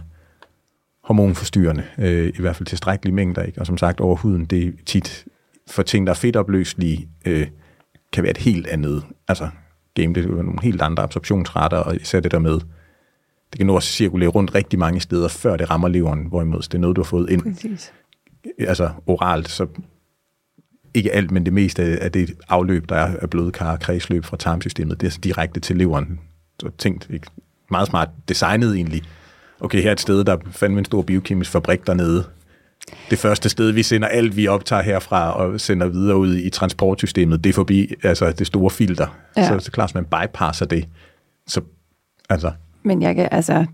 hormonforstyrrende, 1.04 1.84
øh, 1.98 2.34
i 2.38 2.42
hvert 2.42 2.56
fald 2.56 2.68
tilstrækkelige 2.68 3.16
mængder. 3.16 3.44
Ikke? 3.44 3.62
Og 3.62 3.66
som 3.66 3.78
sagt, 3.78 4.00
over 4.00 4.16
huden, 4.16 4.46
det 4.46 4.68
er 4.68 4.72
tit 4.86 5.26
for 5.70 5.84
ting, 5.84 6.08
der 6.08 6.14
er 6.14 6.18
fedtopløselige, 6.18 7.08
øh, 7.26 7.48
kan 8.14 8.24
være 8.24 8.32
et 8.32 8.38
helt 8.38 8.68
andet, 8.68 9.04
altså 9.28 9.50
game, 9.94 10.14
det 10.14 10.26
er 10.26 10.30
nogle 10.30 10.62
helt 10.62 10.82
andre 10.82 11.04
absorptionsretter, 11.04 11.78
og 11.78 11.96
især 11.96 12.20
det 12.20 12.32
der 12.32 12.40
med, 12.40 12.60
det 13.52 13.58
kan 13.58 13.68
nu 13.68 13.76
også 13.76 13.90
cirkulere 13.90 14.30
rundt 14.30 14.56
rigtig 14.56 14.80
mange 14.80 15.00
steder, 15.00 15.28
før 15.28 15.58
det 15.58 15.70
rammer 15.70 15.88
leveren, 15.88 16.26
hvorimod 16.26 16.62
det 16.62 16.74
er 16.74 16.78
noget, 16.78 16.96
du 16.96 17.02
har 17.02 17.06
fået 17.06 17.30
ind, 17.30 17.42
Præcis 17.42 17.94
altså 18.60 18.90
oralt, 19.08 19.50
så 19.50 19.68
ikke 20.94 21.12
alt, 21.12 21.32
men 21.32 21.46
det 21.46 21.54
meste 21.54 21.84
af 21.84 22.12
det 22.12 22.34
afløb, 22.50 22.90
der 22.90 22.96
er 22.96 23.18
af 23.22 23.30
blodkar 23.30 23.72
og 23.72 23.80
kredsløb 23.80 24.26
fra 24.26 24.38
tarmsystemet, 24.38 25.02
det 25.02 25.16
er 25.16 25.20
direkte 25.24 25.60
til 25.60 25.78
leveren. 25.78 26.20
Så 26.60 26.70
tænkt, 26.78 27.08
ikke? 27.10 27.28
meget 27.72 27.88
smart 27.88 28.10
designet 28.30 28.76
egentlig. 28.76 29.02
Okay, 29.60 29.82
her 29.82 29.88
er 29.88 29.92
et 29.92 30.00
sted, 30.00 30.24
der 30.24 30.34
er 30.34 30.38
fandme 30.52 30.80
en 30.80 30.86
stor 30.86 31.02
biokemisk 31.02 31.52
fabrik 31.52 31.88
dernede. 31.88 32.26
Det 33.10 33.20
første 33.20 33.50
sted, 33.50 33.72
vi 33.72 33.84
sender 33.84 34.08
alt, 34.08 34.36
vi 34.36 34.48
optager 34.48 34.82
herfra 34.82 35.32
og 35.32 35.62
sender 35.62 35.88
videre 35.88 36.18
ud 36.18 36.38
i 36.38 36.50
transportsystemet, 36.50 37.44
det 37.44 37.50
er 37.50 37.54
forbi 37.54 37.94
altså 38.04 38.32
det 38.32 38.48
store 38.48 38.70
filter. 38.70 39.08
Ja. 39.38 39.48
Så, 39.48 39.60
så 39.60 39.72
klart, 39.72 39.96
man 39.96 40.06
bypasser 40.06 40.66
det. 40.66 40.88
Så, 41.48 41.62
altså, 42.30 42.52
Men 42.84 43.02
jeg 43.02 43.16
kan, 43.16 43.28
altså, 43.32 43.66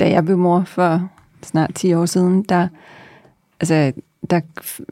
da 0.00 0.10
jeg 0.10 0.24
blev 0.24 0.38
mor 0.38 0.64
for 0.66 1.08
snart 1.42 1.70
10 1.74 1.94
år 1.94 2.06
siden, 2.06 2.42
der, 2.48 2.68
altså, 3.60 3.92
der 4.30 4.40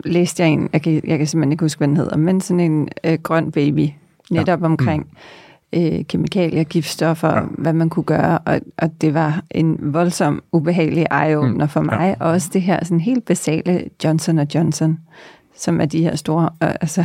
læste 0.05 0.43
jeg 0.43 0.51
en, 0.51 0.69
jeg 0.73 0.83
kan, 0.83 0.93
jeg 1.05 1.19
kan 1.19 1.27
simpelthen 1.27 1.53
ikke 1.53 1.65
huske, 1.65 1.79
hvad 1.79 1.89
den 1.89 1.97
hedder, 1.97 2.17
men 2.17 2.41
sådan 2.41 2.61
en 2.61 2.89
øh, 3.05 3.19
grøn 3.23 3.53
baby, 3.53 3.89
netop 4.31 4.61
ja. 4.61 4.67
omkring 4.67 5.09
øh, 5.73 6.05
kemikalier, 6.05 6.65
giftstoffer, 6.65 7.29
ja. 7.29 7.43
Hvad 7.59 7.73
man 7.73 7.91
kunne 7.91 8.05
gøre, 8.05 8.39
og, 8.39 8.61
og 8.79 9.01
det 9.01 9.15
var 9.15 9.43
en 9.51 9.79
voldsom, 9.81 10.43
ubehagelig 10.53 11.07
eye-opener 11.13 11.67
for 11.67 11.81
mig, 11.81 12.17
ja. 12.21 12.25
og 12.25 12.31
også 12.31 12.51
det 12.53 12.63
her 12.63 12.85
sådan 12.85 13.01
helt 13.01 13.25
basale 13.25 13.85
Johnson 14.05 14.39
Johnson, 14.55 14.99
som 15.57 15.81
er 15.81 15.85
de 15.85 16.03
her 16.03 16.17
store, 16.17 16.51
øh, 16.63 16.69
altså 16.81 17.05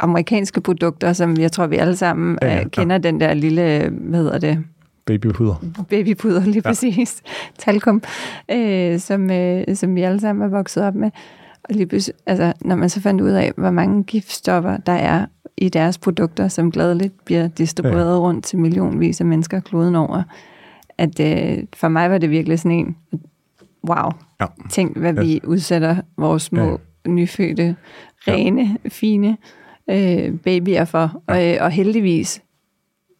amerikanske 0.00 0.60
produkter, 0.60 1.12
som 1.12 1.36
jeg 1.36 1.52
tror, 1.52 1.66
vi 1.66 1.76
alle 1.76 1.96
sammen 1.96 2.38
Ja, 2.42 2.46
ja, 2.46 2.52
ja, 2.52 2.60
ja. 2.60 2.68
kender 2.68 2.98
den 2.98 3.20
der 3.20 3.34
lille, 3.34 3.88
hvad 3.88 4.18
hedder 4.20 4.38
det, 4.38 4.64
babypuder. 5.06 5.54
babypuder, 5.90 6.44
lige 6.44 6.62
ja. 6.64 6.70
præcis, 6.70 7.22
talkum, 7.58 8.02
øh, 8.50 8.98
som, 8.98 9.30
øh, 9.30 9.64
som 9.76 9.94
vi 9.94 10.02
alle 10.02 10.20
sammen 10.20 10.44
er 10.44 10.48
vokset 10.48 10.82
op 10.84 10.94
med. 10.94 11.10
Og 11.64 11.74
lige 11.74 11.86
pludselig, 11.86 12.14
altså, 12.26 12.52
når 12.60 12.76
man 12.76 12.88
så 12.88 13.00
fandt 13.00 13.20
ud 13.20 13.30
af, 13.30 13.52
hvor 13.56 13.70
mange 13.70 14.04
giftstoffer 14.04 14.76
der 14.76 14.92
er 14.92 15.26
i 15.56 15.68
deres 15.68 15.98
produkter, 15.98 16.48
som 16.48 16.70
gladeligt 16.70 17.24
bliver 17.24 17.48
distribueret 17.48 18.14
ja. 18.14 18.18
rundt 18.20 18.44
til 18.44 18.58
millionvis 18.58 19.20
af 19.20 19.26
mennesker 19.26 19.60
kloden 19.60 19.94
over, 19.94 20.22
at 20.98 21.20
øh, 21.20 21.64
for 21.76 21.88
mig 21.88 22.10
var 22.10 22.18
det 22.18 22.30
virkelig 22.30 22.58
sådan 22.58 22.78
en, 22.78 22.96
wow, 23.88 24.10
Ja. 24.40 24.46
tænk 24.70 24.96
hvad 24.96 25.14
Ja. 25.14 25.20
vi 25.22 25.40
udsætter 25.44 25.96
vores 26.16 26.42
små, 26.42 26.80
Ja. 27.04 27.10
nyfødte, 27.10 27.76
rene, 28.28 28.76
fine 28.88 29.36
øh, 29.90 30.38
babyer 30.38 30.84
for. 30.84 31.22
Og, 31.26 31.48
øh, 31.48 31.56
og 31.60 31.70
heldigvis, 31.70 32.42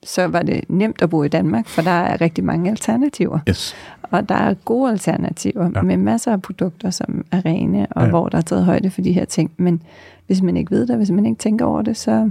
så 0.05 0.27
var 0.27 0.43
det 0.43 0.61
nemt 0.69 1.03
at 1.03 1.11
bo 1.11 1.23
i 1.23 1.29
Danmark, 1.29 1.67
for 1.69 1.83
der 1.83 1.91
er 1.91 2.21
rigtig 2.21 2.45
mange 2.45 2.71
alternativer. 2.71 3.39
Yes. 3.49 3.75
Og 4.03 4.29
der 4.29 4.35
er 4.35 4.55
gode 4.55 4.91
alternativer 4.91 5.71
Ja. 5.75 5.83
med 5.83 5.97
masser 5.97 6.33
af 6.33 6.43
produkter, 6.43 6.91
som 6.91 7.25
er 7.33 7.45
rene, 7.45 7.87
og 7.91 8.03
Ja. 8.05 8.09
hvor 8.11 8.29
der 8.29 8.39
er 8.39 8.43
taget 8.43 8.65
højde 8.65 8.91
for 8.91 9.01
de 9.03 9.13
her 9.13 9.25
ting. 9.25 9.51
Men 9.57 9.83
hvis 10.27 10.43
man 10.43 10.57
ikke 10.57 10.71
ved 10.71 10.87
det, 10.87 10.97
hvis 10.97 11.11
man 11.11 11.27
ikke 11.27 11.39
tænker 11.39 11.65
over 11.67 11.83
det, 11.83 11.97
så, 11.97 12.31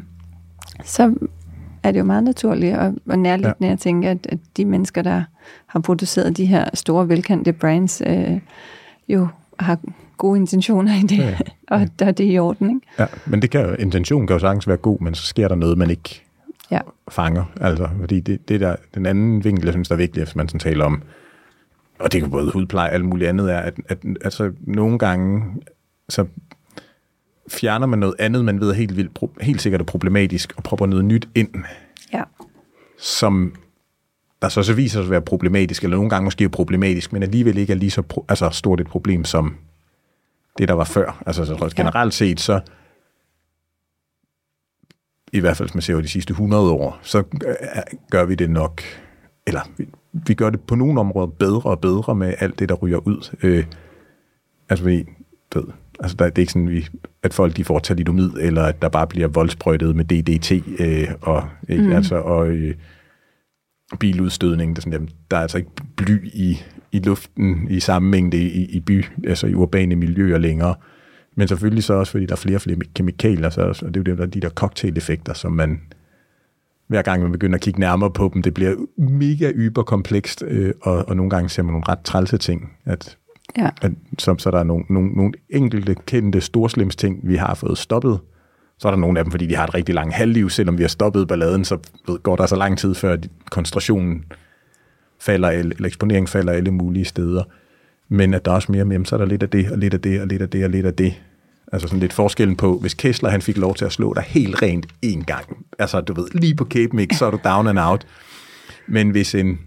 så 0.84 1.16
er 1.84 1.92
det 1.92 2.00
jo 2.00 2.04
meget 2.06 2.24
naturligt 2.24 2.78
og, 2.78 2.94
og 3.10 3.20
nærliggende 3.20 3.68
ja. 3.68 3.72
at 3.74 3.80
tænke, 3.80 4.10
at, 4.10 4.28
at 4.30 4.38
de 4.58 4.66
mennesker, 4.66 5.02
der 5.02 5.24
har 5.68 5.80
produceret 5.80 6.38
de 6.38 6.46
her 6.46 6.66
store, 6.74 7.10
velkendte 7.10 7.54
brands, 7.54 8.02
øh, 8.06 8.40
jo 9.10 9.28
har 9.60 9.78
gode 10.18 10.40
intentioner 10.40 10.96
i 10.96 11.02
det, 11.02 11.18
Ja, 11.18 11.28
ja. 11.30 11.38
og 11.76 11.88
der 12.00 12.06
er 12.06 12.12
det 12.12 12.34
i 12.34 12.38
orden. 12.40 12.70
Ikke? 12.70 12.82
Ja, 13.00 13.06
men 13.26 13.42
det 13.42 13.50
kan 13.52 13.62
jo, 13.62 13.74
intentionen 13.74 14.28
kan 14.28 14.34
jo 14.36 14.40
sagtens 14.40 14.68
være 14.68 14.78
god, 14.78 15.00
men 15.00 15.16
så 15.16 15.24
sker 15.24 15.48
der 15.48 15.56
noget, 15.56 15.78
man 15.78 15.90
ikke 15.90 16.22
Ja. 16.72 16.80
fanger. 17.10 17.44
Altså, 17.62 17.90
fordi 18.00 18.20
det, 18.20 18.50
det 18.50 18.60
der, 18.60 18.76
den 18.94 19.06
anden 19.06 19.44
vinkel, 19.44 19.66
jeg 19.66 19.74
synes, 19.74 19.88
der 19.88 19.96
er 19.96 19.98
vigtig, 19.98 20.24
hvis 20.24 20.36
man 20.36 20.48
sådan 20.48 20.60
taler 20.60 20.86
om, 20.86 21.04
og 22.00 22.12
det 22.14 22.22
kan 22.22 22.32
både 22.32 22.52
hudpleje 22.52 22.90
og 22.90 22.94
alt 22.94 23.06
muligt 23.06 23.30
andet, 23.30 23.52
er, 23.54 23.58
at, 23.60 23.74
at 23.90 23.98
altså, 24.24 24.52
nogle 24.62 25.00
gange, 25.00 25.44
så 26.10 26.26
fjerner 27.50 27.88
man 27.88 28.00
noget 28.00 28.16
andet, 28.20 28.46
man 28.46 28.60
ved 28.60 28.70
er 28.70 28.74
helt, 28.74 28.98
vildt, 28.98 29.20
helt 29.42 29.62
sikkert 29.62 29.82
er 29.82 29.86
problematisk, 29.86 30.54
og 30.58 30.64
propper 30.64 30.86
noget 30.86 31.06
nyt 31.06 31.30
ind, 31.36 31.50
Ja. 32.14 32.24
som 32.98 33.56
der 34.42 34.50
så, 34.50 34.64
så 34.64 34.74
viser 34.74 35.00
sig 35.00 35.04
at 35.04 35.12
være 35.12 35.22
problematisk, 35.22 35.84
eller 35.84 35.98
nogle 35.98 36.10
gange 36.10 36.24
måske 36.24 36.44
er 36.44 36.50
problematisk, 36.50 37.14
men 37.14 37.24
alligevel 37.24 37.58
ikke 37.58 37.74
er 37.74 37.78
lige 37.78 37.92
så 37.92 38.04
pro- 38.14 38.26
altså, 38.30 38.50
stort 38.50 38.82
et 38.82 38.88
problem 38.88 39.26
som 39.26 39.56
det, 40.58 40.68
der 40.68 40.74
var 40.74 40.84
før. 40.84 41.24
Altså 41.26 41.46
så 41.46 41.74
generelt 41.76 42.14
set, 42.14 42.40
så 42.40 42.60
i 45.34 45.40
hvert 45.40 45.58
fald, 45.58 45.70
hvis 45.70 45.76
man 45.76 45.82
ser 45.82 45.94
over 45.94 46.02
de 46.02 46.08
sidste 46.08 46.32
100 46.32 46.72
år, 46.72 47.00
så 47.02 47.18
øh, 47.18 47.56
gør 48.12 48.26
vi 48.26 48.36
det 48.36 48.50
nok, 48.50 48.82
eller 49.48 49.62
vi, 49.78 49.88
vi 50.14 50.34
gør 50.34 50.50
det 50.50 50.62
på 50.62 50.76
nogle 50.76 51.00
områder 51.00 51.28
bedre 51.28 51.72
og 51.72 51.80
bedre 51.80 52.16
med 52.16 52.34
alt 52.40 52.60
det, 52.60 52.70
der 52.70 52.76
ryger 52.76 53.08
ud. 53.08 53.36
Øh, 53.44 53.66
altså, 54.70 54.86
vi, 54.86 55.06
ved, 55.56 55.64
altså 56.00 56.18
der, 56.18 56.26
det 56.26 56.38
er 56.38 56.42
ikke 56.42 56.52
sådan, 56.52 56.70
vi, 56.70 56.88
at 57.24 57.34
folk 57.34 57.58
de 57.58 57.64
får 57.64 57.80
talidomid, 57.80 58.32
eller 58.40 58.64
at 58.64 58.82
der 58.82 58.90
bare 58.90 59.08
bliver 59.08 59.28
voldsprøjtet 59.28 59.96
med 59.96 60.06
DDT, 60.06 60.52
øh, 60.80 61.08
og, 61.22 61.44
ikke, 61.70 61.84
mm. 61.84 61.92
altså, 61.92 62.16
og 62.16 62.48
øh, 62.48 62.76
biludstødning. 64.00 64.76
Der, 64.76 64.80
er 64.80 64.82
sådan, 64.82 64.94
jamen, 64.94 65.10
der 65.32 65.38
er 65.38 65.42
altså 65.42 65.58
ikke 65.58 65.72
bly 65.96 66.28
i, 66.34 66.64
i 66.92 67.00
luften 67.00 67.68
i 67.70 67.80
samme 67.80 68.10
mængde 68.10 68.38
i, 68.38 68.66
i 68.66 68.80
by, 68.80 69.06
altså 69.28 69.48
i 69.48 69.54
urbane 69.54 69.96
miljøer 69.96 70.38
længere. 70.38 70.76
Men 71.36 71.48
selvfølgelig 71.48 71.84
så 71.84 71.94
også, 71.94 72.12
fordi 72.12 72.26
der 72.26 72.32
er 72.32 72.38
flere 72.38 72.58
og 72.58 72.62
flere 72.62 72.78
kemikalier, 72.96 73.50
så, 73.50 73.62
og 73.62 73.76
det 73.76 73.98
er 73.98 74.00
jo 74.00 74.04
det, 74.04 74.18
der 74.18 74.26
de 74.26 74.40
der 74.40 74.50
cocktail-effekter, 74.50 75.34
som 75.34 75.52
man 75.52 75.82
hver 76.88 77.02
gang 77.02 77.22
man 77.22 77.32
begynder 77.32 77.56
at 77.56 77.62
kigge 77.62 77.80
nærmere 77.80 78.12
på 78.12 78.32
dem, 78.34 78.42
det 78.42 78.54
bliver 78.54 78.76
mega 78.98 79.52
yberkomplekst, 79.56 80.44
øh, 80.48 80.74
og, 80.82 81.06
og 81.08 81.16
nogle 81.16 81.30
gange 81.30 81.50
ser 81.50 81.64
man 81.64 81.72
nogle 81.74 81.86
ret 81.88 82.00
trælse 82.04 82.38
ting, 82.38 82.72
at, 82.86 83.18
Ja. 83.58 83.70
at 83.82 83.92
så, 84.18 84.36
så 84.38 84.52
der 84.52 84.60
er 84.60 84.64
nogle, 84.64 84.86
nogle, 84.90 85.10
nogle 85.10 85.34
enkelte 85.50 85.96
kendte 86.06 86.42
storslims 86.42 86.96
ting, 86.96 87.20
vi 87.24 87.36
har 87.36 87.54
fået 87.54 87.78
stoppet. 87.78 88.20
Så 88.78 88.88
er 88.88 88.92
der 88.92 89.00
nogle 89.00 89.20
af 89.20 89.26
dem, 89.26 89.32
fordi 89.32 89.48
de 89.48 89.56
har 89.56 89.64
et 89.64 89.74
rigtig 89.74 89.96
langt 89.96 90.14
halvliv, 90.14 90.50
selvom 90.50 90.78
vi 90.78 90.84
har 90.84 90.88
stoppet 90.88 91.28
balladen, 91.28 91.66
så 91.66 91.78
ved, 92.08 92.20
går 92.24 92.36
der 92.36 92.46
så 92.46 92.56
lang 92.56 92.78
tid, 92.78 92.96
før 92.96 93.18
koncentrationen 93.52 94.24
falder, 95.20 95.50
eller 95.50 95.76
eller 95.76 95.88
eksponeringen 95.88 96.28
falder 96.28 96.54
alle 96.54 96.72
mulige 96.72 97.06
steder. 97.06 97.44
Men 98.12 98.34
at 98.34 98.46
der 98.46 98.52
er 98.52 98.56
også 98.56 98.72
mere 98.72 98.86
med, 98.86 99.06
så 99.06 99.16
er 99.16 99.18
der 99.20 99.26
lidt 99.26 99.44
af 99.44 99.50
det, 99.50 99.72
og 99.72 99.78
lidt 99.78 99.94
af 99.94 100.02
det, 100.02 100.22
og 100.22 100.28
lidt 100.28 100.42
af 100.42 100.50
det, 100.50 100.64
og 100.64 100.70
lidt 100.70 100.86
af 100.86 100.94
det. 100.94 101.14
Altså 101.72 101.88
sådan 101.88 102.00
lidt 102.00 102.14
forskellen 102.14 102.56
på, 102.58 102.78
hvis 102.78 102.94
Kessler 102.94 103.30
han 103.30 103.42
fik 103.42 103.58
lov 103.58 103.76
til 103.76 103.86
at 103.86 103.92
slå 103.92 104.14
dig 104.14 104.24
helt 104.28 104.62
rent 104.62 104.86
en 105.02 105.24
gang, 105.24 105.46
altså 105.80 106.02
du 106.02 106.14
ved, 106.14 106.28
lige 106.34 106.56
på 106.56 106.66
Cape 106.66 106.96
Mix, 106.96 107.16
så 107.18 107.26
er 107.26 107.32
du 107.32 107.40
down 107.44 107.68
and 107.68 107.80
out. 107.80 108.08
Men 108.88 109.10
hvis 109.10 109.36
en 109.36 109.60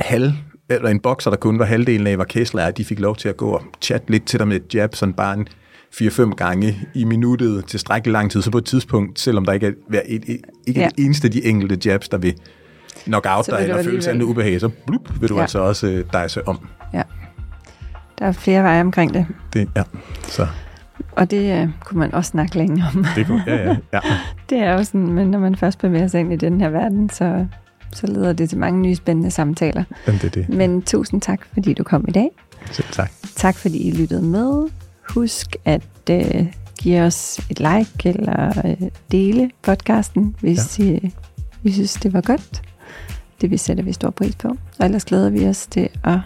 halv, 0.00 0.32
eller 0.70 0.88
en 0.88 1.00
bokser, 1.00 1.30
der 1.30 1.36
kun 1.36 1.58
var 1.58 1.64
halvdelen 1.64 2.06
af, 2.06 2.16
hvad 2.16 2.26
Kessler 2.26 2.62
er, 2.62 2.70
de 2.70 2.84
fik 2.84 2.98
lov 3.00 3.16
til 3.16 3.28
at 3.28 3.36
gå 3.36 3.48
og 3.50 3.62
chatte 3.82 4.10
lidt 4.10 4.24
til 4.26 4.38
dig 4.38 4.48
med 4.48 4.56
et 4.56 4.74
jab, 4.74 4.94
sådan 4.94 5.12
bare 5.14 5.34
en 5.38 5.48
4-5 5.94 6.34
gange 6.34 6.78
i 6.94 7.04
minuttet 7.04 7.64
til 7.66 7.80
strækkelig 7.80 8.12
lang 8.12 8.30
tid, 8.30 8.42
så 8.42 8.50
på 8.50 8.58
et 8.58 8.64
tidspunkt, 8.64 9.20
selvom 9.20 9.44
der 9.44 9.52
ikke 9.52 9.66
er, 9.92 10.00
et, 10.06 10.22
et, 10.26 10.40
ikke 10.66 10.80
ja. 10.80 10.88
Det 10.96 11.04
eneste 11.04 11.26
af 11.26 11.32
de 11.32 11.44
enkelte 11.44 11.88
jabs, 11.90 12.08
der 12.08 12.18
vil 12.18 12.34
knock 13.04 13.26
out 13.28 13.46
dig, 13.46 13.58
eller 13.62 13.82
føle 13.82 14.02
sig 14.02 14.10
alligevel- 14.12 14.30
ubehag, 14.30 14.60
så 14.60 14.68
blup, 14.86 15.20
vil 15.20 15.28
du. 15.28 15.34
Ja. 15.36 15.40
altså 15.42 15.58
også 15.58 15.86
øh, 15.86 16.04
dejse 16.12 16.48
om. 16.48 16.58
ja. 16.94 17.02
Der 18.18 18.26
er 18.26 18.32
flere 18.32 18.62
veje 18.62 18.80
omkring 18.80 19.14
det, 19.14 19.26
Det, 19.52 19.68
ja, 19.76 19.82
så 20.28 20.46
og 21.12 21.30
det 21.30 21.62
øh, 21.62 21.68
kunne 21.84 22.00
man 22.00 22.14
også 22.14 22.30
snakke 22.30 22.58
længe 22.58 22.84
om. 22.94 23.06
det 23.16 23.26
kunne, 23.26 23.44
ja, 23.46 23.56
ja, 23.56 23.76
ja. 23.92 24.00
Det 24.50 24.58
er 24.58 24.72
jo 24.72 24.84
sådan, 24.84 25.06
men 25.12 25.30
når 25.30 25.38
man 25.38 25.56
først 25.56 25.78
bevæger 25.78 26.06
sig 26.06 26.20
ind 26.20 26.32
i 26.32 26.36
den 26.36 26.60
her 26.60 26.68
verden, 26.68 27.10
så, 27.10 27.46
så 27.92 28.06
leder 28.06 28.32
det 28.32 28.48
til 28.48 28.58
mange 28.58 28.80
nye 28.80 28.94
spændende 28.94 29.30
samtaler. 29.30 29.84
Men 30.06 30.14
det 30.14 30.24
er 30.24 30.28
det. 30.30 30.48
Men 30.48 30.82
tusind 30.82 31.20
tak, 31.20 31.40
fordi 31.52 31.74
du 31.74 31.84
kom 31.84 32.04
i 32.08 32.10
dag. 32.12 32.28
Selv 32.70 32.88
tak. 32.92 33.10
Tak, 33.36 33.56
fordi 33.56 33.78
I 33.88 33.90
lyttede 33.90 34.22
med. 34.22 34.68
Husk 35.08 35.56
at 35.64 35.82
øh, 36.10 36.46
give 36.78 37.02
os 37.02 37.38
et 37.50 37.58
like 37.58 38.08
eller 38.08 38.62
øh, 38.64 38.88
dele 39.12 39.50
podcasten, 39.62 40.36
hvis 40.40 40.78
ja. 40.78 40.84
I, 40.84 41.12
I 41.62 41.72
synes, 41.72 41.94
det 41.94 42.12
var 42.12 42.20
godt. 42.20 42.62
Det 43.40 43.50
vi 43.50 43.56
sætter 43.56 43.84
vi 43.84 43.92
stor 43.92 44.10
pris 44.10 44.36
på. 44.36 44.48
Og 44.78 44.84
ellers 44.84 45.04
glæder 45.04 45.30
vi 45.30 45.46
os 45.46 45.66
til 45.66 45.88
at 46.04 46.18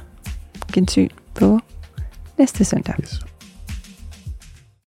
gensyn 0.73 1.09
på 1.35 1.61
næste 2.39 2.65
søndag. 2.65 2.95
Yes. 3.01 3.38